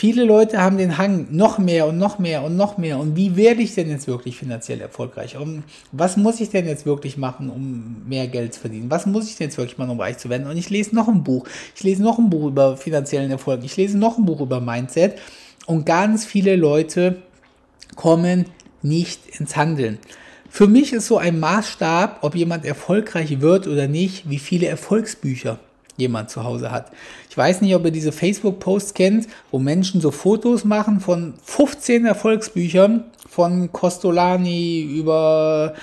Viele 0.00 0.22
Leute 0.22 0.62
haben 0.62 0.78
den 0.78 0.96
Hang 0.96 1.26
noch 1.32 1.58
mehr 1.58 1.88
und 1.88 1.98
noch 1.98 2.20
mehr 2.20 2.44
und 2.44 2.56
noch 2.56 2.78
mehr. 2.78 3.00
Und 3.00 3.16
wie 3.16 3.34
werde 3.34 3.62
ich 3.62 3.74
denn 3.74 3.90
jetzt 3.90 4.06
wirklich 4.06 4.36
finanziell 4.36 4.80
erfolgreich? 4.80 5.36
Und 5.36 5.64
was 5.90 6.16
muss 6.16 6.38
ich 6.38 6.50
denn 6.50 6.68
jetzt 6.68 6.86
wirklich 6.86 7.16
machen, 7.16 7.50
um 7.50 8.08
mehr 8.08 8.28
Geld 8.28 8.54
zu 8.54 8.60
verdienen? 8.60 8.92
Was 8.92 9.06
muss 9.06 9.28
ich 9.28 9.34
denn 9.34 9.48
jetzt 9.48 9.58
wirklich 9.58 9.76
machen, 9.76 9.90
um 9.90 9.98
reich 9.98 10.18
zu 10.18 10.28
werden? 10.28 10.46
Und 10.46 10.56
ich 10.56 10.70
lese 10.70 10.94
noch 10.94 11.08
ein 11.08 11.24
Buch. 11.24 11.48
Ich 11.74 11.82
lese 11.82 12.04
noch 12.04 12.16
ein 12.16 12.30
Buch 12.30 12.46
über 12.46 12.76
finanziellen 12.76 13.32
Erfolg. 13.32 13.64
Ich 13.64 13.76
lese 13.76 13.98
noch 13.98 14.18
ein 14.18 14.24
Buch 14.24 14.40
über 14.40 14.60
Mindset. 14.60 15.18
Und 15.66 15.84
ganz 15.84 16.24
viele 16.24 16.54
Leute 16.54 17.20
kommen 17.96 18.44
nicht 18.82 19.26
ins 19.40 19.56
Handeln. 19.56 19.98
Für 20.48 20.68
mich 20.68 20.92
ist 20.92 21.08
so 21.08 21.18
ein 21.18 21.40
Maßstab, 21.40 22.18
ob 22.22 22.36
jemand 22.36 22.64
erfolgreich 22.64 23.40
wird 23.40 23.66
oder 23.66 23.88
nicht, 23.88 24.30
wie 24.30 24.38
viele 24.38 24.68
Erfolgsbücher 24.68 25.58
jemand 25.98 26.30
zu 26.30 26.44
Hause 26.44 26.70
hat. 26.70 26.90
Ich 27.28 27.36
weiß 27.36 27.60
nicht, 27.60 27.74
ob 27.74 27.84
ihr 27.84 27.90
diese 27.90 28.12
Facebook-Posts 28.12 28.94
kennt, 28.94 29.28
wo 29.50 29.58
Menschen 29.58 30.00
so 30.00 30.10
Fotos 30.10 30.64
machen 30.64 31.00
von 31.00 31.34
15 31.44 32.06
Erfolgsbüchern, 32.06 33.04
von 33.28 33.70
Costolani 33.70 34.80
über 34.80 35.74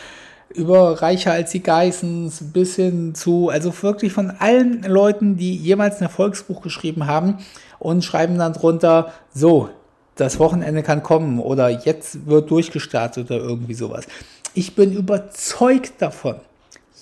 über 0.55 1.01
Reicher 1.01 1.33
als 1.33 1.51
die 1.51 1.61
Geissens 1.61 2.41
bis 2.53 2.77
hin 2.77 3.13
zu, 3.13 3.49
also 3.49 3.73
wirklich 3.81 4.13
von 4.13 4.31
allen 4.39 4.83
Leuten, 4.83 5.35
die 5.35 5.53
jemals 5.53 5.97
ein 5.97 6.03
Erfolgsbuch 6.03 6.61
geschrieben 6.61 7.07
haben 7.07 7.39
und 7.77 8.05
schreiben 8.05 8.37
dann 8.37 8.53
drunter, 8.53 9.11
so, 9.33 9.69
das 10.15 10.39
Wochenende 10.39 10.81
kann 10.81 11.03
kommen 11.03 11.39
oder 11.39 11.69
jetzt 11.69 12.25
wird 12.25 12.49
durchgestartet 12.49 13.29
oder 13.29 13.41
irgendwie 13.41 13.73
sowas. 13.73 14.07
Ich 14.53 14.75
bin 14.75 14.93
überzeugt 14.93 15.93
davon, 16.01 16.35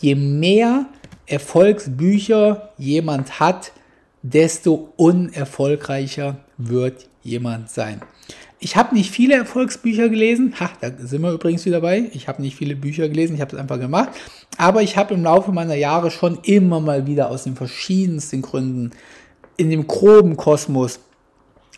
je 0.02 0.16
mehr 0.16 0.88
Erfolgsbücher 1.26 2.70
jemand 2.78 3.40
hat, 3.40 3.72
desto 4.22 4.94
unerfolgreicher 4.98 6.38
wird 6.58 7.08
jemand 7.24 7.70
sein. 7.70 8.02
Ich 8.60 8.78
habe 8.78 8.96
nicht 8.96 9.12
viele 9.12 9.36
Erfolgsbücher 9.36 10.08
gelesen. 10.08 10.54
Ha, 10.60 10.70
da 10.80 10.90
sind 10.98 11.22
wir 11.22 11.34
übrigens 11.34 11.66
wieder 11.66 11.82
dabei. 11.82 12.10
Ich 12.14 12.30
habe 12.30 12.42
nicht 12.42 12.56
viele 12.56 12.78
Bücher 12.78 13.10
gelesen, 13.10 13.36
ich 13.36 13.42
habe 13.42 13.54
es 13.54 13.62
einfach 13.62 13.80
gemacht. 13.80 14.12
Aber 14.58 14.82
ich 14.82 14.96
habe 14.96 15.14
im 15.14 15.24
Laufe 15.24 15.52
meiner 15.52 15.76
Jahre 15.76 16.12
schon 16.12 16.40
immer 16.44 16.80
mal 16.80 17.06
wieder 17.06 17.30
aus 17.30 17.44
den 17.44 17.58
verschiedensten 17.58 18.42
Gründen 18.42 18.92
in 19.58 19.70
dem 19.70 19.86
groben 19.86 20.38
Kosmos 20.38 21.00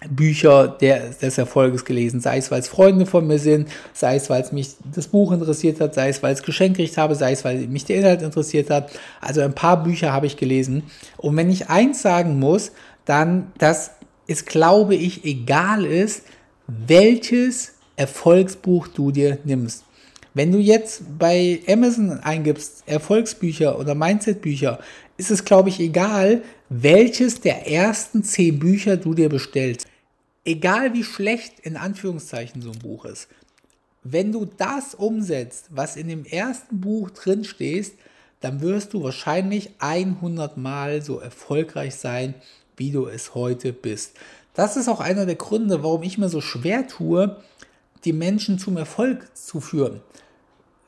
Bücher 0.10 0.68
der, 0.68 1.10
des 1.10 1.38
Erfolges 1.38 1.86
gelesen, 1.86 2.20
sei 2.20 2.38
es, 2.38 2.52
weil 2.52 2.60
es 2.60 2.68
Freunde 2.68 3.06
von 3.06 3.26
mir 3.26 3.40
sind, 3.40 3.70
sei 3.94 4.16
es, 4.16 4.30
weil 4.30 4.42
es 4.42 4.52
mich 4.52 4.76
das 4.94 5.08
Buch 5.08 5.32
interessiert 5.32 5.80
hat, 5.80 5.94
sei 5.94 6.10
es, 6.10 6.22
weil 6.22 6.34
es 6.34 6.44
geschenkt 6.44 6.78
gekriegt 6.78 6.98
habe, 6.98 7.16
sei 7.16 7.32
es, 7.32 7.44
weil 7.46 7.68
mich 7.68 7.86
der 7.86 7.98
Inhalt 7.98 8.22
interessiert 8.22 8.70
hat. 8.70 8.92
Also 9.22 9.42
ein 9.42 9.56
paar 9.56 9.82
Bücher 9.84 10.12
habe 10.12 10.28
ich 10.28 10.38
gelesen. 10.38 10.84
Und 11.18 11.36
wenn 11.38 11.50
ich 11.50 11.70
eins 11.70 12.02
sagen 12.02 12.40
muss, 12.40 12.72
dann, 13.06 13.52
dass 13.58 13.92
es, 14.28 14.46
glaube 14.46 14.96
ich, 14.96 15.24
egal 15.26 15.86
ist, 15.86 16.24
welches 16.68 17.74
Erfolgsbuch 17.96 18.88
du 18.88 19.12
dir 19.12 19.38
nimmst. 19.44 19.84
Wenn 20.34 20.52
du 20.52 20.58
jetzt 20.58 21.04
bei 21.18 21.62
Amazon 21.68 22.20
eingibst, 22.20 22.84
Erfolgsbücher 22.88 23.80
oder 23.80 23.96
Mindset-Bücher, 23.96 24.80
ist 25.18 25.32
es, 25.32 25.46
glaube 25.46 25.70
ich, 25.70 25.80
egal, 25.80 26.42
welches 26.70 27.42
der 27.42 27.68
ersten 27.72 28.24
zehn 28.24 28.60
Bücher 28.60 28.98
du 28.98 29.14
dir 29.14 29.30
bestellst. 29.30 29.88
Egal 30.44 30.94
wie 30.94 31.04
schlecht 31.04 31.60
in 31.62 31.78
Anführungszeichen 31.78 32.62
so 32.62 32.72
ein 32.72 32.80
Buch 32.80 33.06
ist. 33.06 33.28
Wenn 34.04 34.32
du 34.32 34.46
das 34.46 34.94
umsetzt, 34.94 35.68
was 35.72 35.96
in 35.96 36.08
dem 36.08 36.26
ersten 36.26 36.80
Buch 36.82 37.10
drin 37.10 37.44
steht, 37.44 37.94
dann 38.42 38.62
wirst 38.62 38.94
du 38.94 39.04
wahrscheinlich 39.04 39.72
100 39.80 40.58
Mal 40.58 41.02
so 41.02 41.20
erfolgreich 41.20 41.96
sein, 41.96 42.36
wie 42.78 42.92
du 42.92 43.08
es 43.08 43.34
heute 43.34 43.74
bist. 43.74 44.16
Das 44.54 44.78
ist 44.78 44.88
auch 44.88 45.00
einer 45.00 45.26
der 45.26 45.36
Gründe, 45.36 45.84
warum 45.84 46.04
ich 46.04 46.18
mir 46.18 46.30
so 46.30 46.42
schwer 46.42 46.88
tue, 46.88 47.36
die 48.04 48.14
Menschen 48.14 48.60
zum 48.60 48.78
Erfolg 48.78 49.36
zu 49.36 49.60
führen. 49.60 50.02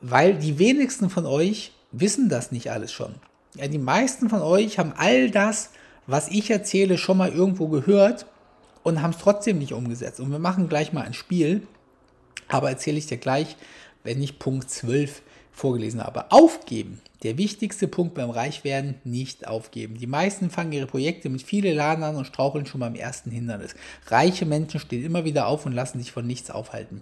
Weil 0.00 0.38
die 0.38 0.58
wenigsten 0.58 1.10
von 1.10 1.26
euch 1.26 1.72
wissen 1.90 2.28
das 2.28 2.52
nicht 2.52 2.70
alles 2.70 2.92
schon. 2.92 3.14
Ja, 3.54 3.66
die 3.66 3.78
meisten 3.78 4.28
von 4.28 4.42
euch 4.42 4.78
haben 4.78 4.92
all 4.96 5.30
das, 5.30 5.70
was 6.06 6.28
ich 6.28 6.50
erzähle, 6.50 6.98
schon 6.98 7.18
mal 7.18 7.30
irgendwo 7.30 7.68
gehört 7.68 8.26
und 8.82 9.02
haben 9.02 9.10
es 9.10 9.18
trotzdem 9.18 9.58
nicht 9.58 9.72
umgesetzt. 9.72 10.20
Und 10.20 10.30
wir 10.30 10.38
machen 10.38 10.68
gleich 10.68 10.92
mal 10.92 11.04
ein 11.04 11.14
Spiel, 11.14 11.66
aber 12.48 12.70
erzähle 12.70 12.98
ich 12.98 13.06
dir 13.06 13.18
gleich, 13.18 13.56
wenn 14.04 14.22
ich 14.22 14.38
Punkt 14.38 14.70
12 14.70 15.22
vorgelesen 15.52 16.02
habe. 16.02 16.30
Aufgeben. 16.30 17.00
Der 17.24 17.36
wichtigste 17.36 17.88
Punkt 17.88 18.14
beim 18.14 18.30
Reichwerden, 18.30 18.94
nicht 19.02 19.48
aufgeben. 19.48 19.98
Die 19.98 20.06
meisten 20.06 20.50
fangen 20.50 20.72
ihre 20.72 20.86
Projekte 20.86 21.28
mit 21.28 21.42
viel 21.42 21.66
Elan 21.66 22.02
an 22.04 22.14
und 22.16 22.26
straucheln 22.26 22.64
schon 22.64 22.80
beim 22.80 22.94
ersten 22.94 23.30
Hindernis. 23.30 23.74
Reiche 24.06 24.46
Menschen 24.46 24.78
stehen 24.78 25.04
immer 25.04 25.24
wieder 25.24 25.48
auf 25.48 25.66
und 25.66 25.72
lassen 25.72 25.98
sich 25.98 26.12
von 26.12 26.26
nichts 26.26 26.50
aufhalten. 26.50 27.00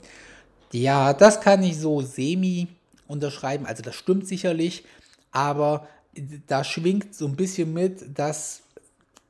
Ja, 0.72 1.12
das 1.12 1.42
kann 1.42 1.62
ich 1.62 1.78
so 1.78 2.00
semi 2.00 2.68
unterschreiben. 3.06 3.66
Also 3.66 3.82
das 3.82 3.94
stimmt 3.94 4.26
sicherlich, 4.26 4.84
aber 5.32 5.86
da 6.46 6.64
schwingt 6.64 7.14
so 7.14 7.26
ein 7.26 7.36
bisschen 7.36 7.72
mit, 7.72 8.18
dass 8.18 8.62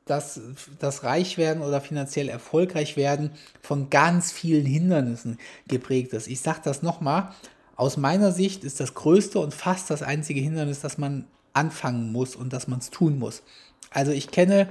dass 0.05 0.39
das 0.79 1.03
Reichwerden 1.03 1.61
oder 1.61 1.81
finanziell 1.81 2.29
erfolgreich 2.29 2.97
werden 2.97 3.31
von 3.61 3.89
ganz 3.89 4.31
vielen 4.31 4.65
Hindernissen 4.65 5.37
geprägt 5.67 6.13
ist. 6.13 6.27
Ich 6.27 6.41
sage 6.41 6.61
das 6.63 6.81
nochmal, 6.81 7.31
aus 7.75 7.97
meiner 7.97 8.31
Sicht 8.31 8.63
ist 8.63 8.79
das 8.79 8.93
größte 8.95 9.39
und 9.39 9.53
fast 9.53 9.89
das 9.89 10.01
einzige 10.01 10.39
Hindernis, 10.39 10.79
dass 10.79 10.97
man 10.97 11.25
anfangen 11.53 12.11
muss 12.11 12.35
und 12.35 12.53
dass 12.53 12.67
man 12.67 12.79
es 12.79 12.89
tun 12.89 13.19
muss. 13.19 13.43
Also 13.91 14.11
ich 14.11 14.31
kenne 14.31 14.69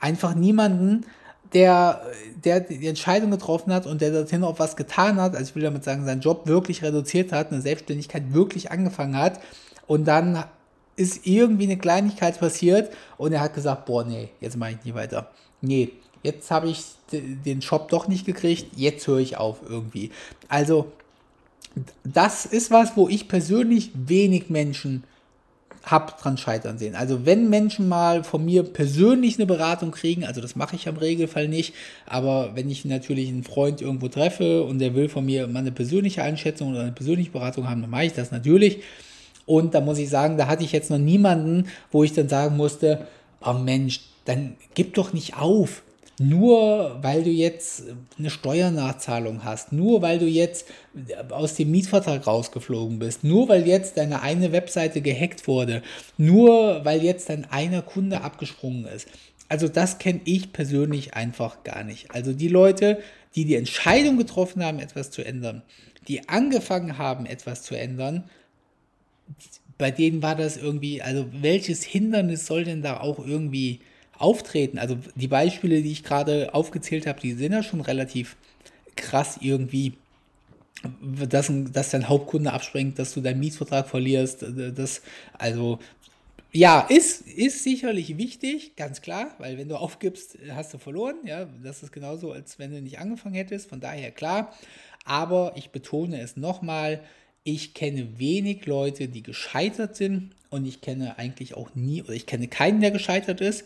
einfach 0.00 0.34
niemanden, 0.34 1.04
der, 1.52 2.02
der 2.44 2.60
die 2.60 2.86
Entscheidung 2.86 3.30
getroffen 3.30 3.72
hat 3.72 3.86
und 3.86 4.00
der 4.00 4.10
dorthin 4.10 4.42
auch 4.42 4.58
was 4.58 4.76
getan 4.76 5.20
hat, 5.20 5.36
also 5.36 5.50
ich 5.50 5.54
will 5.54 5.62
damit 5.62 5.84
sagen, 5.84 6.04
seinen 6.04 6.20
Job 6.20 6.46
wirklich 6.46 6.82
reduziert 6.82 7.32
hat, 7.32 7.52
eine 7.52 7.60
Selbstständigkeit 7.60 8.32
wirklich 8.32 8.70
angefangen 8.70 9.16
hat 9.16 9.40
und 9.86 10.06
dann 10.06 10.44
ist 10.96 11.26
irgendwie 11.26 11.64
eine 11.64 11.76
Kleinigkeit 11.76 12.38
passiert 12.40 12.92
und 13.18 13.32
er 13.32 13.40
hat 13.40 13.54
gesagt, 13.54 13.86
boah, 13.86 14.04
nee, 14.04 14.30
jetzt 14.40 14.56
mache 14.56 14.72
ich 14.72 14.84
nicht 14.84 14.94
weiter. 14.94 15.30
Nee, 15.60 15.90
jetzt 16.22 16.50
habe 16.50 16.68
ich 16.68 16.82
den 17.12 17.60
Job 17.60 17.88
doch 17.88 18.08
nicht 18.08 18.26
gekriegt, 18.26 18.66
jetzt 18.76 19.06
höre 19.06 19.18
ich 19.18 19.36
auf 19.36 19.58
irgendwie. 19.68 20.10
Also, 20.48 20.92
das 22.04 22.46
ist 22.46 22.70
was, 22.70 22.96
wo 22.96 23.08
ich 23.08 23.28
persönlich 23.28 23.90
wenig 23.94 24.48
Menschen 24.48 25.04
hab 25.86 26.20
dran 26.20 26.36
scheitern 26.36 26.78
sehen. 26.78 26.96
Also 26.96 27.26
wenn 27.26 27.48
Menschen 27.48 27.88
mal 27.88 28.24
von 28.24 28.44
mir 28.44 28.64
persönlich 28.64 29.36
eine 29.36 29.46
Beratung 29.46 29.92
kriegen, 29.92 30.24
also 30.24 30.40
das 30.40 30.56
mache 30.56 30.74
ich 30.74 30.88
am 30.88 30.96
Regelfall 30.96 31.46
nicht, 31.46 31.74
aber 32.06 32.56
wenn 32.56 32.68
ich 32.68 32.84
natürlich 32.84 33.28
einen 33.28 33.44
Freund 33.44 33.80
irgendwo 33.80 34.08
treffe 34.08 34.64
und 34.64 34.80
der 34.80 34.94
will 34.94 35.08
von 35.08 35.24
mir 35.24 35.46
mal 35.46 35.60
eine 35.60 35.70
persönliche 35.70 36.24
Einschätzung 36.24 36.70
oder 36.72 36.80
eine 36.80 36.92
persönliche 36.92 37.30
Beratung 37.30 37.70
haben, 37.70 37.82
dann 37.82 37.90
mache 37.90 38.06
ich 38.06 38.14
das 38.14 38.32
natürlich. 38.32 38.82
Und 39.46 39.74
da 39.74 39.80
muss 39.80 39.98
ich 39.98 40.10
sagen, 40.10 40.36
da 40.36 40.48
hatte 40.48 40.64
ich 40.64 40.72
jetzt 40.72 40.90
noch 40.90 40.98
niemanden, 40.98 41.68
wo 41.90 42.04
ich 42.04 42.12
dann 42.12 42.28
sagen 42.28 42.56
musste, 42.56 43.06
oh 43.44 43.54
Mensch, 43.54 44.00
dann 44.24 44.56
gib 44.74 44.94
doch 44.94 45.12
nicht 45.12 45.38
auf. 45.38 45.82
Nur 46.18 46.98
weil 47.02 47.24
du 47.24 47.30
jetzt 47.30 47.84
eine 48.18 48.30
Steuernachzahlung 48.30 49.44
hast, 49.44 49.72
nur 49.72 50.00
weil 50.00 50.18
du 50.18 50.24
jetzt 50.24 50.66
aus 51.30 51.54
dem 51.54 51.70
Mietvertrag 51.70 52.26
rausgeflogen 52.26 52.98
bist, 52.98 53.22
nur 53.22 53.50
weil 53.50 53.66
jetzt 53.66 53.98
deine 53.98 54.22
eine 54.22 54.50
Webseite 54.50 55.02
gehackt 55.02 55.46
wurde, 55.46 55.82
nur 56.16 56.84
weil 56.86 57.04
jetzt 57.04 57.28
dein 57.28 57.44
einer 57.44 57.82
Kunde 57.82 58.22
abgesprungen 58.22 58.86
ist. 58.86 59.08
Also 59.50 59.68
das 59.68 59.98
kenne 59.98 60.22
ich 60.24 60.54
persönlich 60.54 61.12
einfach 61.12 61.62
gar 61.64 61.84
nicht. 61.84 62.10
Also 62.12 62.32
die 62.32 62.48
Leute, 62.48 62.98
die 63.34 63.44
die 63.44 63.54
Entscheidung 63.54 64.16
getroffen 64.16 64.64
haben, 64.64 64.78
etwas 64.78 65.10
zu 65.10 65.22
ändern, 65.22 65.62
die 66.08 66.30
angefangen 66.30 66.96
haben, 66.96 67.26
etwas 67.26 67.62
zu 67.62 67.78
ändern, 67.78 68.24
bei 69.78 69.90
denen 69.90 70.22
war 70.22 70.34
das 70.34 70.56
irgendwie, 70.56 71.02
also 71.02 71.26
welches 71.32 71.82
Hindernis 71.82 72.46
soll 72.46 72.64
denn 72.64 72.82
da 72.82 73.00
auch 73.00 73.18
irgendwie 73.18 73.80
auftreten? 74.18 74.78
Also 74.78 74.96
die 75.14 75.28
Beispiele, 75.28 75.82
die 75.82 75.92
ich 75.92 76.02
gerade 76.02 76.54
aufgezählt 76.54 77.06
habe, 77.06 77.20
die 77.20 77.32
sind 77.32 77.52
ja 77.52 77.62
schon 77.62 77.80
relativ 77.80 78.36
krass 78.96 79.38
irgendwie, 79.40 79.94
dass, 81.02 81.50
dass 81.72 81.90
dein 81.90 82.08
Hauptkunde 82.08 82.52
abspringt, 82.52 82.98
dass 82.98 83.12
du 83.12 83.20
deinen 83.20 83.40
Mietvertrag 83.40 83.88
verlierst, 83.88 84.44
das, 84.74 85.02
also 85.34 85.78
ja, 86.52 86.80
ist, 86.80 87.26
ist 87.26 87.64
sicherlich 87.64 88.16
wichtig, 88.16 88.76
ganz 88.76 89.02
klar, 89.02 89.34
weil 89.38 89.58
wenn 89.58 89.68
du 89.68 89.76
aufgibst, 89.76 90.38
hast 90.50 90.72
du 90.72 90.78
verloren. 90.78 91.16
Ja, 91.24 91.46
das 91.62 91.82
ist 91.82 91.92
genauso, 91.92 92.32
als 92.32 92.58
wenn 92.58 92.70
du 92.70 92.80
nicht 92.80 92.98
angefangen 92.98 93.34
hättest. 93.34 93.68
Von 93.68 93.80
daher 93.80 94.10
klar. 94.10 94.54
Aber 95.04 95.52
ich 95.56 95.68
betone 95.68 96.18
es 96.18 96.38
nochmal, 96.38 97.02
ich 97.46 97.74
kenne 97.74 98.18
wenig 98.18 98.66
Leute, 98.66 99.06
die 99.06 99.22
gescheitert 99.22 99.94
sind 99.94 100.32
und 100.50 100.66
ich 100.66 100.80
kenne 100.80 101.16
eigentlich 101.16 101.54
auch 101.56 101.76
nie, 101.76 102.02
oder 102.02 102.12
ich 102.12 102.26
kenne 102.26 102.48
keinen, 102.48 102.80
der 102.80 102.90
gescheitert 102.90 103.40
ist, 103.40 103.64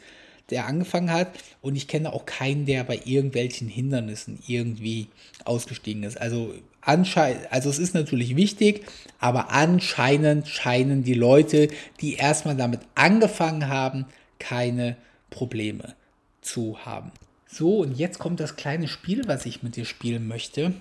der 0.51 0.67
angefangen 0.67 1.11
hat 1.11 1.33
und 1.63 1.77
ich 1.77 1.89
kenne 1.89 2.13
auch 2.13 2.27
keinen, 2.27 2.67
der 2.67 2.85
bei 2.85 3.01
irgendwelchen 3.07 3.69
Hindernissen 3.69 4.39
irgendwie 4.47 5.07
ausgestiegen 5.47 6.03
ist. 6.03 6.21
Also 6.21 6.53
anscheinend, 6.83 7.51
also 7.51 7.71
es 7.71 7.79
ist 7.79 7.95
natürlich 7.95 8.37
wichtig, 8.37 8.85
aber 9.19 9.51
anscheinend 9.51 10.47
scheinen 10.47 11.03
die 11.03 11.15
Leute, 11.15 11.69
die 12.03 12.17
erstmal 12.17 12.57
damit 12.57 12.81
angefangen 12.95 13.69
haben, 13.69 14.05
keine 14.39 14.97
Probleme 15.31 15.95
zu 16.43 16.85
haben. 16.85 17.13
So, 17.47 17.79
und 17.79 17.97
jetzt 17.97 18.19
kommt 18.19 18.41
das 18.41 18.57
kleine 18.57 18.89
Spiel, 18.89 19.27
was 19.27 19.47
ich 19.47 19.63
mit 19.63 19.77
dir 19.77 19.87
spielen 19.87 20.29
möchte. 20.29 20.75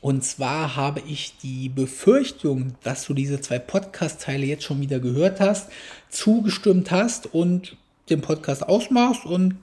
Und 0.00 0.24
zwar 0.24 0.76
habe 0.76 1.02
ich 1.06 1.34
die 1.42 1.68
Befürchtung, 1.68 2.74
dass 2.84 3.04
du 3.06 3.14
diese 3.14 3.40
zwei 3.40 3.58
Podcast-Teile 3.58 4.46
jetzt 4.46 4.64
schon 4.64 4.80
wieder 4.80 5.00
gehört 5.00 5.40
hast, 5.40 5.70
zugestimmt 6.08 6.90
hast 6.90 7.34
und 7.34 7.76
den 8.08 8.20
Podcast 8.20 8.62
ausmachst 8.68 9.24
und 9.24 9.56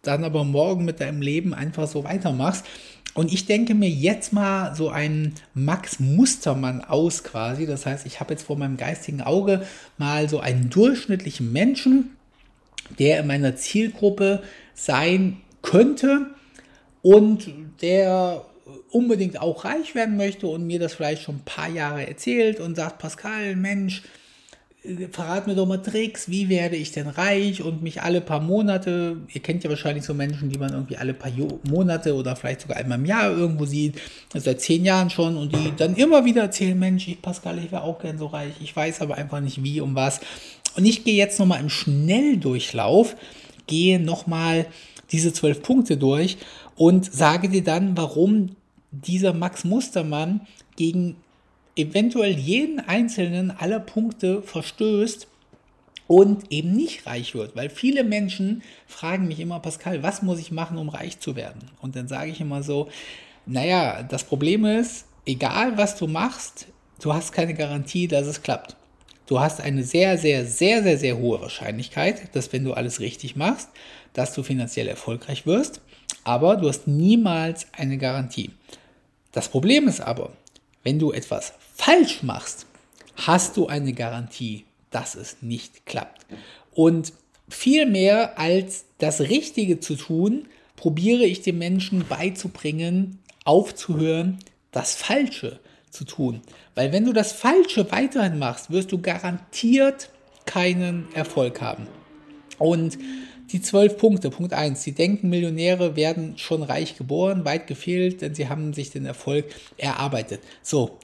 dann 0.00 0.24
aber 0.24 0.44
morgen 0.44 0.84
mit 0.84 1.00
deinem 1.00 1.20
Leben 1.20 1.54
einfach 1.54 1.86
so 1.86 2.04
weitermachst. 2.04 2.64
Und 3.14 3.32
ich 3.32 3.44
denke 3.44 3.74
mir 3.74 3.90
jetzt 3.90 4.32
mal 4.32 4.74
so 4.74 4.88
einen 4.88 5.34
Max 5.52 6.00
Mustermann 6.00 6.82
aus 6.82 7.22
quasi. 7.22 7.66
Das 7.66 7.84
heißt, 7.84 8.06
ich 8.06 8.20
habe 8.20 8.32
jetzt 8.32 8.44
vor 8.44 8.56
meinem 8.56 8.78
geistigen 8.78 9.20
Auge 9.20 9.66
mal 9.98 10.28
so 10.28 10.40
einen 10.40 10.70
durchschnittlichen 10.70 11.52
Menschen, 11.52 12.16
der 12.98 13.20
in 13.20 13.26
meiner 13.26 13.54
Zielgruppe 13.56 14.42
sein 14.74 15.42
könnte 15.60 16.30
und 17.02 17.50
der 17.82 18.44
unbedingt 18.92 19.40
auch 19.40 19.64
reich 19.64 19.94
werden 19.94 20.16
möchte 20.16 20.46
und 20.46 20.66
mir 20.66 20.78
das 20.78 20.94
vielleicht 20.94 21.22
schon 21.22 21.36
ein 21.36 21.44
paar 21.44 21.68
Jahre 21.68 22.06
erzählt 22.06 22.60
und 22.60 22.76
sagt, 22.76 22.98
Pascal, 22.98 23.56
Mensch, 23.56 24.02
äh, 24.84 25.08
verrat 25.10 25.46
mir 25.46 25.54
doch 25.54 25.66
mal 25.66 25.78
Tricks, 25.78 26.28
wie 26.28 26.48
werde 26.48 26.76
ich 26.76 26.92
denn 26.92 27.08
reich 27.08 27.62
und 27.62 27.82
mich 27.82 28.02
alle 28.02 28.20
paar 28.20 28.40
Monate, 28.40 29.16
ihr 29.32 29.40
kennt 29.40 29.64
ja 29.64 29.70
wahrscheinlich 29.70 30.04
so 30.04 30.12
Menschen, 30.12 30.50
die 30.50 30.58
man 30.58 30.72
irgendwie 30.72 30.96
alle 30.96 31.14
paar 31.14 31.32
Monate 31.68 32.14
oder 32.14 32.36
vielleicht 32.36 32.60
sogar 32.60 32.76
einmal 32.76 32.98
im 32.98 33.06
Jahr 33.06 33.30
irgendwo 33.30 33.64
sieht, 33.64 34.00
seit 34.34 34.60
zehn 34.60 34.84
Jahren 34.84 35.08
schon 35.08 35.36
und 35.36 35.54
die 35.54 35.72
dann 35.76 35.96
immer 35.96 36.24
wieder 36.24 36.42
erzählen, 36.42 36.78
Mensch, 36.78 37.08
ich 37.08 37.22
Pascal, 37.22 37.58
ich 37.58 37.72
wäre 37.72 37.82
auch 37.82 37.98
gern 37.98 38.18
so 38.18 38.26
reich, 38.26 38.52
ich 38.60 38.76
weiß 38.76 39.00
aber 39.00 39.16
einfach 39.16 39.40
nicht 39.40 39.64
wie 39.64 39.80
und 39.80 39.94
was. 39.94 40.20
Und 40.76 40.84
ich 40.84 41.04
gehe 41.04 41.14
jetzt 41.14 41.38
nochmal 41.38 41.60
im 41.60 41.70
Schnelldurchlauf, 41.70 43.16
gehe 43.66 44.00
nochmal 44.00 44.66
diese 45.12 45.32
zwölf 45.32 45.62
Punkte 45.62 45.96
durch 45.96 46.38
und 46.76 47.10
sage 47.12 47.48
dir 47.48 47.62
dann, 47.62 47.96
warum 47.96 48.56
dieser 48.92 49.32
Max 49.32 49.64
Mustermann 49.64 50.46
gegen 50.76 51.16
eventuell 51.74 52.32
jeden 52.32 52.80
einzelnen 52.80 53.50
aller 53.50 53.80
Punkte 53.80 54.42
verstößt 54.42 55.26
und 56.06 56.52
eben 56.52 56.72
nicht 56.72 57.06
reich 57.06 57.34
wird. 57.34 57.56
Weil 57.56 57.70
viele 57.70 58.04
Menschen 58.04 58.62
fragen 58.86 59.26
mich 59.28 59.40
immer, 59.40 59.60
Pascal, 59.60 60.02
was 60.02 60.22
muss 60.22 60.38
ich 60.38 60.52
machen, 60.52 60.76
um 60.76 60.90
reich 60.90 61.18
zu 61.20 61.36
werden? 61.36 61.70
Und 61.80 61.96
dann 61.96 62.08
sage 62.08 62.30
ich 62.30 62.40
immer 62.40 62.62
so, 62.62 62.88
naja, 63.46 64.02
das 64.02 64.24
Problem 64.24 64.64
ist, 64.64 65.06
egal 65.24 65.78
was 65.78 65.96
du 65.96 66.06
machst, 66.06 66.66
du 67.00 67.14
hast 67.14 67.32
keine 67.32 67.54
Garantie, 67.54 68.08
dass 68.08 68.26
es 68.26 68.42
klappt. 68.42 68.76
Du 69.26 69.40
hast 69.40 69.60
eine 69.60 69.82
sehr, 69.82 70.18
sehr, 70.18 70.44
sehr, 70.44 70.82
sehr, 70.82 70.98
sehr 70.98 71.16
hohe 71.16 71.40
Wahrscheinlichkeit, 71.40 72.34
dass 72.36 72.52
wenn 72.52 72.64
du 72.64 72.74
alles 72.74 73.00
richtig 73.00 73.34
machst, 73.36 73.70
dass 74.12 74.34
du 74.34 74.42
finanziell 74.42 74.88
erfolgreich 74.88 75.46
wirst, 75.46 75.80
aber 76.24 76.56
du 76.56 76.68
hast 76.68 76.86
niemals 76.86 77.66
eine 77.72 77.96
Garantie. 77.96 78.50
Das 79.32 79.48
Problem 79.48 79.88
ist 79.88 80.00
aber, 80.00 80.32
wenn 80.82 80.98
du 80.98 81.12
etwas 81.12 81.54
falsch 81.74 82.22
machst, 82.22 82.66
hast 83.16 83.56
du 83.56 83.66
eine 83.66 83.92
Garantie, 83.92 84.64
dass 84.90 85.14
es 85.14 85.38
nicht 85.40 85.86
klappt. 85.86 86.26
Und 86.72 87.12
viel 87.48 87.86
mehr 87.86 88.38
als 88.38 88.84
das 88.98 89.20
Richtige 89.20 89.80
zu 89.80 89.96
tun, 89.96 90.48
probiere 90.76 91.24
ich 91.24 91.42
den 91.42 91.58
Menschen 91.58 92.06
beizubringen, 92.08 93.18
aufzuhören, 93.44 94.38
das 94.70 94.94
Falsche 94.94 95.60
zu 95.90 96.04
tun. 96.04 96.40
Weil 96.74 96.92
wenn 96.92 97.04
du 97.04 97.12
das 97.12 97.32
Falsche 97.32 97.90
weiterhin 97.90 98.38
machst, 98.38 98.70
wirst 98.70 98.92
du 98.92 99.00
garantiert 99.00 100.10
keinen 100.46 101.06
Erfolg 101.14 101.60
haben. 101.60 101.86
Und 102.58 102.98
die 103.52 103.62
zwölf 103.62 103.96
Punkte. 103.98 104.30
Punkt 104.30 104.52
eins: 104.52 104.82
Sie 104.82 104.92
denken, 104.92 105.28
Millionäre 105.28 105.96
werden 105.96 106.38
schon 106.38 106.62
reich 106.62 106.96
geboren, 106.96 107.44
weit 107.44 107.66
gefehlt, 107.66 108.22
denn 108.22 108.34
sie 108.34 108.48
haben 108.48 108.72
sich 108.72 108.90
den 108.90 109.06
Erfolg 109.06 109.46
erarbeitet. 109.76 110.40
So, 110.62 110.98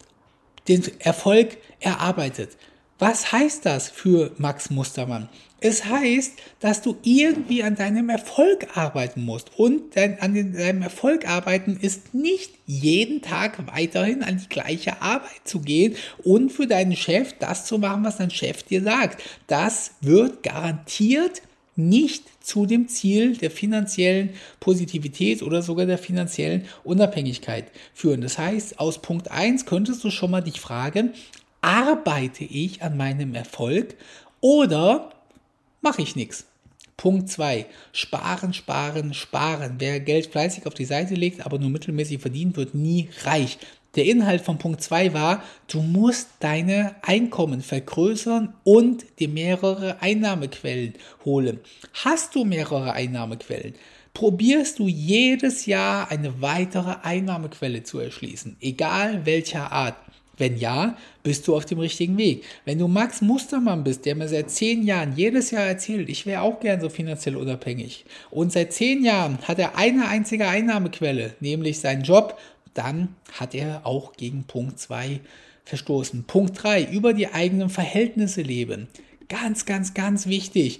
den 0.66 0.82
Erfolg 1.00 1.58
erarbeitet. 1.80 2.50
Was 2.98 3.30
heißt 3.30 3.64
das 3.64 3.88
für 3.88 4.32
Max 4.38 4.70
Mustermann? 4.70 5.28
Es 5.60 5.84
heißt, 5.84 6.34
dass 6.60 6.82
du 6.82 6.96
irgendwie 7.02 7.64
an 7.64 7.74
deinem 7.74 8.10
Erfolg 8.10 8.76
arbeiten 8.76 9.24
musst. 9.24 9.50
Und 9.56 9.96
dein, 9.96 10.20
an 10.20 10.34
deinem 10.34 10.82
Erfolg 10.82 11.28
arbeiten 11.28 11.78
ist 11.80 12.14
nicht 12.14 12.54
jeden 12.66 13.22
Tag 13.22 13.66
weiterhin 13.72 14.22
an 14.22 14.38
die 14.38 14.48
gleiche 14.48 15.02
Arbeit 15.02 15.40
zu 15.44 15.60
gehen 15.60 15.96
und 16.22 16.50
für 16.50 16.68
deinen 16.68 16.94
Chef 16.94 17.34
das 17.40 17.66
zu 17.66 17.78
machen, 17.78 18.04
was 18.04 18.18
dein 18.18 18.30
Chef 18.30 18.62
dir 18.62 18.82
sagt. 18.82 19.22
Das 19.48 19.92
wird 20.00 20.44
garantiert 20.44 21.42
nicht 21.78 22.24
zu 22.44 22.66
dem 22.66 22.88
Ziel 22.88 23.36
der 23.36 23.50
finanziellen 23.50 24.30
Positivität 24.60 25.42
oder 25.42 25.62
sogar 25.62 25.86
der 25.86 25.98
finanziellen 25.98 26.64
Unabhängigkeit 26.84 27.66
führen. 27.94 28.20
Das 28.20 28.36
heißt, 28.36 28.80
aus 28.80 29.00
Punkt 29.00 29.30
1 29.30 29.64
könntest 29.64 30.02
du 30.02 30.10
schon 30.10 30.30
mal 30.30 30.42
dich 30.42 30.60
fragen, 30.60 31.12
arbeite 31.60 32.44
ich 32.44 32.82
an 32.82 32.96
meinem 32.96 33.34
Erfolg 33.34 33.94
oder 34.40 35.10
mache 35.80 36.02
ich 36.02 36.16
nichts? 36.16 36.46
Punkt 36.96 37.28
2. 37.30 37.66
Sparen, 37.92 38.52
sparen, 38.52 39.14
sparen. 39.14 39.76
Wer 39.78 40.00
Geld 40.00 40.26
fleißig 40.26 40.66
auf 40.66 40.74
die 40.74 40.84
Seite 40.84 41.14
legt, 41.14 41.46
aber 41.46 41.60
nur 41.60 41.70
mittelmäßig 41.70 42.20
verdient, 42.20 42.56
wird 42.56 42.74
nie 42.74 43.08
reich. 43.22 43.58
Der 43.98 44.06
Inhalt 44.06 44.42
von 44.42 44.58
Punkt 44.58 44.80
2 44.80 45.12
war, 45.12 45.42
du 45.66 45.82
musst 45.82 46.28
deine 46.38 46.94
Einkommen 47.02 47.62
vergrößern 47.62 48.54
und 48.62 49.04
dir 49.18 49.28
mehrere 49.28 50.00
Einnahmequellen 50.00 50.94
holen. 51.24 51.58
Hast 52.04 52.36
du 52.36 52.44
mehrere 52.44 52.92
Einnahmequellen? 52.92 53.74
Probierst 54.14 54.78
du 54.78 54.86
jedes 54.86 55.66
Jahr 55.66 56.12
eine 56.12 56.40
weitere 56.40 56.94
Einnahmequelle 57.02 57.82
zu 57.82 57.98
erschließen, 57.98 58.56
egal 58.60 59.26
welcher 59.26 59.72
Art. 59.72 59.96
Wenn 60.36 60.56
ja, 60.56 60.96
bist 61.24 61.48
du 61.48 61.56
auf 61.56 61.66
dem 61.66 61.80
richtigen 61.80 62.16
Weg. 62.16 62.44
Wenn 62.64 62.78
du 62.78 62.86
Max 62.86 63.20
Mustermann 63.20 63.82
bist, 63.82 64.06
der 64.06 64.14
mir 64.14 64.28
seit 64.28 64.52
zehn 64.52 64.84
Jahren 64.84 65.16
jedes 65.16 65.50
Jahr 65.50 65.64
erzählt, 65.64 66.08
ich 66.08 66.24
wäre 66.24 66.42
auch 66.42 66.60
gern 66.60 66.80
so 66.80 66.88
finanziell 66.88 67.34
unabhängig 67.34 68.04
und 68.30 68.52
seit 68.52 68.72
zehn 68.72 69.04
Jahren 69.04 69.38
hat 69.42 69.58
er 69.58 69.76
eine 69.76 70.06
einzige 70.06 70.46
Einnahmequelle, 70.46 71.34
nämlich 71.40 71.80
seinen 71.80 72.02
Job, 72.02 72.38
dann 72.78 73.16
hat 73.32 73.54
er 73.54 73.84
auch 73.84 74.12
gegen 74.14 74.44
Punkt 74.44 74.78
2 74.78 75.20
verstoßen. 75.64 76.24
Punkt 76.24 76.62
3, 76.62 76.84
über 76.84 77.12
die 77.12 77.28
eigenen 77.28 77.68
Verhältnisse 77.68 78.42
leben. 78.42 78.88
Ganz, 79.28 79.66
ganz, 79.66 79.92
ganz 79.92 80.26
wichtig. 80.26 80.78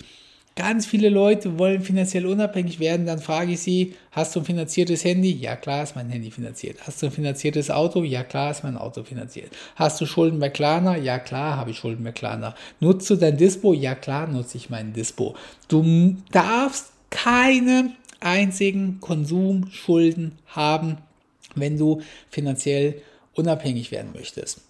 Ganz 0.59 0.87
viele 0.87 1.09
Leute 1.09 1.59
wollen 1.59 1.83
finanziell 1.83 2.27
unabhängig 2.27 2.81
werden, 2.81 3.07
dann 3.07 3.21
frage 3.21 3.53
ich 3.53 3.61
sie, 3.61 3.95
hast 4.11 4.35
du 4.35 4.41
ein 4.41 4.45
finanziertes 4.45 5.05
Handy? 5.05 5.31
Ja, 5.31 5.55
klar 5.55 5.85
ist 5.85 5.95
mein 5.95 6.09
Handy 6.09 6.33
finanziert. 6.33 6.79
Hast 6.85 7.01
du 7.01 7.07
ein 7.07 7.13
finanziertes 7.13 7.71
Auto? 7.71 8.03
Ja, 8.03 8.25
klar 8.25 8.51
ist 8.51 8.65
mein 8.65 8.77
Auto 8.77 9.05
finanziert. 9.05 9.53
Hast 9.77 10.01
du 10.01 10.07
Schulden 10.07 10.41
bei 10.41 10.49
Klarna? 10.49 10.97
Ja, 10.97 11.21
klar 11.21 11.57
habe 11.57 11.71
ich 11.71 11.79
Schulden 11.79 12.03
bei 12.03 12.11
Klarna. 12.11 12.57
Nutzt 12.81 13.09
du 13.09 13.15
dein 13.15 13.37
Dispo? 13.37 13.73
Ja, 13.73 13.95
klar 13.95 14.27
nutze 14.27 14.57
ich 14.57 14.69
meinen 14.69 14.93
Dispo. 14.93 15.37
Du 15.69 16.17
darfst 16.33 16.91
keine 17.11 17.93
einzigen 18.19 18.99
Konsumschulden 19.01 20.39
haben, 20.49 20.99
wenn 21.61 21.79
du 21.79 22.03
finanziell 22.31 23.03
unabhängig 23.35 23.91
werden 23.91 24.13
möchtest. 24.15 24.61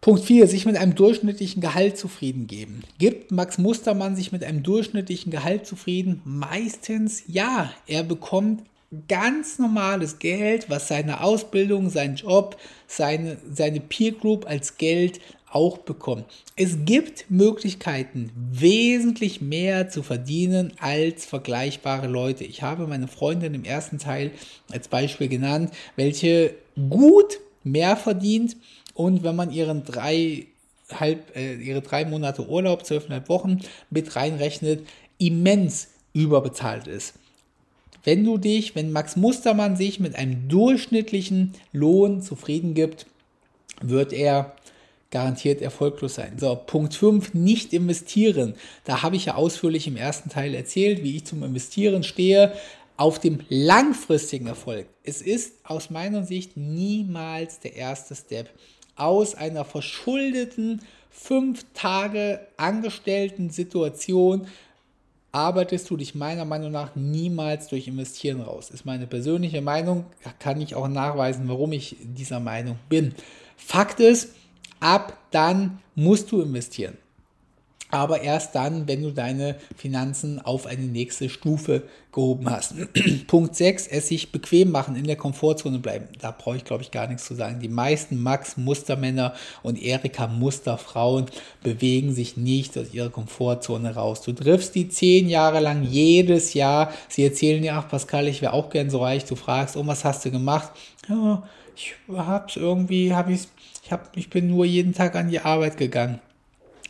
Punkt 0.00 0.24
4, 0.24 0.46
sich 0.46 0.66
mit 0.66 0.76
einem 0.76 0.94
durchschnittlichen 0.94 1.60
Gehalt 1.60 1.98
zufrieden 1.98 2.46
geben. 2.46 2.82
Gibt 2.98 3.32
Max 3.32 3.58
Mustermann 3.58 4.14
sich 4.14 4.30
mit 4.30 4.44
einem 4.44 4.62
durchschnittlichen 4.62 5.32
Gehalt 5.32 5.66
zufrieden? 5.66 6.20
Meistens 6.24 7.24
ja. 7.26 7.72
Er 7.88 8.04
bekommt 8.04 8.62
ganz 9.08 9.58
normales 9.58 10.18
Geld, 10.18 10.70
was 10.70 10.88
seine 10.88 11.22
Ausbildung, 11.22 11.90
sein 11.90 12.14
Job, 12.14 12.56
seine, 12.86 13.38
seine 13.50 13.80
Peer 13.80 14.12
Group 14.12 14.46
als 14.46 14.76
Geld 14.76 15.20
auch 15.56 15.78
bekommt. 15.78 16.26
Es 16.54 16.84
gibt 16.84 17.30
Möglichkeiten, 17.30 18.30
wesentlich 18.52 19.40
mehr 19.40 19.88
zu 19.88 20.02
verdienen 20.02 20.74
als 20.78 21.24
vergleichbare 21.24 22.08
Leute. 22.08 22.44
Ich 22.44 22.60
habe 22.60 22.86
meine 22.86 23.08
Freundin 23.08 23.54
im 23.54 23.64
ersten 23.64 23.98
Teil 23.98 24.32
als 24.70 24.88
Beispiel 24.88 25.28
genannt, 25.28 25.72
welche 25.96 26.54
gut 26.90 27.40
mehr 27.64 27.96
verdient 27.96 28.56
und 28.92 29.22
wenn 29.22 29.34
man 29.34 29.50
ihren 29.50 29.82
drei, 29.84 30.46
halb, 30.92 31.34
äh, 31.34 31.54
ihre 31.54 31.80
drei 31.80 32.04
Monate 32.04 32.46
Urlaub, 32.46 32.84
zwölfeinhalb 32.84 33.30
Wochen 33.30 33.60
mit 33.88 34.14
reinrechnet, 34.14 34.86
immens 35.16 35.88
überbezahlt 36.12 36.86
ist. 36.86 37.14
Wenn 38.04 38.24
du 38.24 38.36
dich, 38.36 38.74
wenn 38.74 38.92
Max 38.92 39.16
Mustermann 39.16 39.76
sich 39.76 40.00
mit 40.00 40.16
einem 40.16 40.48
durchschnittlichen 40.48 41.54
Lohn 41.72 42.20
zufrieden 42.20 42.74
gibt, 42.74 43.06
wird 43.80 44.12
er 44.12 44.54
garantiert 45.10 45.62
erfolglos 45.62 46.14
sein. 46.14 46.38
So, 46.38 46.54
Punkt 46.56 46.94
5, 46.94 47.34
nicht 47.34 47.72
investieren. 47.72 48.54
Da 48.84 49.02
habe 49.02 49.16
ich 49.16 49.26
ja 49.26 49.34
ausführlich 49.34 49.86
im 49.86 49.96
ersten 49.96 50.30
Teil 50.30 50.54
erzählt, 50.54 51.02
wie 51.02 51.16
ich 51.16 51.24
zum 51.24 51.42
Investieren 51.42 52.02
stehe 52.02 52.52
auf 52.96 53.18
dem 53.18 53.40
langfristigen 53.48 54.46
Erfolg. 54.46 54.86
Es 55.02 55.20
ist 55.22 55.54
aus 55.64 55.90
meiner 55.90 56.24
Sicht 56.24 56.56
niemals 56.56 57.60
der 57.60 57.76
erste 57.76 58.14
Step 58.14 58.50
aus 58.96 59.34
einer 59.34 59.64
verschuldeten, 59.64 60.80
fünf 61.10 61.64
Tage 61.74 62.40
angestellten 62.56 63.50
Situation 63.50 64.46
arbeitest 65.32 65.90
du 65.90 65.98
dich 65.98 66.14
meiner 66.14 66.46
Meinung 66.46 66.70
nach 66.72 66.96
niemals 66.96 67.68
durch 67.68 67.88
Investieren 67.88 68.40
raus. 68.40 68.70
Ist 68.70 68.86
meine 68.86 69.06
persönliche 69.06 69.60
Meinung, 69.60 70.06
kann 70.38 70.62
ich 70.62 70.74
auch 70.74 70.88
nachweisen, 70.88 71.46
warum 71.48 71.72
ich 71.72 71.96
dieser 72.00 72.40
Meinung 72.40 72.78
bin. 72.88 73.14
Fakt 73.56 74.00
ist, 74.00 74.30
ab 74.80 75.16
dann 75.30 75.80
musst 75.94 76.32
du 76.32 76.40
investieren 76.40 76.96
aber 77.90 78.22
erst 78.22 78.54
dann, 78.54 78.88
wenn 78.88 79.02
du 79.02 79.12
deine 79.12 79.56
Finanzen 79.76 80.40
auf 80.40 80.66
eine 80.66 80.82
nächste 80.82 81.28
Stufe 81.28 81.84
gehoben 82.12 82.50
hast. 82.50 82.74
Punkt 83.28 83.54
6, 83.54 83.86
es 83.86 84.08
sich 84.08 84.32
bequem 84.32 84.72
machen, 84.72 84.96
in 84.96 85.04
der 85.04 85.16
Komfortzone 85.16 85.78
bleiben. 85.78 86.08
Da 86.20 86.32
brauche 86.32 86.56
ich, 86.56 86.64
glaube 86.64 86.82
ich, 86.82 86.90
gar 86.90 87.06
nichts 87.06 87.26
zu 87.26 87.34
sagen. 87.34 87.60
Die 87.60 87.68
meisten 87.68 88.20
Max 88.20 88.56
Mustermänner 88.56 89.34
und 89.62 89.80
Erika 89.80 90.26
Musterfrauen 90.26 91.26
bewegen 91.62 92.12
sich 92.12 92.36
nicht 92.36 92.76
aus 92.76 92.92
ihrer 92.92 93.10
Komfortzone 93.10 93.94
raus. 93.94 94.22
Du 94.22 94.32
triffst 94.32 94.74
die 94.74 94.88
zehn 94.88 95.28
Jahre 95.28 95.60
lang 95.60 95.84
jedes 95.84 96.54
Jahr. 96.54 96.92
Sie 97.08 97.24
erzählen 97.24 97.62
dir, 97.62 97.74
ach 97.74 97.88
Pascal, 97.88 98.26
ich 98.26 98.42
wäre 98.42 98.52
auch 98.52 98.70
gern 98.70 98.90
so 98.90 98.98
reich. 98.98 99.24
Du 99.24 99.36
fragst, 99.36 99.76
oh, 99.76 99.86
was 99.86 100.04
hast 100.04 100.24
du 100.24 100.30
gemacht? 100.32 100.72
Ja, 101.08 101.44
ich 101.76 101.94
hab's 102.08 102.56
irgendwie, 102.56 103.14
hab 103.14 103.28
ich's, 103.28 103.48
ich, 103.86 103.92
hab, 103.92 104.16
ich 104.16 104.30
bin 104.30 104.48
nur 104.48 104.64
jeden 104.64 104.94
Tag 104.94 105.14
an 105.14 105.30
die 105.30 105.38
Arbeit 105.38 105.76
gegangen. 105.76 106.18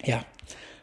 Ja, 0.03 0.25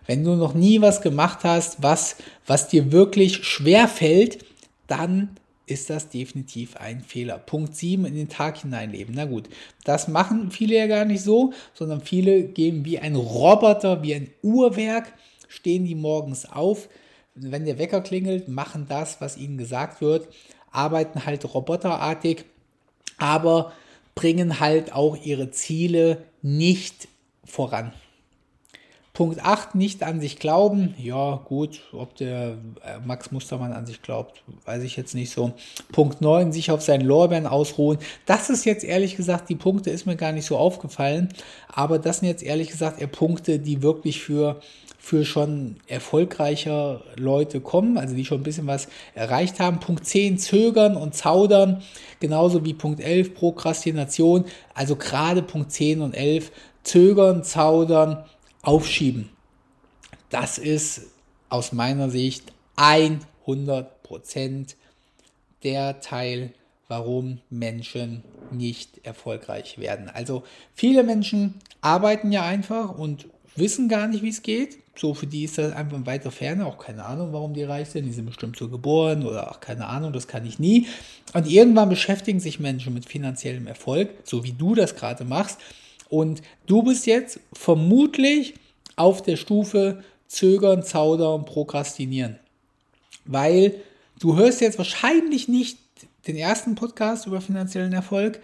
wenn 0.06 0.24
du 0.24 0.36
noch 0.36 0.54
nie 0.54 0.80
was 0.80 1.02
gemacht 1.02 1.40
hast, 1.44 1.82
was, 1.82 2.18
was 2.46 2.68
dir 2.68 2.92
wirklich 2.92 3.44
schwer 3.44 3.88
fällt, 3.88 4.46
dann 4.86 5.36
ist 5.66 5.90
das 5.90 6.10
definitiv 6.10 6.78
ein 6.78 7.02
Fehler. 7.02 7.40
Punkt 7.40 7.76
7, 7.76 8.06
in 8.06 8.14
den 8.14 8.30
Tag 8.30 8.60
hineinleben. 8.60 9.16
Na 9.16 9.26
gut, 9.26 9.50
das 9.86 10.08
machen 10.08 10.52
viele 10.52 10.76
ja 10.76 10.86
gar 10.86 11.06
nicht 11.06 11.24
so, 11.24 11.52
sondern 11.74 12.02
viele 12.02 12.44
gehen 12.44 12.86
wie 12.86 13.00
ein 13.00 13.16
Roboter, 13.16 14.04
wie 14.04 14.14
ein 14.14 14.30
Uhrwerk, 14.44 15.14
stehen 15.48 15.86
die 15.86 15.96
morgens 15.96 16.46
auf, 16.46 16.90
wenn 17.34 17.66
der 17.66 17.80
Wecker 17.80 18.02
klingelt, 18.02 18.48
machen 18.48 18.86
das, 18.88 19.20
was 19.20 19.36
ihnen 19.36 19.58
gesagt 19.58 20.00
wird, 20.00 20.28
arbeiten 20.70 21.26
halt 21.26 21.52
roboterartig, 21.52 22.46
aber 23.18 23.74
bringen 24.16 24.60
halt 24.60 24.94
auch 24.94 25.18
ihre 25.24 25.52
Ziele 25.52 26.24
nicht 26.42 27.08
voran. 27.44 27.94
Punkt 29.14 29.46
8, 29.46 29.76
nicht 29.76 30.02
an 30.02 30.20
sich 30.20 30.40
glauben. 30.40 30.96
Ja, 30.98 31.36
gut, 31.46 31.82
ob 31.92 32.16
der 32.16 32.58
äh, 32.84 32.98
Max 33.06 33.32
Mustermann 33.32 33.72
an 33.72 33.86
sich 33.86 34.02
glaubt, 34.02 34.42
weiß 34.66 34.82
ich 34.82 34.96
jetzt 34.98 35.14
nicht 35.14 35.30
so. 35.30 35.54
Punkt 35.92 36.20
9, 36.20 36.52
sich 36.52 36.72
auf 36.72 36.82
seinen 36.82 37.06
Lorbeeren 37.06 37.46
ausruhen. 37.46 38.00
Das 38.26 38.50
ist 38.50 38.66
jetzt 38.66 38.84
ehrlich 38.84 39.16
gesagt, 39.16 39.50
die 39.50 39.56
Punkte 39.56 39.92
ist 39.92 40.08
mir 40.08 40.16
gar 40.16 40.32
nicht 40.32 40.48
so 40.48 40.58
aufgefallen, 40.58 41.30
aber 41.68 42.00
das 42.00 42.20
sind 42.20 42.28
jetzt 42.28 42.42
ehrlich 42.42 42.70
gesagt 42.70 43.00
eher 43.00 43.08
Punkte, 43.08 43.60
die 43.60 43.84
wirklich 43.84 44.20
für 44.20 44.60
für 45.04 45.26
schon 45.26 45.76
erfolgreicher 45.88 47.04
Leute 47.18 47.60
kommen, 47.60 47.98
also 47.98 48.16
die 48.16 48.24
schon 48.24 48.40
ein 48.40 48.44
bisschen 48.44 48.68
was 48.68 48.88
erreicht 49.16 49.60
haben. 49.60 49.82
Punkt 49.82 50.06
10, 50.06 50.38
zögern 50.38 50.96
und 50.96 51.14
zaudern, 51.14 51.84
genauso 52.22 52.64
wie 52.64 52.74
Punkt 52.74 53.02
11, 53.02 53.34
Prokrastination. 53.34 54.46
Also 54.74 54.96
gerade 54.96 55.44
Punkt 55.44 55.74
10 55.74 56.00
und 56.00 56.14
11, 56.14 56.54
zögern, 56.84 57.44
zaudern, 57.44 58.24
aufschieben. 58.62 59.28
Das 60.30 60.58
ist 60.58 61.08
aus 61.50 61.74
meiner 61.74 62.10
Sicht 62.10 62.54
100% 62.78 64.76
der 65.64 66.00
Teil, 66.00 66.54
warum 66.88 67.42
Menschen 67.50 68.24
nicht 68.52 69.06
erfolgreich 69.06 69.78
werden. 69.80 70.10
Also 70.10 70.44
viele 70.74 71.04
Menschen 71.04 71.56
arbeiten 71.82 72.32
ja 72.32 72.44
einfach 72.44 72.98
und 72.98 73.28
wissen 73.56 73.90
gar 73.90 74.08
nicht, 74.08 74.24
wie 74.24 74.30
es 74.30 74.42
geht. 74.42 74.78
So, 74.96 75.14
für 75.14 75.26
die 75.26 75.44
ist 75.44 75.58
das 75.58 75.74
einfach 75.74 75.98
in 75.98 76.06
weiter 76.06 76.32
Ferne, 76.32 76.66
auch 76.66 76.78
keine 76.78 77.04
Ahnung, 77.06 77.34
warum 77.34 77.54
die 77.54 77.64
reich 77.64 77.90
sind. 77.90 78.06
Die 78.06 78.12
sind 78.12 78.26
bestimmt 78.26 78.58
so 78.58 78.70
geboren 78.70 79.26
oder 79.26 79.52
auch 79.52 79.60
keine 79.60 79.88
Ahnung, 79.88 80.14
das 80.14 80.28
kann 80.28 80.46
ich 80.46 80.60
nie. 80.60 80.88
Und 81.34 81.50
irgendwann 81.50 81.90
beschäftigen 81.90 82.40
sich 82.40 82.60
Menschen 82.60 82.94
mit 82.94 83.06
finanziellem 83.06 83.66
Erfolg, 83.66 84.10
so 84.24 84.44
wie 84.44 84.52
du 84.52 84.76
das 84.76 84.96
gerade 84.96 85.24
machst. 85.26 85.60
Und 86.10 86.44
du 86.68 86.84
bist 86.84 87.08
jetzt 87.08 87.40
vermutlich 87.54 88.54
auf 88.96 89.24
der 89.24 89.36
Stufe 89.36 90.04
zögern, 90.28 90.84
zaudern, 90.84 91.46
prokrastinieren. 91.46 92.38
Weil 93.26 93.76
du 94.20 94.36
hörst 94.36 94.62
jetzt 94.62 94.78
wahrscheinlich 94.78 95.48
nicht 95.48 95.80
den 96.28 96.36
ersten 96.36 96.76
Podcast 96.76 97.26
über 97.28 97.42
finanziellen 97.42 97.94
Erfolg, 97.94 98.42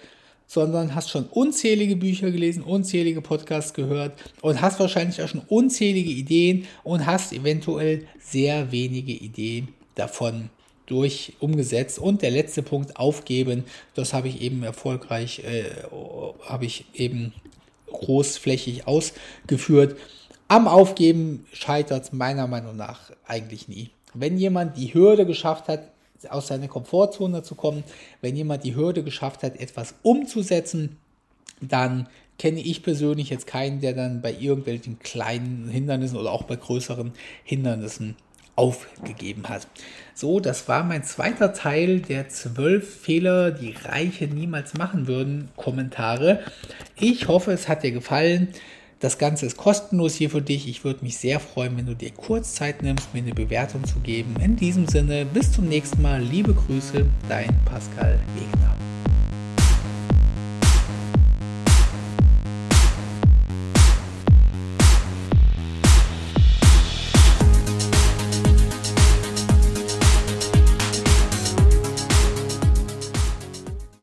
sondern 0.49 0.95
hast 0.95 1.11
schon 1.11 1.25
unzählige 1.25 1.95
Bücher 1.95 2.31
gelesen, 2.31 2.63
unzählige 2.63 3.21
Podcasts 3.21 3.75
gehört 3.75 4.13
und 4.41 4.59
hast 4.61 4.79
wahrscheinlich 4.79 5.21
auch 5.21 5.27
schon 5.27 5.43
unzählige 5.47 6.09
Ideen 6.09 6.65
und 6.83 7.05
hast 7.05 7.33
eventuell 7.33 8.07
sehr 8.19 8.71
wenige 8.71 9.11
Ideen 9.11 9.67
davon 9.93 10.49
durch 10.87 11.33
umgesetzt. 11.39 11.99
Und 11.99 12.23
der 12.23 12.31
letzte 12.31 12.63
Punkt, 12.63 12.97
aufgeben, 12.97 13.63
das 13.93 14.11
habe 14.15 14.27
ich 14.27 14.41
eben 14.41 14.63
erfolgreich, 14.63 15.43
äh, 15.45 15.65
habe 16.47 16.65
ich 16.65 16.85
eben 16.95 17.31
großflächig 17.91 18.87
ausgeführt. 18.87 19.97
Am 20.47 20.67
Aufgeben 20.67 21.45
scheitert 21.53 22.11
meiner 22.11 22.47
Meinung 22.47 22.75
nach 22.75 23.11
eigentlich 23.27 23.67
nie. 23.67 23.91
Wenn 24.15 24.39
jemand 24.39 24.77
die 24.77 24.95
Hürde 24.95 25.27
geschafft 25.27 25.67
hat, 25.67 25.91
aus 26.29 26.47
seiner 26.47 26.67
Komfortzone 26.67 27.43
zu 27.43 27.55
kommen. 27.55 27.83
Wenn 28.21 28.35
jemand 28.35 28.63
die 28.63 28.75
Hürde 28.75 29.03
geschafft 29.03 29.43
hat, 29.43 29.59
etwas 29.59 29.95
umzusetzen, 30.03 30.97
dann 31.61 32.07
kenne 32.37 32.61
ich 32.61 32.83
persönlich 32.83 33.29
jetzt 33.29 33.47
keinen, 33.47 33.81
der 33.81 33.93
dann 33.93 34.21
bei 34.21 34.33
irgendwelchen 34.33 34.99
kleinen 34.99 35.69
Hindernissen 35.69 36.17
oder 36.17 36.31
auch 36.31 36.43
bei 36.43 36.55
größeren 36.55 37.11
Hindernissen 37.43 38.15
aufgegeben 38.55 39.47
hat. 39.47 39.67
So, 40.13 40.41
das 40.41 40.67
war 40.67 40.83
mein 40.83 41.03
zweiter 41.03 41.53
Teil 41.53 42.01
der 42.01 42.27
zwölf 42.27 43.01
Fehler, 43.01 43.51
die 43.51 43.73
Reiche 43.85 44.27
niemals 44.27 44.73
machen 44.73 45.07
würden, 45.07 45.47
Kommentare. 45.55 46.43
Ich 46.97 47.29
hoffe, 47.29 47.53
es 47.53 47.69
hat 47.69 47.83
dir 47.83 47.91
gefallen. 47.91 48.49
Das 48.99 49.17
Ganze 49.17 49.45
ist 49.45 49.55
kostenlos 49.55 50.15
hier 50.15 50.29
für 50.29 50.41
dich. 50.41 50.67
Ich 50.67 50.83
würde 50.83 51.05
mich 51.05 51.17
sehr 51.17 51.39
freuen, 51.39 51.77
wenn 51.77 51.85
du 51.85 51.95
dir 51.95 52.11
kurz 52.11 52.55
Zeit 52.55 52.83
nimmst, 52.83 53.13
mir 53.13 53.21
eine 53.21 53.33
Bewertung 53.33 53.85
zu 53.85 53.97
geben. 53.99 54.35
In 54.43 54.57
diesem 54.57 54.89
Sinne, 54.89 55.25
bis 55.25 55.53
zum 55.53 55.69
nächsten 55.69 56.01
Mal. 56.01 56.21
Liebe 56.21 56.53
Grüße, 56.53 57.05
dein 57.29 57.57
Pascal 57.63 58.19
Wegner. 58.35 58.75